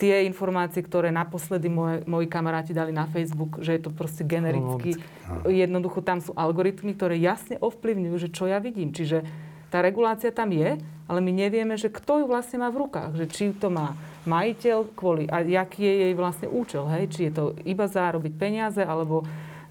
tie 0.02 0.26
informácie, 0.26 0.82
ktoré 0.82 1.14
naposledy 1.14 1.70
moje, 1.70 2.02
moji 2.10 2.26
kamaráti 2.26 2.74
dali 2.74 2.90
na 2.90 3.06
Facebook, 3.06 3.62
že 3.62 3.78
je 3.78 3.82
to 3.86 3.94
proste 3.94 4.26
genericky. 4.26 4.98
Jednoducho 5.46 6.02
tam 6.02 6.26
sú 6.26 6.34
algoritmy, 6.34 6.98
ktoré 6.98 7.22
jasne 7.22 7.62
ovplyvňujú, 7.62 8.16
že 8.18 8.34
čo 8.34 8.50
ja 8.50 8.58
vidím. 8.58 8.90
Čiže 8.90 9.22
tá 9.70 9.86
regulácia 9.86 10.34
tam 10.34 10.50
je, 10.50 10.82
ale 11.06 11.20
my 11.22 11.32
nevieme, 11.32 11.78
že 11.78 11.94
kto 11.94 12.26
ju 12.26 12.26
vlastne 12.26 12.66
má 12.66 12.74
v 12.74 12.82
rukách. 12.82 13.14
Že 13.14 13.26
či 13.30 13.44
to 13.54 13.70
má 13.70 13.94
majiteľ 14.26 14.90
kvôli, 14.98 15.30
a 15.30 15.46
jaký 15.46 15.86
je 15.86 15.96
jej 16.10 16.14
vlastne 16.18 16.50
účel. 16.50 16.90
Hej? 16.90 17.04
Či 17.14 17.20
je 17.30 17.34
to 17.38 17.44
iba 17.62 17.86
zarobiť 17.86 18.34
peniaze, 18.42 18.82
alebo 18.82 19.22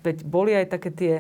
veď 0.07 0.23
boli 0.23 0.55
aj 0.55 0.67
také 0.79 0.91
tie 0.95 1.15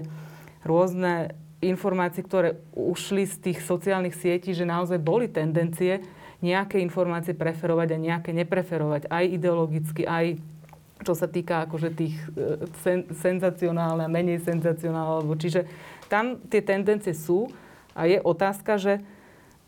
rôzne 0.63 1.35
informácie, 1.61 2.25
ktoré 2.25 2.57
ušli 2.73 3.29
z 3.29 3.37
tých 3.41 3.59
sociálnych 3.65 4.17
sietí, 4.17 4.57
že 4.57 4.65
naozaj 4.65 4.97
boli 5.01 5.29
tendencie 5.29 6.01
nejaké 6.41 6.81
informácie 6.81 7.37
preferovať 7.37 7.97
a 7.97 8.03
nejaké 8.03 8.33
nepreferovať, 8.33 9.13
aj 9.13 9.25
ideologicky, 9.29 10.09
aj 10.09 10.41
čo 11.05 11.13
sa 11.17 11.29
týka 11.29 11.69
akože 11.69 11.89
tých 11.97 12.17
e, 12.37 12.65
sen, 12.81 13.01
senzacionálne 13.13 14.05
a 14.05 14.13
menej 14.13 14.41
senzacionálne. 14.41 15.25
Čiže 15.37 15.69
tam 16.09 16.41
tie 16.49 16.65
tendencie 16.65 17.13
sú 17.13 17.53
a 17.93 18.09
je 18.09 18.21
otázka, 18.21 18.81
že 18.81 19.05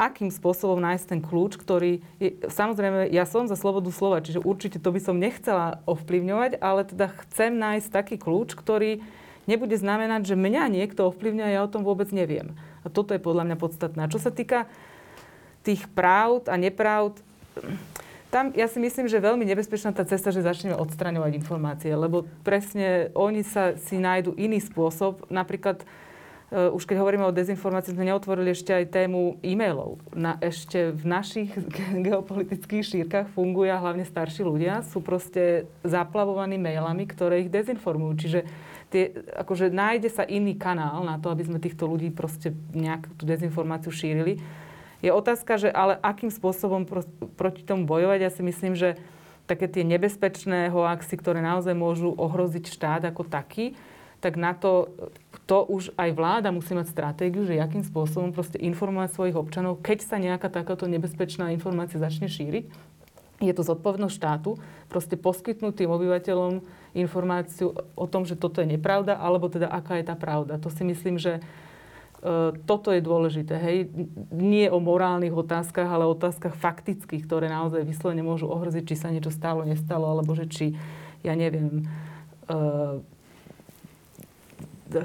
akým 0.01 0.33
spôsobom 0.33 0.83
nájsť 0.83 1.05
ten 1.07 1.21
kľúč, 1.23 1.61
ktorý 1.61 2.03
je, 2.19 2.35
samozrejme, 2.51 3.13
ja 3.15 3.23
som 3.23 3.47
za 3.47 3.55
slobodu 3.55 3.93
slova, 3.95 4.25
čiže 4.25 4.43
určite 4.43 4.83
to 4.83 4.91
by 4.91 4.99
som 4.99 5.21
nechcela 5.21 5.79
ovplyvňovať, 5.87 6.59
ale 6.59 6.83
teda 6.89 7.13
chcem 7.29 7.55
nájsť 7.55 7.89
taký 7.93 8.17
kľúč, 8.19 8.59
ktorý 8.59 8.99
nebude 9.47 9.75
znamenať, 9.75 10.35
že 10.35 10.37
mňa 10.39 10.71
niekto 10.71 11.11
ovplyvňuje 11.11 11.47
a 11.47 11.55
ja 11.59 11.61
o 11.67 11.73
tom 11.73 11.83
vôbec 11.83 12.09
neviem. 12.15 12.55
A 12.83 12.91
toto 12.91 13.15
je 13.15 13.23
podľa 13.23 13.47
mňa 13.51 13.57
podstatné. 13.59 14.01
A 14.03 14.13
čo 14.13 14.23
sa 14.23 14.31
týka 14.31 14.67
tých 15.63 15.87
pravd 15.95 16.51
a 16.51 16.59
nepravd, 16.59 17.23
tam 18.33 18.49
ja 18.57 18.65
si 18.65 18.81
myslím, 18.81 19.13
že 19.13 19.21
je 19.21 19.29
veľmi 19.29 19.45
nebezpečná 19.45 19.93
tá 19.93 20.09
cesta, 20.09 20.33
že 20.33 20.41
začneme 20.41 20.73
odstraňovať 20.73 21.37
informácie, 21.37 21.93
lebo 21.93 22.25
presne 22.41 23.13
oni 23.13 23.45
sa 23.45 23.77
si 23.77 24.01
nájdu 24.01 24.33
iný 24.41 24.57
spôsob. 24.57 25.29
Napríklad 25.29 25.85
uh, 25.85 26.73
už 26.73 26.89
keď 26.89 27.05
hovoríme 27.05 27.29
o 27.29 27.37
dezinformácii, 27.37 27.93
sme 27.93 28.09
neotvorili 28.09 28.57
ešte 28.57 28.73
aj 28.73 28.89
tému 28.89 29.37
e-mailov. 29.45 30.01
Na, 30.17 30.41
ešte 30.41 30.97
v 30.97 31.05
našich 31.05 31.53
geopolitických 32.09 32.81
šírkach 32.81 33.29
fungujú 33.37 33.69
hlavne 33.69 34.09
starší 34.09 34.49
ľudia, 34.49 34.81
sú 34.81 35.05
proste 35.05 35.69
zaplavovaní 35.85 36.57
mailami, 36.57 37.05
ktoré 37.05 37.45
ich 37.45 37.53
dezinformujú. 37.53 38.13
Čiže 38.17 38.41
tie, 38.93 39.17
akože 39.33 39.73
nájde 39.73 40.13
sa 40.13 40.29
iný 40.29 40.53
kanál 40.55 41.01
na 41.09 41.17
to, 41.17 41.33
aby 41.33 41.49
sme 41.49 41.59
týchto 41.59 41.89
ľudí 41.89 42.13
proste 42.13 42.53
nejak 42.77 43.09
tú 43.17 43.25
dezinformáciu 43.25 43.89
šírili. 43.89 44.37
Je 45.01 45.11
otázka, 45.11 45.59
že 45.59 45.73
ale 45.73 45.99
akým 45.99 46.31
spôsobom 46.31 46.85
pro, 46.85 47.03
proti 47.35 47.65
tomu 47.65 47.89
bojovať. 47.89 48.21
Ja 48.23 48.31
si 48.31 48.45
myslím, 48.45 48.77
že 48.77 49.01
také 49.51 49.67
tie 49.67 49.83
nebezpečné 49.83 50.71
hoaxy, 50.71 51.19
ktoré 51.19 51.43
naozaj 51.43 51.75
môžu 51.75 52.15
ohroziť 52.15 52.71
štát 52.71 53.03
ako 53.11 53.27
taký, 53.27 53.75
tak 54.23 54.39
na 54.39 54.55
to, 54.55 54.95
to 55.51 55.67
už 55.67 55.91
aj 55.99 56.15
vláda 56.15 56.55
musí 56.55 56.79
mať 56.79 56.95
stratégiu, 56.95 57.43
že 57.43 57.59
akým 57.59 57.83
spôsobom 57.83 58.31
proste 58.31 58.55
informovať 58.63 59.19
svojich 59.19 59.35
občanov, 59.35 59.83
keď 59.83 59.99
sa 60.07 60.23
nejaká 60.23 60.47
takáto 60.47 60.87
nebezpečná 60.87 61.51
informácia 61.51 61.99
začne 61.99 62.31
šíriť. 62.31 62.71
Je 63.43 63.51
to 63.51 63.67
zodpovednosť 63.67 64.15
štátu 64.15 64.63
proste 64.87 65.19
poskytnúť 65.19 65.83
tým 65.83 65.91
obyvateľom 65.91 66.63
informáciu 66.93 67.73
o 67.97 68.07
tom, 68.07 68.29
že 68.29 68.37
toto 68.37 68.61
je 68.61 68.69
nepravda, 68.69 69.17
alebo 69.17 69.49
teda 69.49 69.69
aká 69.69 70.01
je 70.01 70.07
tá 70.07 70.17
pravda. 70.17 70.61
To 70.61 70.69
si 70.69 70.85
myslím, 70.85 71.17
že 71.17 71.39
e, 71.39 71.43
toto 72.69 72.93
je 72.93 73.01
dôležité. 73.01 73.57
Hej? 73.57 73.89
Nie 74.33 74.69
o 74.69 74.81
morálnych 74.81 75.33
otázkach, 75.33 75.89
ale 75.89 76.05
o 76.05 76.13
otázkach 76.13 76.53
faktických, 76.53 77.25
ktoré 77.25 77.49
naozaj 77.49 77.89
vyslovene 77.89 78.21
môžu 78.21 78.53
ohroziť, 78.53 78.85
či 78.85 78.97
sa 78.97 79.09
niečo 79.09 79.33
stalo, 79.33 79.65
nestalo, 79.65 80.09
alebo 80.09 80.37
že 80.37 80.49
či, 80.49 80.67
ja 81.25 81.33
neviem, 81.33 81.89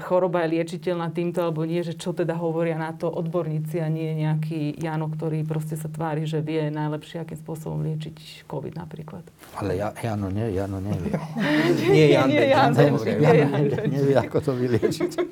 choroba 0.04 0.44
je 0.44 0.60
liečiteľná 0.60 1.08
týmto 1.10 1.40
alebo 1.40 1.64
nie, 1.64 1.80
že 1.80 1.96
čo 1.96 2.12
teda 2.12 2.36
hovoria 2.36 2.76
na 2.76 2.92
to 2.92 3.08
odborníci 3.08 3.80
a 3.80 3.88
nie 3.88 4.12
nejaký 4.20 4.76
Jano, 4.76 5.08
ktorý 5.08 5.42
proste 5.48 5.80
sa 5.80 5.88
tvári, 5.88 6.28
že 6.28 6.44
vie 6.44 6.68
najlepšie, 6.68 7.24
akým 7.24 7.38
spôsobom 7.40 7.80
liečiť 7.88 8.44
COVID 8.44 8.76
napríklad. 8.76 9.24
Ale 9.56 9.80
ja, 9.80 9.90
Jano 9.96 10.28
nie, 10.28 10.52
Jano 10.52 10.78
nevie. 10.78 11.16
nie, 11.94 12.12
Jan, 12.12 12.28
nie, 12.28 12.44
Jan, 12.52 12.70
Jan, 12.76 12.76
Jan, 12.76 12.94
nie, 13.00 13.32
Jan, 13.32 13.50
nevie, 13.50 13.88
nevie, 13.88 14.16
ako 14.20 14.38
to 14.44 14.52
vyliečiť. 14.52 15.12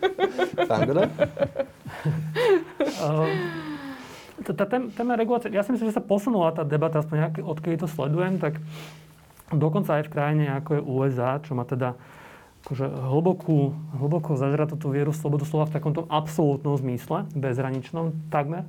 Tá, 4.46 4.52
tá 4.62 4.64
téma 4.68 5.18
regulácie, 5.18 5.50
ja 5.50 5.66
si 5.66 5.74
myslím, 5.74 5.90
že 5.90 5.98
sa 5.98 6.04
posunula 6.04 6.54
tá 6.54 6.62
debata, 6.62 7.02
aspoň 7.02 7.42
odkedy 7.42 7.82
to 7.82 7.90
sledujem, 7.90 8.38
tak 8.38 8.62
dokonca 9.50 9.98
aj 9.98 10.06
v 10.06 10.12
krajine 10.12 10.44
ako 10.54 10.70
je 10.78 10.82
USA, 10.86 11.42
čo 11.42 11.58
má 11.58 11.66
teda 11.66 11.98
akože 12.66 12.90
hlbokú, 12.90 13.78
hlboko 13.94 14.34
zažratú 14.34 14.74
tú 14.74 14.90
vieru 14.90 15.14
slobodu 15.14 15.46
slova 15.46 15.70
v 15.70 15.78
takomto 15.78 16.02
absolútnom 16.10 16.74
zmysle, 16.74 17.30
bezhraničnom 17.30 18.26
takmer, 18.26 18.66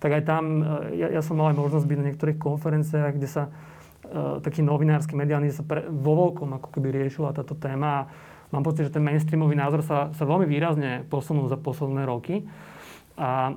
tak 0.00 0.16
aj 0.16 0.22
tam, 0.24 0.64
e, 0.64 1.04
ja, 1.04 1.12
ja 1.12 1.20
som 1.20 1.36
mal 1.36 1.52
aj 1.52 1.60
možnosť 1.60 1.84
byť 1.84 1.98
na 2.00 2.06
niektorých 2.08 2.40
konferenciách, 2.40 3.12
kde 3.20 3.28
sa 3.28 3.52
uh, 3.52 4.40
taký 4.40 4.64
novinársky, 4.64 5.12
mediálny, 5.12 5.52
sa 5.52 5.60
pre, 5.60 5.84
vo 5.84 6.12
veľkom 6.24 6.56
ako 6.56 6.68
keby 6.72 7.04
riešila 7.04 7.36
táto 7.36 7.52
téma 7.52 7.88
a 7.92 8.06
mám 8.48 8.64
pocit, 8.64 8.88
že 8.88 8.96
ten 8.96 9.04
mainstreamový 9.04 9.52
názor 9.60 9.84
sa, 9.84 10.08
sa 10.16 10.24
veľmi 10.24 10.48
výrazne 10.48 11.04
posunul 11.12 11.44
za 11.52 11.60
posledné 11.60 12.08
roky. 12.08 12.48
A 13.20 13.52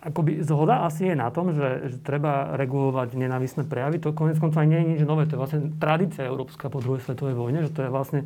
akoby 0.00 0.40
zhoda 0.42 0.88
asi 0.88 1.12
je 1.12 1.14
na 1.14 1.28
tom, 1.28 1.52
že, 1.52 1.92
že 1.92 1.96
treba 2.00 2.56
regulovať 2.56 3.14
nenávisné 3.14 3.68
prejavy. 3.68 4.00
To 4.00 4.16
konec 4.16 4.40
koncov 4.40 4.64
aj 4.64 4.68
nie 4.68 4.80
je 4.80 4.90
nič 4.96 5.00
nové. 5.04 5.28
To 5.28 5.36
je 5.36 5.42
vlastne 5.42 5.60
tradícia 5.76 6.24
európska 6.24 6.72
po 6.72 6.80
druhej 6.80 7.04
svetovej 7.04 7.36
vojne, 7.36 7.60
že 7.68 7.74
to 7.74 7.84
je 7.86 7.90
vlastne 7.92 8.20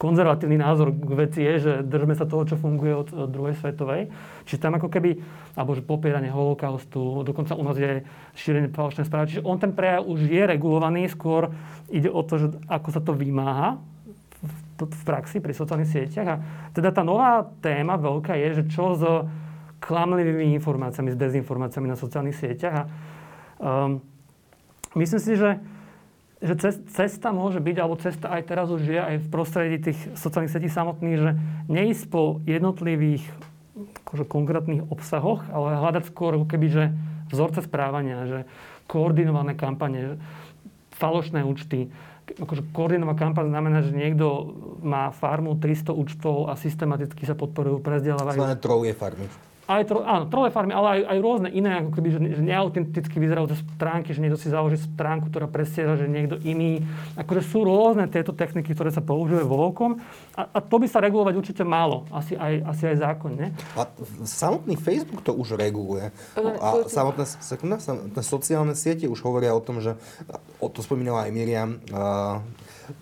konzervatívny 0.00 0.56
názor 0.56 0.96
k 0.96 1.12
veci 1.12 1.44
je, 1.44 1.54
že 1.60 1.72
držme 1.84 2.16
sa 2.16 2.24
toho, 2.24 2.48
čo 2.48 2.56
funguje 2.56 2.96
od, 2.96 3.08
druhej 3.28 3.52
svetovej. 3.60 4.08
Čiže 4.48 4.64
tam 4.64 4.80
ako 4.80 4.88
keby, 4.88 5.20
alebo 5.52 5.76
že 5.76 5.84
popieranie 5.84 6.32
holokaustu, 6.32 7.20
dokonca 7.20 7.52
u 7.52 7.60
nás 7.60 7.76
je 7.76 8.00
šírenie 8.32 8.72
falošnej 8.72 9.04
správy. 9.04 9.36
Čiže 9.36 9.44
on 9.44 9.60
ten 9.60 9.76
prejav 9.76 10.08
už 10.08 10.24
je 10.24 10.40
regulovaný, 10.40 11.04
skôr 11.12 11.52
ide 11.92 12.08
o 12.08 12.24
to, 12.24 12.40
že 12.40 12.46
ako 12.64 12.88
sa 12.88 13.04
to 13.04 13.12
vymáha 13.12 13.76
v, 14.40 14.88
v 14.88 15.02
praxi 15.04 15.36
pri 15.44 15.52
sociálnych 15.52 15.92
sieťach. 15.92 16.28
A 16.32 16.36
teda 16.72 16.96
tá 16.96 17.04
nová 17.04 17.44
téma 17.60 18.00
veľká 18.00 18.40
je, 18.40 18.64
že 18.64 18.72
čo 18.72 18.96
s 18.96 19.04
klamlivými 19.84 20.56
informáciami, 20.56 21.12
s 21.12 21.20
dezinformáciami 21.20 21.92
na 21.92 22.00
sociálnych 22.00 22.40
sieťach. 22.40 22.72
A 22.72 22.82
um, 23.60 24.00
myslím 24.96 25.20
si, 25.20 25.36
že, 25.36 25.60
že 26.40 26.56
cesta 26.88 27.36
môže 27.36 27.60
byť, 27.60 27.76
alebo 27.76 28.00
cesta 28.00 28.32
aj 28.32 28.42
teraz 28.48 28.72
už 28.72 28.88
je 28.88 28.96
aj 28.96 29.16
v 29.20 29.26
prostredí 29.28 29.76
tých 29.76 30.00
sociálnych 30.16 30.48
sietí 30.48 30.72
samotných, 30.72 31.18
že 31.20 31.30
neísť 31.68 32.04
po 32.08 32.40
jednotlivých 32.48 33.28
akože 34.08 34.24
konkrétnych 34.24 34.82
obsahoch, 34.88 35.44
ale 35.52 35.76
hľadať 35.76 36.08
skôr 36.08 36.40
keby, 36.48 36.66
že 36.72 36.84
vzorce 37.28 37.60
správania, 37.60 38.24
že 38.24 38.38
koordinované 38.88 39.52
kampane, 39.52 40.16
falošné 40.96 41.44
účty. 41.44 41.92
Akože 42.40 42.64
koordinovaná 42.72 43.20
kampaň 43.20 43.52
znamená, 43.52 43.78
že 43.84 43.92
niekto 43.92 44.56
má 44.80 45.12
farmu 45.12 45.60
300 45.60 45.92
účtov 45.92 46.48
a 46.48 46.56
systematicky 46.56 47.28
sa 47.28 47.36
podporujú, 47.36 47.84
prezdelávajú. 47.84 48.40
Zvané 48.40 48.56
troje 48.56 48.96
farmy 48.96 49.49
aj 49.70 49.82
tro, 49.86 50.02
áno, 50.02 50.26
trole 50.26 50.50
farmy, 50.50 50.74
ale 50.74 50.88
aj, 50.98 51.00
aj 51.06 51.18
rôzne 51.22 51.48
iné, 51.54 51.78
ako 51.78 51.90
keby, 51.94 52.08
že, 52.10 52.18
že 52.34 52.42
neautenticky 52.42 53.16
vyzerajú 53.22 53.46
tie 53.54 53.58
stránky, 53.78 54.10
že 54.10 54.18
niekto 54.18 54.34
si 54.34 54.50
založí 54.50 54.82
stránku, 54.82 55.30
ktorá 55.30 55.46
presiera, 55.46 55.94
že 55.94 56.10
niekto 56.10 56.42
iný. 56.42 56.82
Akože 57.14 57.46
sú 57.46 57.62
rôzne 57.62 58.10
tieto 58.10 58.34
techniky, 58.34 58.74
ktoré 58.74 58.90
sa 58.90 58.98
používajú 58.98 59.46
vo 59.46 59.70
veľkom. 59.70 59.90
A, 60.34 60.42
a 60.50 60.58
to 60.58 60.82
by 60.82 60.90
sa 60.90 60.98
regulovať 60.98 61.34
určite 61.38 61.62
málo. 61.62 62.10
Asi 62.10 62.34
aj, 62.34 62.66
asi 62.66 62.82
aj 62.90 62.96
zákon, 62.98 63.30
ne? 63.38 63.54
A 63.78 63.86
samotný 64.26 64.74
Facebook 64.74 65.22
to 65.22 65.30
už 65.30 65.54
reguluje. 65.54 66.10
A 66.34 66.82
samotné, 66.90 67.24
sekunda, 67.38 67.78
samotné 67.78 68.22
sociálne 68.26 68.74
siete 68.74 69.06
už 69.06 69.22
hovoria 69.22 69.54
o 69.54 69.62
tom, 69.62 69.78
že, 69.78 69.94
o 70.58 70.66
to 70.66 70.82
spomínala 70.82 71.30
aj 71.30 71.30
Miriam, 71.30 71.78
uh, 71.94 72.42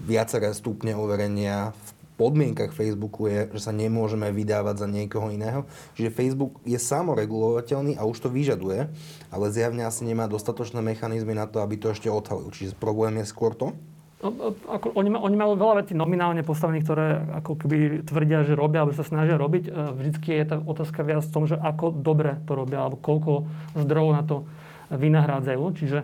viaceré 0.05 0.53
stupne 0.53 0.93
overenia 0.93 1.73
v 1.73 1.88
podmienkach 2.19 2.75
Facebooku 2.75 3.31
je, 3.31 3.47
že 3.55 3.61
sa 3.63 3.73
nemôžeme 3.73 4.27
vydávať 4.35 4.83
za 4.83 4.89
niekoho 4.91 5.31
iného. 5.31 5.65
Čiže 5.95 6.11
Facebook 6.11 6.59
je 6.67 6.77
samoregulovateľný 6.77 7.95
a 7.95 8.03
už 8.03 8.27
to 8.27 8.29
vyžaduje, 8.29 8.91
ale 9.31 9.55
zjavne 9.55 9.87
asi 9.87 10.03
nemá 10.03 10.27
dostatočné 10.27 10.83
mechanizmy 10.83 11.39
na 11.39 11.47
to, 11.47 11.63
aby 11.63 11.79
to 11.79 11.95
ešte 11.95 12.11
odhalil. 12.11 12.51
Čiže 12.51 12.75
problém 12.75 13.23
je 13.23 13.31
skôr 13.31 13.55
to? 13.55 13.79
No, 14.19 14.35
ako, 14.67 14.99
oni, 14.99 15.15
oni 15.15 15.37
majú 15.39 15.55
veľa 15.55 15.87
vecí 15.87 15.95
nominálne 15.95 16.43
postavených, 16.43 16.83
ktoré 16.83 17.07
ako 17.39 17.55
keby 17.55 18.03
tvrdia, 18.03 18.43
že 18.43 18.59
robia, 18.59 18.83
alebo 18.83 18.91
sa 18.91 19.07
snažia 19.07 19.39
robiť. 19.39 19.71
E, 19.71 19.95
vždycky 19.95 20.35
je 20.35 20.43
tá 20.43 20.57
otázka 20.59 21.07
viac 21.07 21.23
v 21.23 21.31
tom, 21.31 21.47
že 21.47 21.55
ako 21.55 21.95
dobre 21.95 22.43
to 22.43 22.59
robia, 22.59 22.83
alebo 22.83 22.99
koľko 22.99 23.47
zdrojov 23.79 24.11
na 24.11 24.27
to 24.27 24.43
vynahrádzajú. 24.91 25.63
Čiže, 25.71 26.01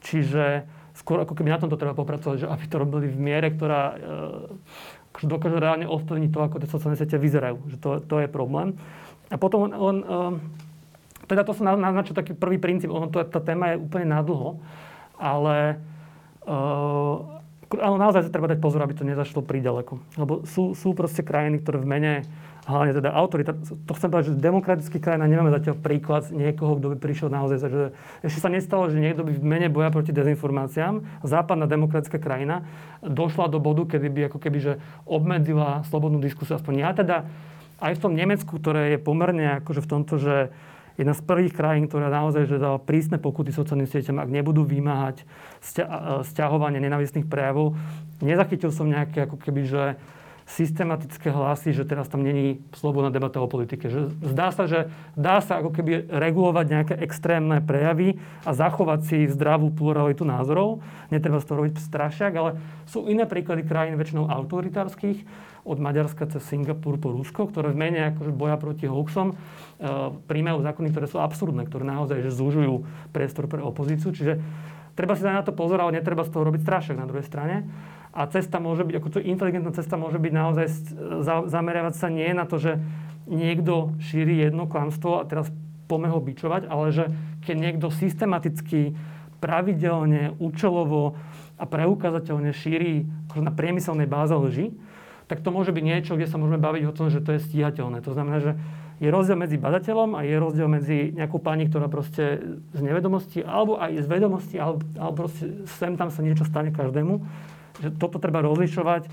čiže 0.00 0.44
skôr 1.00 1.24
ako 1.24 1.32
keby 1.32 1.48
na 1.48 1.60
tomto 1.60 1.80
treba 1.80 1.96
popracovať, 1.96 2.44
že 2.44 2.46
aby 2.46 2.64
to 2.68 2.76
robili 2.76 3.08
v 3.08 3.16
miere, 3.16 3.48
ktorá 3.48 3.96
e, 3.96 5.24
dokáže 5.24 5.56
reálne 5.56 5.88
ovplyvniť 5.88 6.30
to, 6.30 6.40
ako 6.44 6.56
tie 6.60 6.68
sociálne 6.68 7.00
siete 7.00 7.16
vyzerajú. 7.16 7.56
Že 7.72 7.76
to, 7.80 7.88
to 8.04 8.16
je 8.20 8.28
problém. 8.28 8.76
A 9.32 9.40
potom 9.40 9.70
len, 9.70 9.72
len 9.78 9.98
uh, 10.02 10.34
teda 11.30 11.46
to 11.46 11.54
som 11.54 11.70
naznačil 11.70 12.18
taký 12.18 12.34
prvý 12.34 12.58
princíp, 12.58 12.90
ono 12.90 13.06
to, 13.06 13.22
tá 13.22 13.38
téma 13.38 13.74
je 13.74 13.82
úplne 13.82 14.10
nadlho, 14.10 14.58
ale 15.14 15.78
uh, 16.50 17.40
ale 17.78 18.02
naozaj 18.02 18.26
sa 18.26 18.34
treba 18.34 18.50
dať 18.50 18.58
pozor, 18.58 18.82
aby 18.82 18.98
to 18.98 19.06
nezašlo 19.06 19.46
príďaleko. 19.46 20.02
Lebo 20.18 20.42
sú, 20.42 20.74
sú 20.74 20.90
proste 20.90 21.22
krajiny, 21.22 21.62
ktoré 21.62 21.78
v 21.78 21.86
mene 21.86 22.12
hlavne 22.68 22.92
teda 22.92 23.10
autorita, 23.16 23.56
to 23.56 23.92
chcem 23.96 24.08
povedať, 24.12 24.26
že 24.32 24.42
demokratické 24.42 25.00
krajina 25.00 25.24
nemáme 25.24 25.48
zatiaľ 25.48 25.80
príklad 25.80 26.28
niekoho, 26.28 26.76
kto 26.76 26.92
by 26.92 26.96
prišiel 27.00 27.28
naozaj, 27.32 27.56
že 27.66 27.96
ešte 28.20 28.40
sa 28.40 28.52
nestalo, 28.52 28.92
že 28.92 29.00
niekto 29.00 29.24
by 29.24 29.32
v 29.32 29.44
mene 29.44 29.68
boja 29.72 29.88
proti 29.88 30.12
dezinformáciám, 30.12 31.24
západná 31.24 31.64
demokratická 31.64 32.20
krajina, 32.20 32.68
došla 33.00 33.48
do 33.48 33.58
bodu, 33.58 33.96
kedy 33.96 34.06
by 34.12 34.20
ako 34.28 34.38
keby, 34.38 34.58
že 34.60 34.72
obmedzila 35.08 35.88
slobodnú 35.88 36.20
diskusiu. 36.20 36.60
Aspoň 36.60 36.74
ja 36.84 36.90
teda 36.92 37.16
aj 37.80 37.96
v 37.96 38.02
tom 38.04 38.12
Nemecku, 38.12 38.60
ktoré 38.60 38.92
je 38.92 38.98
pomerne 39.00 39.64
akože 39.64 39.80
v 39.80 39.88
tomto, 39.88 40.20
že 40.20 40.52
jedna 41.00 41.16
z 41.16 41.24
prvých 41.24 41.56
krajín, 41.56 41.88
ktorá 41.88 42.12
naozaj 42.12 42.44
že 42.44 42.60
dala 42.60 42.76
prísne 42.76 43.16
pokuty 43.16 43.56
sociálnym 43.56 43.88
sieťam, 43.88 44.20
ak 44.20 44.28
nebudú 44.28 44.68
vymáhať 44.68 45.24
stiahovanie 46.28 46.76
nenavistných 46.76 47.24
prejavov. 47.24 47.72
Nezachytil 48.20 48.68
som 48.68 48.84
nejaké 48.84 49.24
ako 49.24 49.40
keby, 49.40 49.64
že 49.64 49.82
systematické 50.50 51.30
hlasy, 51.30 51.70
že 51.70 51.86
teraz 51.86 52.10
tam 52.10 52.26
není 52.26 52.58
slobodná 52.74 53.14
debata 53.14 53.38
o 53.38 53.46
politike. 53.46 53.86
Že 53.86 54.10
zdá 54.34 54.50
sa, 54.50 54.66
že 54.66 54.90
dá 55.14 55.38
sa 55.38 55.62
ako 55.62 55.70
keby 55.70 56.10
regulovať 56.10 56.66
nejaké 56.66 56.94
extrémne 56.98 57.62
prejavy 57.62 58.18
a 58.42 58.50
zachovať 58.50 59.00
si 59.06 59.18
zdravú 59.30 59.70
pluralitu 59.70 60.26
názorov. 60.26 60.82
Netreba 61.14 61.38
z 61.38 61.46
toho 61.46 61.62
robiť 61.62 61.78
strašiak, 61.78 62.32
ale 62.34 62.58
sú 62.90 63.06
iné 63.06 63.30
príklady 63.30 63.62
krajín 63.62 63.94
väčšinou 63.94 64.26
autoritárskych, 64.26 65.22
od 65.64 65.76
Maďarska 65.76 66.24
cez 66.24 66.40
Singapur 66.48 66.96
po 66.96 67.12
Rusko, 67.12 67.52
ktoré 67.52 67.72
v 67.76 67.80
mene 67.80 68.00
akože 68.16 68.32
boja 68.32 68.56
proti 68.56 68.88
hoaxom 68.88 69.32
e, 69.32 69.34
príjmajú 70.24 70.64
zákony, 70.64 70.88
ktoré 70.88 71.06
sú 71.06 71.20
absurdné, 71.20 71.68
ktoré 71.68 71.84
naozaj 71.84 72.24
že 72.24 72.32
zúžujú 72.32 72.88
priestor 73.12 73.44
pre 73.44 73.60
opozíciu. 73.60 74.08
Čiže 74.10 74.40
treba 74.96 75.12
si 75.16 75.22
dať 75.24 75.34
na 75.36 75.44
to 75.44 75.52
pozor, 75.52 75.84
ale 75.84 76.00
netreba 76.00 76.24
z 76.24 76.32
toho 76.32 76.48
robiť 76.48 76.64
strašiak 76.64 76.96
na 76.96 77.04
druhej 77.04 77.28
strane. 77.28 77.68
A 78.10 78.26
cesta 78.26 78.58
môže 78.58 78.82
byť, 78.82 78.94
ako 78.98 79.08
to 79.14 79.20
inteligentná 79.22 79.70
cesta 79.70 79.94
môže 79.94 80.18
byť 80.18 80.32
naozaj 80.34 80.66
zameriavať 81.46 81.94
sa 81.94 82.08
nie 82.10 82.30
na 82.34 82.42
to, 82.42 82.58
že 82.58 82.82
niekto 83.30 83.94
šíri 84.02 84.42
jedno 84.50 84.66
klamstvo 84.66 85.22
a 85.22 85.28
teraz 85.28 85.46
poďme 85.86 86.10
ho 86.10 86.18
bičovať, 86.18 86.66
ale 86.66 86.90
že 86.90 87.04
keď 87.46 87.56
niekto 87.56 87.86
systematicky, 87.94 88.98
pravidelne, 89.40 90.36
účelovo 90.36 91.16
a 91.56 91.64
preukázateľne 91.64 92.52
šíri 92.52 93.08
akože 93.30 93.42
na 93.42 93.52
priemyselnej 93.54 94.04
báze 94.04 94.36
lži, 94.36 94.76
tak 95.26 95.40
to 95.40 95.54
môže 95.54 95.70
byť 95.70 95.84
niečo, 95.86 96.18
kde 96.18 96.28
sa 96.28 96.36
môžeme 96.36 96.60
baviť 96.60 96.82
o 96.90 96.92
tom, 96.92 97.08
že 97.08 97.22
to 97.22 97.38
je 97.38 97.40
stíhateľné. 97.40 98.02
To 98.04 98.12
znamená, 98.12 98.42
že 98.42 98.52
je 99.00 99.08
rozdiel 99.08 99.38
medzi 99.38 99.56
badateľom 99.56 100.12
a 100.12 100.26
je 100.26 100.36
rozdiel 100.36 100.68
medzi 100.68 101.14
nejakou 101.16 101.40
pani, 101.40 101.70
ktorá 101.70 101.88
proste 101.88 102.42
z 102.76 102.80
nevedomosti, 102.84 103.40
alebo 103.40 103.80
aj 103.80 103.96
z 103.96 104.06
vedomosti, 104.10 104.56
alebo, 104.60 104.84
alebo 104.98 105.24
proste 105.24 105.64
sem 105.80 105.96
tam 105.96 106.12
sa 106.12 106.20
niečo 106.20 106.44
stane 106.44 106.68
každému 106.68 107.22
že 107.80 107.90
toto 107.96 108.20
treba 108.20 108.44
rozlišovať 108.44 109.08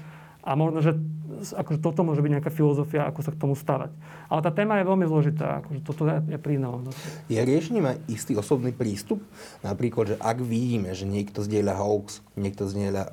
a 0.48 0.52
možno, 0.56 0.80
že 0.80 0.96
akože 1.44 1.84
toto 1.84 2.08
môže 2.08 2.24
byť 2.24 2.32
nejaká 2.40 2.52
filozofia, 2.52 3.04
ako 3.06 3.20
sa 3.20 3.32
k 3.36 3.42
tomu 3.42 3.54
stavať. 3.54 3.92
Ale 4.32 4.40
tá 4.42 4.52
téma 4.52 4.80
je 4.80 4.90
veľmi 4.90 5.06
zložitá, 5.06 5.60
akože 5.64 5.80
toto 5.84 6.08
ja, 6.08 6.24
ja 6.24 6.40
priznávam. 6.40 6.88
Je 7.28 7.38
riešením 7.38 7.84
aj 7.84 7.98
istý 8.08 8.34
osobný 8.40 8.72
prístup? 8.72 9.20
Napríklad, 9.62 10.16
že 10.16 10.18
ak 10.18 10.40
vidíme, 10.40 10.96
že 10.96 11.04
niekto 11.04 11.44
zdieľa 11.44 11.74
hoax, 11.78 12.24
niekto 12.40 12.66
zdieľa 12.66 13.12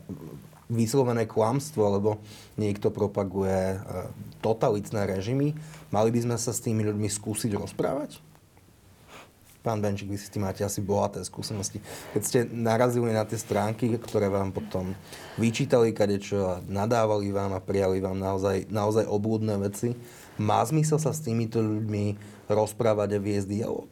vyslovené 0.71 1.29
klamstvo, 1.29 1.85
alebo 1.85 2.11
niekto 2.57 2.89
propaguje 2.89 3.77
e, 3.77 3.79
totalitné 4.41 5.05
režimy, 5.05 5.53
mali 5.93 6.09
by 6.09 6.21
sme 6.25 6.37
sa 6.41 6.57
s 6.57 6.65
tými 6.65 6.87
ľuďmi 6.89 7.09
skúsiť 7.11 7.53
rozprávať? 7.61 8.34
Pán 9.65 9.81
Benčík, 9.81 10.13
vy 10.13 10.21
si 10.21 10.29
tým 10.29 10.45
máte 10.45 10.61
asi 10.61 10.85
bohaté 10.85 11.25
skúsenosti. 11.25 11.81
Keď 12.13 12.21
ste 12.21 12.39
narazili 12.45 13.17
na 13.17 13.25
tie 13.25 13.41
stránky, 13.41 13.97
ktoré 13.97 14.29
vám 14.29 14.53
potom 14.53 14.93
vyčítali 15.41 15.97
kadečo 15.97 16.37
a 16.45 16.55
nadávali 16.69 17.33
vám 17.33 17.57
a 17.57 17.65
prijali 17.65 17.97
vám 18.05 18.21
naozaj, 18.21 18.69
naozaj 18.69 19.09
oblúdne 19.09 19.57
veci, 19.57 19.97
má 20.37 20.61
zmysel 20.69 21.01
sa 21.01 21.17
s 21.17 21.25
týmito 21.25 21.65
ľuďmi 21.65 22.21
rozprávať 22.53 23.17
a 23.17 23.25
viesť 23.25 23.49
dialog? 23.49 23.89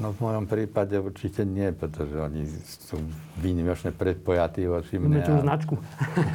No 0.00 0.16
v 0.16 0.24
mojom 0.24 0.48
prípade 0.48 0.96
určite 0.96 1.44
nie, 1.44 1.68
pretože 1.76 2.16
oni 2.16 2.48
sú 2.64 2.96
výnimočne 3.40 3.96
predpojatí 3.96 4.68
voči 4.68 5.00
mne. 5.00 5.24
A... 5.24 5.40
značku. 5.40 5.80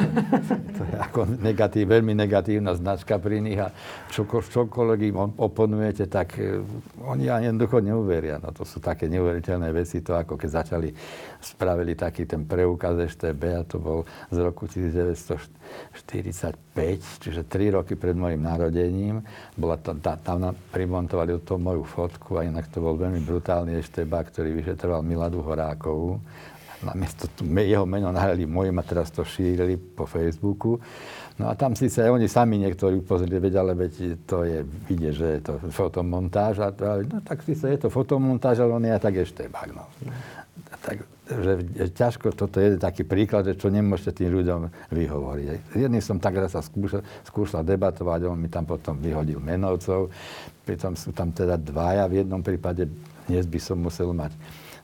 to 0.78 0.82
je 0.82 0.98
ako 0.98 1.30
negatív, 1.38 1.94
veľmi 1.94 2.18
negatívna 2.18 2.74
značka 2.74 3.22
pri 3.22 3.38
nich 3.38 3.62
a 3.62 3.70
čoko, 4.10 4.42
čokoľvek 4.42 5.00
im 5.14 5.38
oponujete, 5.38 6.10
tak 6.10 6.42
e, 6.42 6.58
oni 7.06 7.30
ani 7.30 7.54
jednoducho 7.54 7.86
neuveria. 7.86 8.42
No 8.42 8.50
to 8.50 8.66
sú 8.66 8.82
také 8.82 9.06
neuveriteľné 9.14 9.70
veci, 9.70 10.02
to 10.02 10.18
ako 10.18 10.42
keď 10.42 10.66
začali, 10.66 10.90
spravili 11.38 11.94
taký 11.94 12.26
ten 12.26 12.50
preukaz 12.50 12.98
EŠTB 12.98 13.42
a 13.54 13.62
to 13.62 13.78
bol 13.78 14.02
z 14.34 14.38
roku 14.42 14.66
1945, 14.66 16.58
čiže 17.22 17.46
3 17.46 17.78
roky 17.78 17.94
pred 17.94 18.18
mojim 18.18 18.42
narodením. 18.42 19.22
Bola 19.54 19.78
to, 19.78 19.94
tá, 20.02 20.18
tam 20.18 20.50
primontovali 20.74 21.38
to 21.46 21.62
moju 21.62 21.86
fotku 21.86 22.42
a 22.42 22.50
inak 22.50 22.74
to 22.74 22.82
bol 22.82 22.98
veľmi 22.98 23.22
brutálny 23.22 23.78
ešteba, 23.78 24.26
ktorý 24.26 24.58
vyšetroval 24.58 25.06
Miladu 25.06 25.46
Horákovú. 25.46 26.18
Namiesto 26.78 27.26
jeho 27.42 27.90
meno 27.90 28.14
nahrali 28.14 28.46
moje 28.46 28.70
a 28.70 28.84
teraz 28.86 29.10
to 29.10 29.26
šírili 29.26 29.78
po 29.78 30.06
Facebooku. 30.06 30.78
No 31.38 31.50
a 31.50 31.58
tam 31.58 31.74
síce 31.74 32.06
oni 32.06 32.30
sami 32.30 32.58
niektorí 32.62 33.02
upozorili, 33.02 33.38
veď, 33.38 33.54
ale 33.62 33.74
veď 33.74 33.94
to 34.26 34.46
je, 34.46 34.62
vidie, 34.90 35.10
že 35.14 35.38
je 35.38 35.42
to 35.42 35.54
fotomontáž. 35.74 36.62
A 36.62 36.70
to, 36.74 36.86
no 37.06 37.22
tak 37.22 37.42
síce 37.42 37.66
je 37.66 37.78
to 37.82 37.90
fotomontáž, 37.90 38.62
ale 38.62 38.78
on 38.78 38.86
je 38.86 38.94
tak 38.98 39.14
eštebák. 39.22 39.70
No. 39.74 39.86
Tak, 40.82 41.06
že 41.28 41.52
ťažko, 41.94 42.34
toto 42.34 42.62
je 42.62 42.78
taký 42.78 43.06
príklad, 43.06 43.46
že 43.46 43.58
čo 43.58 43.74
nemôžete 43.74 44.22
tým 44.22 44.34
ľuďom 44.34 44.70
vyhovoriť. 44.94 45.78
Jedný 45.78 46.00
som 46.02 46.22
tak 46.22 46.38
raz 46.38 46.54
sa 46.54 46.62
skúšal, 46.62 47.02
skúšal 47.26 47.62
debatovať, 47.66 48.30
on 48.30 48.38
mi 48.38 48.50
tam 48.50 48.66
potom 48.66 48.98
vyhodil 48.98 49.42
menovcov, 49.42 50.10
pritom 50.66 50.94
sú 50.98 51.14
tam 51.14 51.34
teda 51.34 51.58
dvaja, 51.58 52.10
v 52.10 52.24
jednom 52.24 52.42
prípade 52.42 52.90
dnes 53.28 53.44
by 53.44 53.60
som 53.60 53.78
musel 53.82 54.16
mať 54.16 54.34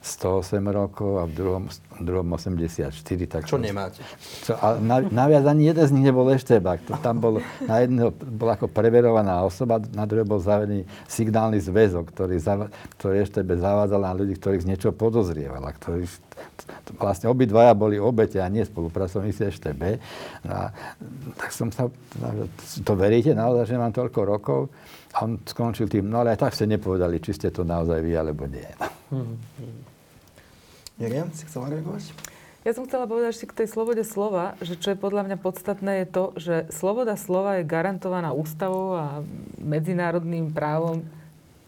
108 0.03 0.59
rokov 0.67 1.15
a 1.15 1.23
v 1.23 1.31
druhom, 1.31 1.63
v 1.71 2.03
druhom 2.03 2.27
84. 2.35 2.91
Tak 3.23 3.47
Čo 3.47 3.55
nemáte? 3.55 4.03
Čo, 4.43 4.59
a 4.59 4.75
na, 4.75 4.99
naviac 4.99 5.47
ani 5.47 5.71
jeden 5.71 5.85
z 5.87 5.95
nich 5.95 6.03
nebol 6.03 6.27
eštebák. 6.27 6.83
To 6.91 6.99
tam 6.99 7.23
bol, 7.23 7.39
na 7.63 7.87
jedného 7.87 8.11
bola 8.11 8.59
ako 8.59 8.67
preverovaná 8.67 9.39
osoba, 9.47 9.79
na 9.95 10.03
druhého 10.03 10.27
bol 10.27 10.43
zavedený 10.43 10.83
signálny 11.07 11.63
zväzok, 11.63 12.11
ktorý, 12.11 12.35
zava, 12.35 12.67
ktorý 12.99 13.23
eštebe 13.23 13.55
zavádzal 13.55 14.03
na 14.03 14.11
ľudí, 14.11 14.35
ktorých 14.35 14.67
z 14.67 14.69
niečo 14.75 14.91
podozrieval. 14.91 15.63
Ktorý, 15.79 16.03
vlastne 16.99 17.31
obidvaja 17.31 17.71
boli 17.71 17.95
obete 17.95 18.43
a 18.43 18.51
nie 18.51 18.67
spolupracovníci 18.67 19.55
eštebe. 19.55 20.03
No 20.43 20.51
a, 20.51 20.75
tak 21.39 21.55
som 21.55 21.71
sa, 21.71 21.87
to 22.83 22.93
veríte 22.99 23.31
naozaj, 23.31 23.71
že 23.71 23.79
mám 23.79 23.95
toľko 23.95 24.19
rokov? 24.27 24.61
A 25.15 25.29
on 25.29 25.39
skončil 25.45 25.87
tým, 25.87 26.11
no 26.11 26.25
ale 26.25 26.35
aj 26.35 26.43
tak 26.43 26.57
ste 26.57 26.67
nepovedali, 26.67 27.23
či 27.23 27.37
ste 27.37 27.53
to 27.53 27.61
naozaj 27.61 28.01
vy, 28.01 28.17
alebo 28.17 28.49
nie. 28.49 28.67
Miriam, 31.01 31.33
si 31.33 31.49
chcela 31.49 31.73
reagovať? 31.73 32.13
Ja 32.63 32.71
som 32.71 32.87
chcela 32.87 33.09
povedať 33.09 33.35
ešte 33.35 33.49
k 33.49 33.57
tej 33.63 33.67
slobode 33.73 34.05
slova, 34.07 34.55
že 34.63 34.79
čo 34.79 34.93
je 34.93 35.01
podľa 35.01 35.27
mňa 35.27 35.37
podstatné 35.41 35.91
je 36.03 36.07
to, 36.07 36.23
že 36.39 36.55
sloboda 36.71 37.19
slova 37.19 37.59
je 37.59 37.67
garantovaná 37.67 38.31
ústavou 38.31 38.95
a 38.95 39.05
medzinárodným 39.59 40.53
právom 40.53 41.03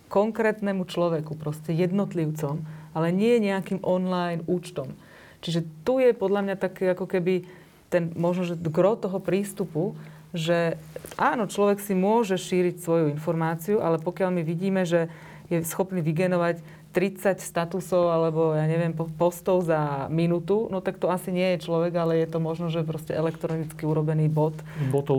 konkrétnemu 0.08 0.88
človeku, 0.88 1.36
proste 1.36 1.76
jednotlivcom, 1.76 2.64
ale 2.96 3.12
nie 3.12 3.44
nejakým 3.44 3.84
online 3.84 4.46
účtom. 4.48 4.96
Čiže 5.44 5.68
tu 5.84 6.00
je 6.00 6.16
podľa 6.16 6.42
mňa 6.48 6.56
také 6.56 6.96
ako 6.96 7.10
keby 7.10 7.44
ten 7.92 8.16
možno, 8.16 8.48
že 8.48 8.56
gro 8.56 8.96
toho 8.96 9.20
prístupu, 9.20 10.00
že 10.32 10.80
áno, 11.20 11.50
človek 11.50 11.84
si 11.84 11.92
môže 11.92 12.40
šíriť 12.40 12.80
svoju 12.80 13.06
informáciu, 13.12 13.84
ale 13.84 14.00
pokiaľ 14.00 14.30
my 14.32 14.42
vidíme, 14.48 14.88
že 14.88 15.12
je 15.52 15.60
schopný 15.62 16.00
vygenovať 16.00 16.64
30 16.96 17.44
statusov 17.44 18.08
alebo 18.08 18.56
ja 18.56 18.64
neviem, 18.72 18.96
postov 18.96 19.68
za 19.68 20.08
minútu, 20.08 20.72
no 20.72 20.80
tak 20.80 20.96
to 20.96 21.12
asi 21.12 21.36
nie 21.36 21.60
je 21.60 21.68
človek, 21.68 21.92
ale 22.00 22.24
je 22.24 22.28
to 22.32 22.40
možno, 22.40 22.72
že 22.72 22.88
proste 22.88 23.12
elektronicky 23.12 23.84
urobený 23.84 24.32
bot. 24.32 24.56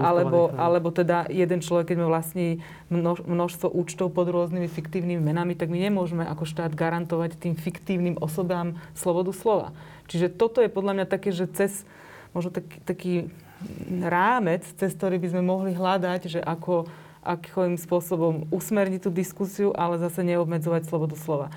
Alebo, 0.01 0.49
alebo 0.57 0.89
teda 0.89 1.29
jeden 1.29 1.61
človek, 1.61 1.93
keď 1.93 1.97
má 2.01 2.09
vlastní 2.09 2.64
množ, 2.89 3.29
množstvo 3.29 3.68
účtov 3.68 4.16
pod 4.16 4.33
rôznymi 4.33 4.72
fiktívnymi 4.72 5.20
menami, 5.20 5.53
tak 5.53 5.68
my 5.68 5.77
nemôžeme 5.77 6.24
ako 6.24 6.49
štát 6.49 6.72
garantovať 6.72 7.37
tým 7.37 7.53
fiktívnym 7.53 8.16
osobám 8.24 8.81
slobodu 8.97 9.37
slova. 9.37 9.68
Čiže 10.09 10.33
toto 10.33 10.64
je 10.64 10.72
podľa 10.72 11.05
mňa 11.05 11.07
také, 11.12 11.29
že 11.29 11.45
cez 11.45 11.85
možno 12.33 12.57
taký, 12.57 12.77
taký 12.89 13.14
rámec, 14.05 14.64
cez 14.77 14.93
ktorý 14.93 15.16
by 15.16 15.29
sme 15.33 15.43
mohli 15.45 15.72
hľadať, 15.72 16.20
že 16.29 16.41
ako, 16.41 16.89
akým 17.27 17.74
spôsobom 17.74 18.47
usmerniť 18.55 19.03
tú 19.03 19.11
diskusiu, 19.11 19.74
ale 19.74 19.99
zase 19.99 20.22
neobmedzovať 20.22 20.87
slobodu 20.87 21.18
slova. 21.18 21.51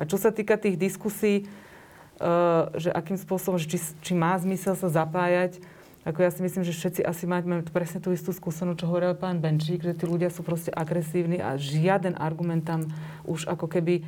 A 0.00 0.08
čo 0.08 0.16
sa 0.16 0.32
týka 0.32 0.56
tých 0.56 0.80
diskusí, 0.80 1.44
uh, 1.44 2.72
že 2.72 2.88
akým 2.88 3.20
spôsobom, 3.20 3.60
že 3.60 3.76
či, 3.76 3.78
či 4.00 4.12
má 4.16 4.32
zmysel 4.40 4.72
sa 4.80 4.88
zapájať, 4.88 5.60
ako 6.00 6.24
ja 6.24 6.32
si 6.32 6.40
myslím, 6.40 6.64
že 6.64 6.72
všetci 6.72 7.04
asi 7.04 7.28
máme 7.28 7.60
presne 7.68 8.00
tú 8.00 8.08
istú 8.16 8.32
skúsenosť, 8.32 8.80
čo 8.80 8.88
hovoril 8.88 9.12
pán 9.12 9.36
Benčík, 9.36 9.84
že 9.84 9.92
tí 9.92 10.08
ľudia 10.08 10.32
sú 10.32 10.40
proste 10.40 10.72
agresívni 10.72 11.36
a 11.36 11.60
žiaden 11.60 12.16
argument 12.16 12.64
tam 12.64 12.88
už 13.28 13.44
ako 13.44 13.68
keby 13.68 14.00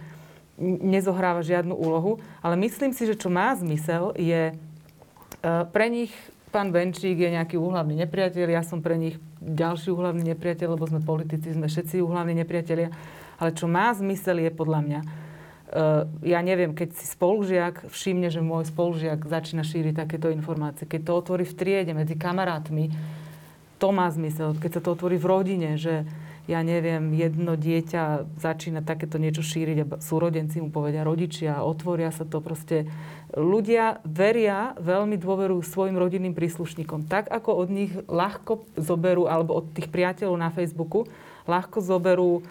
nezohráva 0.62 1.44
žiadnu 1.44 1.76
úlohu. 1.76 2.16
Ale 2.40 2.56
myslím 2.64 2.96
si, 2.96 3.04
že 3.04 3.20
čo 3.20 3.28
má 3.28 3.52
zmysel 3.52 4.16
je 4.16 4.56
uh, 4.56 5.68
pre 5.68 5.92
nich 5.92 6.12
pán 6.52 6.68
Benčík 6.68 7.16
je 7.16 7.32
nejaký 7.32 7.56
úhlavný 7.56 7.96
nepriateľ, 8.04 8.52
ja 8.52 8.60
som 8.60 8.84
pre 8.84 9.00
nich 9.00 9.16
ďalší 9.40 9.88
úhlavný 9.88 10.36
nepriateľ, 10.36 10.76
lebo 10.76 10.84
sme 10.84 11.00
politici, 11.00 11.56
sme 11.56 11.66
všetci 11.66 12.04
úhlavní 12.04 12.36
nepriatelia. 12.36 12.92
Ale 13.40 13.56
čo 13.56 13.66
má 13.66 13.88
zmysel 13.96 14.44
je 14.44 14.52
podľa 14.52 14.80
mňa, 14.84 15.00
uh, 15.02 16.04
ja 16.22 16.38
neviem, 16.44 16.76
keď 16.76 16.92
si 16.94 17.08
spolužiak 17.08 17.88
všimne, 17.88 18.28
že 18.28 18.44
môj 18.44 18.68
spolužiak 18.68 19.24
začína 19.24 19.64
šíriť 19.64 20.04
takéto 20.04 20.28
informácie, 20.28 20.84
keď 20.84 21.00
to 21.08 21.12
otvorí 21.16 21.44
v 21.48 21.56
triede 21.56 21.92
medzi 21.96 22.14
kamarátmi, 22.14 22.92
to 23.82 23.90
má 23.90 24.06
zmysel. 24.14 24.54
Keď 24.54 24.78
sa 24.78 24.80
to 24.84 24.94
otvorí 24.94 25.18
v 25.18 25.26
rodine, 25.26 25.74
že 25.74 26.06
ja 26.46 26.58
neviem, 26.62 27.14
jedno 27.14 27.54
dieťa 27.54 28.34
začína 28.38 28.82
takéto 28.82 29.18
niečo 29.18 29.46
šíriť 29.46 29.76
a 29.82 29.86
súrodenci 30.02 30.58
mu 30.58 30.74
povedia 30.74 31.06
rodičia, 31.06 31.62
otvoria 31.62 32.10
sa 32.10 32.26
to 32.26 32.42
proste. 32.42 32.86
Ľudia 33.32 34.04
veria, 34.04 34.76
veľmi 34.76 35.16
dôverujú 35.16 35.64
svojim 35.64 35.96
rodinným 35.96 36.36
príslušníkom. 36.36 37.08
Tak 37.08 37.32
ako 37.32 37.64
od 37.64 37.68
nich 37.72 37.92
ľahko 38.06 38.68
zoberú, 38.76 39.24
alebo 39.24 39.56
od 39.56 39.72
tých 39.72 39.88
priateľov 39.88 40.36
na 40.36 40.52
Facebooku, 40.52 41.08
ľahko 41.48 41.80
zoberú 41.80 42.44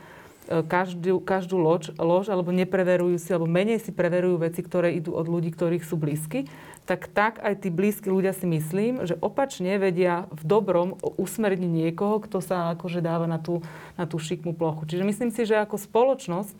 e, 0.50 0.66
každú, 0.66 1.22
každú 1.22 1.62
lož, 1.62 1.94
lož, 2.02 2.34
alebo 2.34 2.50
nepreverujú 2.50 3.22
si, 3.22 3.30
alebo 3.30 3.46
menej 3.46 3.78
si 3.78 3.94
preverujú 3.94 4.42
veci, 4.42 4.66
ktoré 4.66 4.98
idú 4.98 5.14
od 5.14 5.30
ľudí, 5.30 5.54
ktorých 5.54 5.86
sú 5.86 6.02
blízky 6.02 6.50
tak 6.86 7.08
tak 7.14 7.34
aj 7.40 7.62
tí 7.62 7.70
blízki 7.70 8.10
ľudia 8.10 8.34
si 8.34 8.50
myslím, 8.50 9.06
že 9.06 9.16
opačne 9.22 9.78
vedia 9.78 10.26
v 10.34 10.44
dobrom 10.44 10.98
usmerniť 11.00 11.72
niekoho, 11.72 12.20
kto 12.20 12.42
sa 12.42 12.74
akože 12.74 13.00
dáva 13.06 13.30
na 13.30 13.38
tú, 13.38 13.62
na 13.96 14.10
tú 14.10 14.18
šikmú 14.18 14.58
plochu. 14.58 14.90
Čiže 14.90 15.08
myslím 15.08 15.32
si, 15.32 15.46
že 15.46 15.62
ako 15.62 15.78
spoločnosť 15.78 16.52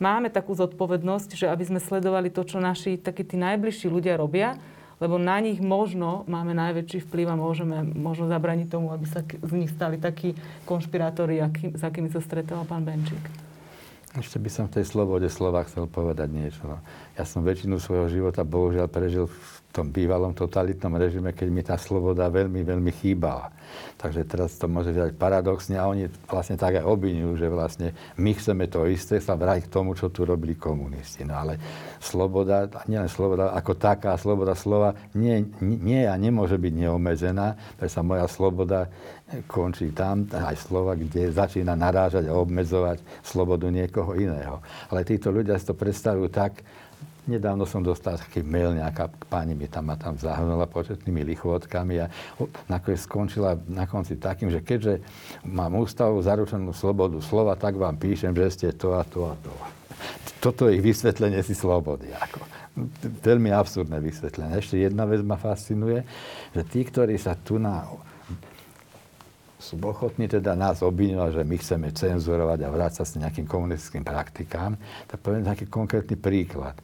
máme 0.00 0.32
takú 0.32 0.56
zodpovednosť, 0.56 1.36
že 1.36 1.46
aby 1.46 1.62
sme 1.68 1.78
sledovali 1.78 2.32
to, 2.32 2.42
čo 2.42 2.58
naši 2.58 2.96
takí 2.96 3.22
tí 3.22 3.36
najbližší 3.36 3.86
ľudia 3.86 4.16
robia, 4.16 4.56
lebo 5.00 5.16
na 5.16 5.40
nich 5.40 5.60
možno 5.60 6.28
máme 6.28 6.52
najväčší 6.52 7.08
vplyv 7.08 7.26
a 7.32 7.36
môžeme 7.36 7.84
možno 7.84 8.28
zabraniť 8.28 8.68
tomu, 8.68 8.92
aby 8.92 9.06
sa 9.08 9.24
z 9.24 9.52
nich 9.56 9.72
stali 9.72 9.96
takí 9.96 10.36
konšpirátori, 10.68 11.40
aký, 11.40 11.72
s 11.72 11.82
akými 11.84 12.12
sa 12.12 12.20
stretol 12.20 12.68
pán 12.68 12.84
Benčík. 12.84 13.22
Ešte 14.10 14.42
by 14.42 14.50
som 14.50 14.64
v 14.66 14.82
tej 14.82 14.84
slobode 14.90 15.30
slova 15.30 15.62
chcel 15.70 15.86
povedať 15.86 16.34
niečo. 16.34 16.66
Ja 17.14 17.22
som 17.22 17.46
väčšinu 17.46 17.78
svojho 17.78 18.10
života 18.10 18.42
bohužiaľ 18.42 18.90
prežil 18.90 19.30
v 19.30 19.59
tom 19.70 19.94
bývalom 19.94 20.34
totalitnom 20.34 20.98
režime, 20.98 21.30
keď 21.30 21.48
mi 21.48 21.62
tá 21.62 21.78
sloboda 21.78 22.26
veľmi, 22.26 22.66
veľmi 22.66 22.90
chýbala. 22.90 23.54
Takže 24.02 24.26
teraz 24.26 24.58
to 24.58 24.66
môže 24.66 24.90
byť 24.90 25.14
paradoxne 25.14 25.78
a 25.78 25.86
oni 25.86 26.10
vlastne 26.26 26.58
tak 26.58 26.82
aj 26.82 26.84
obvinujú, 26.90 27.38
že 27.38 27.46
vlastne 27.46 27.88
my 28.18 28.34
chceme 28.34 28.66
to 28.66 28.82
isté, 28.90 29.22
sa 29.22 29.38
vrátiť 29.38 29.70
k 29.70 29.74
tomu, 29.78 29.94
čo 29.94 30.10
tu 30.10 30.26
robili 30.26 30.58
komunisti. 30.58 31.22
No 31.22 31.38
ale 31.38 31.54
sloboda, 32.02 32.66
nielen 32.90 33.06
sloboda 33.06 33.54
ako 33.54 33.78
taká, 33.78 34.18
sloboda 34.18 34.58
slova 34.58 34.98
nie, 35.14 35.46
nie 35.62 36.02
a 36.02 36.18
nemôže 36.18 36.58
byť 36.58 36.72
neobmedzená, 36.74 37.78
pretože 37.78 38.02
moja 38.02 38.26
sloboda 38.26 38.90
končí 39.46 39.94
tam, 39.94 40.26
aj 40.34 40.58
slova, 40.58 40.98
kde 40.98 41.30
začína 41.30 41.78
narážať 41.78 42.26
a 42.26 42.34
obmedzovať 42.34 42.98
slobodu 43.22 43.70
niekoho 43.70 44.18
iného. 44.18 44.58
Ale 44.90 45.06
títo 45.06 45.30
ľudia 45.30 45.54
si 45.54 45.70
to 45.70 45.78
predstavujú 45.78 46.26
tak, 46.34 46.66
Nedávno 47.30 47.62
som 47.62 47.78
dostal 47.78 48.18
taký 48.18 48.42
mail, 48.42 48.74
nejaká 48.74 49.06
pani 49.30 49.54
mi 49.54 49.70
tam 49.70 49.86
ma 49.86 49.94
tam 49.94 50.18
zahrnula 50.18 50.66
početnými 50.66 51.22
lichvotkami 51.30 52.02
a 52.02 52.10
nakoniec 52.66 53.06
skončila 53.06 53.54
na 53.70 53.86
konci 53.86 54.18
takým, 54.18 54.50
že 54.50 54.58
keďže 54.58 54.98
mám 55.46 55.78
ústavu 55.78 56.18
zaručenú 56.18 56.74
slobodu 56.74 57.22
slova, 57.22 57.54
tak 57.54 57.78
vám 57.78 57.94
píšem, 58.02 58.34
že 58.34 58.50
ste 58.50 58.68
to 58.74 58.98
a 58.98 59.06
to 59.06 59.30
a 59.30 59.38
to. 59.38 59.54
Toto 60.42 60.66
je 60.66 60.80
ich 60.80 60.82
vysvetlenie 60.82 61.38
si 61.46 61.54
slobody. 61.54 62.10
Ako. 62.10 62.42
Veľmi 63.22 63.54
absurdné 63.54 64.02
vysvetlenie. 64.02 64.58
Ešte 64.58 64.82
jedna 64.82 65.06
vec 65.06 65.22
ma 65.22 65.38
fascinuje, 65.38 66.02
že 66.50 66.66
tí, 66.66 66.82
ktorí 66.82 67.14
sa 67.14 67.38
tu 67.38 67.62
na 67.62 67.86
sú 69.60 69.76
ochotní 69.84 70.24
teda 70.24 70.56
nás 70.56 70.80
obviňovať, 70.80 71.30
že 71.36 71.42
my 71.44 71.56
chceme 71.60 71.88
cenzurovať 71.92 72.64
a 72.64 72.72
vrácať 72.72 73.04
sa 73.04 73.20
nejakým 73.20 73.44
komunistickým 73.44 74.00
praktikám, 74.00 74.74
tak 75.04 75.20
poviem 75.20 75.44
taký 75.44 75.68
konkrétny 75.68 76.16
príklad. 76.16 76.80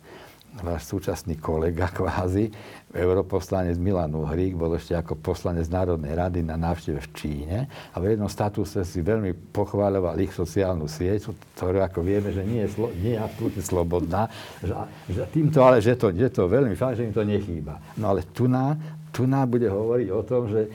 Váš 0.65 0.89
súčasný 0.89 1.37
kolega 1.37 1.93
kvázi, 1.97 2.49
europoslanec 2.97 3.77
Milan 3.77 4.17
Uhrík, 4.17 4.57
bol 4.57 4.73
ešte 4.77 4.97
ako 4.97 5.21
poslanec 5.21 5.69
Národnej 5.69 6.17
rady 6.17 6.41
na 6.41 6.57
návšteve 6.57 7.01
v 7.05 7.09
Číne 7.13 7.59
a 7.93 7.97
v 8.01 8.17
jednom 8.17 8.31
statuse 8.31 8.81
si 8.89 9.05
veľmi 9.05 9.53
pochváľoval 9.53 10.17
ich 10.25 10.33
sociálnu 10.33 10.89
sieť, 10.89 11.29
ktorú 11.61 11.85
ako 11.85 12.01
vieme, 12.01 12.33
že 12.33 12.41
nie 12.41 12.65
je, 12.65 12.73
slo, 12.73 12.89
nie 12.97 13.13
je 13.17 13.21
absolútne 13.21 13.63
slobodná, 13.63 14.23
že, 14.65 14.73
že 15.13 15.23
týmto 15.29 15.61
ale, 15.61 15.85
že 15.85 15.93
to, 15.93 16.09
že 16.13 16.33
to 16.33 16.49
veľmi 16.49 16.73
fakt, 16.73 16.97
že 16.97 17.05
im 17.05 17.13
to 17.13 17.25
nechýba. 17.27 17.77
No 18.01 18.17
ale 18.17 18.25
tu 18.33 18.49
na 18.49 19.43
bude 19.45 19.69
hovoriť 19.69 20.09
o 20.13 20.21
tom, 20.25 20.49
že 20.49 20.69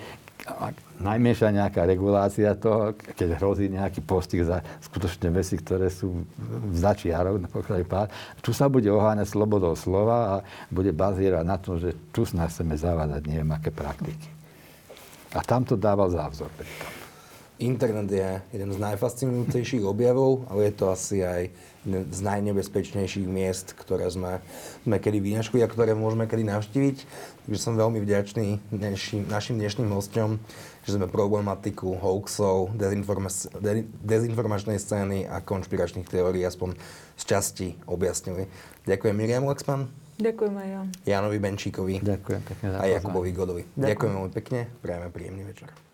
najmenšia 1.01 1.49
nejaká 1.51 1.83
regulácia 1.83 2.53
toho, 2.53 2.93
keď 2.93 3.41
hrozí 3.41 3.67
nejaký 3.67 4.05
postih 4.05 4.45
za 4.45 4.61
skutočne 4.85 5.33
veci, 5.33 5.57
ktoré 5.57 5.89
sú 5.89 6.23
v 6.37 6.75
začiarok, 6.77 7.41
na 7.41 7.49
pokraji 7.49 7.83
pár, 7.83 8.07
tu 8.39 8.53
sa 8.53 8.69
bude 8.69 8.87
oháňať 8.87 9.33
slobodou 9.33 9.73
slova 9.73 10.17
a 10.17 10.35
bude 10.69 10.93
bazírať 10.93 11.43
na 11.43 11.57
tom, 11.57 11.81
že 11.81 11.97
tu 12.13 12.23
nás 12.37 12.53
chceme 12.53 12.77
zavádať 12.77 13.21
neviem 13.25 13.51
aké 13.51 13.73
praktiky. 13.73 14.29
A 15.33 15.41
tam 15.41 15.63
to 15.63 15.79
dával 15.79 16.11
závzor. 16.11 16.51
Internet 17.61 18.09
je 18.09 18.29
jeden 18.57 18.73
z 18.73 18.79
najfascinujúcejších 18.81 19.85
objavov, 19.85 20.49
ale 20.49 20.69
je 20.69 20.73
to 20.73 20.85
asi 20.89 21.21
aj 21.21 21.53
z 21.85 22.19
najnebezpečnejších 22.25 23.29
miest, 23.29 23.77
ktoré 23.77 24.09
sme, 24.09 24.41
sme 24.81 24.97
kedy 24.97 25.21
vynašli 25.21 25.61
a 25.61 25.69
ktoré 25.69 25.93
môžeme 25.93 26.25
kedy 26.25 26.45
navštíviť. 26.45 26.97
Takže 27.45 27.59
som 27.61 27.77
veľmi 27.77 28.01
vďačný 28.01 28.73
dneším, 28.73 29.29
našim 29.29 29.61
dnešným 29.61 29.93
hostom, 29.93 30.41
že 30.81 30.97
sme 30.97 31.05
problematiku 31.05 31.97
hoaxov, 31.97 32.73
dezinformačnej 34.01 34.77
scény 34.81 35.29
a 35.29 35.41
konšpiračných 35.41 36.09
teórií 36.09 36.41
aspoň 36.41 36.77
z 37.17 37.23
časti 37.25 37.67
objasnili. 37.85 38.49
Ďakujem 38.89 39.15
Miriam 39.15 39.45
Lexman. 39.45 39.89
Ďakujem 40.21 40.53
aj 40.57 40.67
ja. 40.69 40.81
Janovi 41.17 41.37
Benčíkovi. 41.41 41.95
Ďakujem 42.01 42.41
pekne 42.45 42.65
A 42.77 42.85
Jakubovi 42.85 43.31
Godovi. 43.33 43.63
Ďakujem 43.73 44.11
veľmi 44.13 44.33
pekne. 44.33 44.59
Prajeme 44.81 45.09
príjemný 45.09 45.43
večer. 45.45 45.90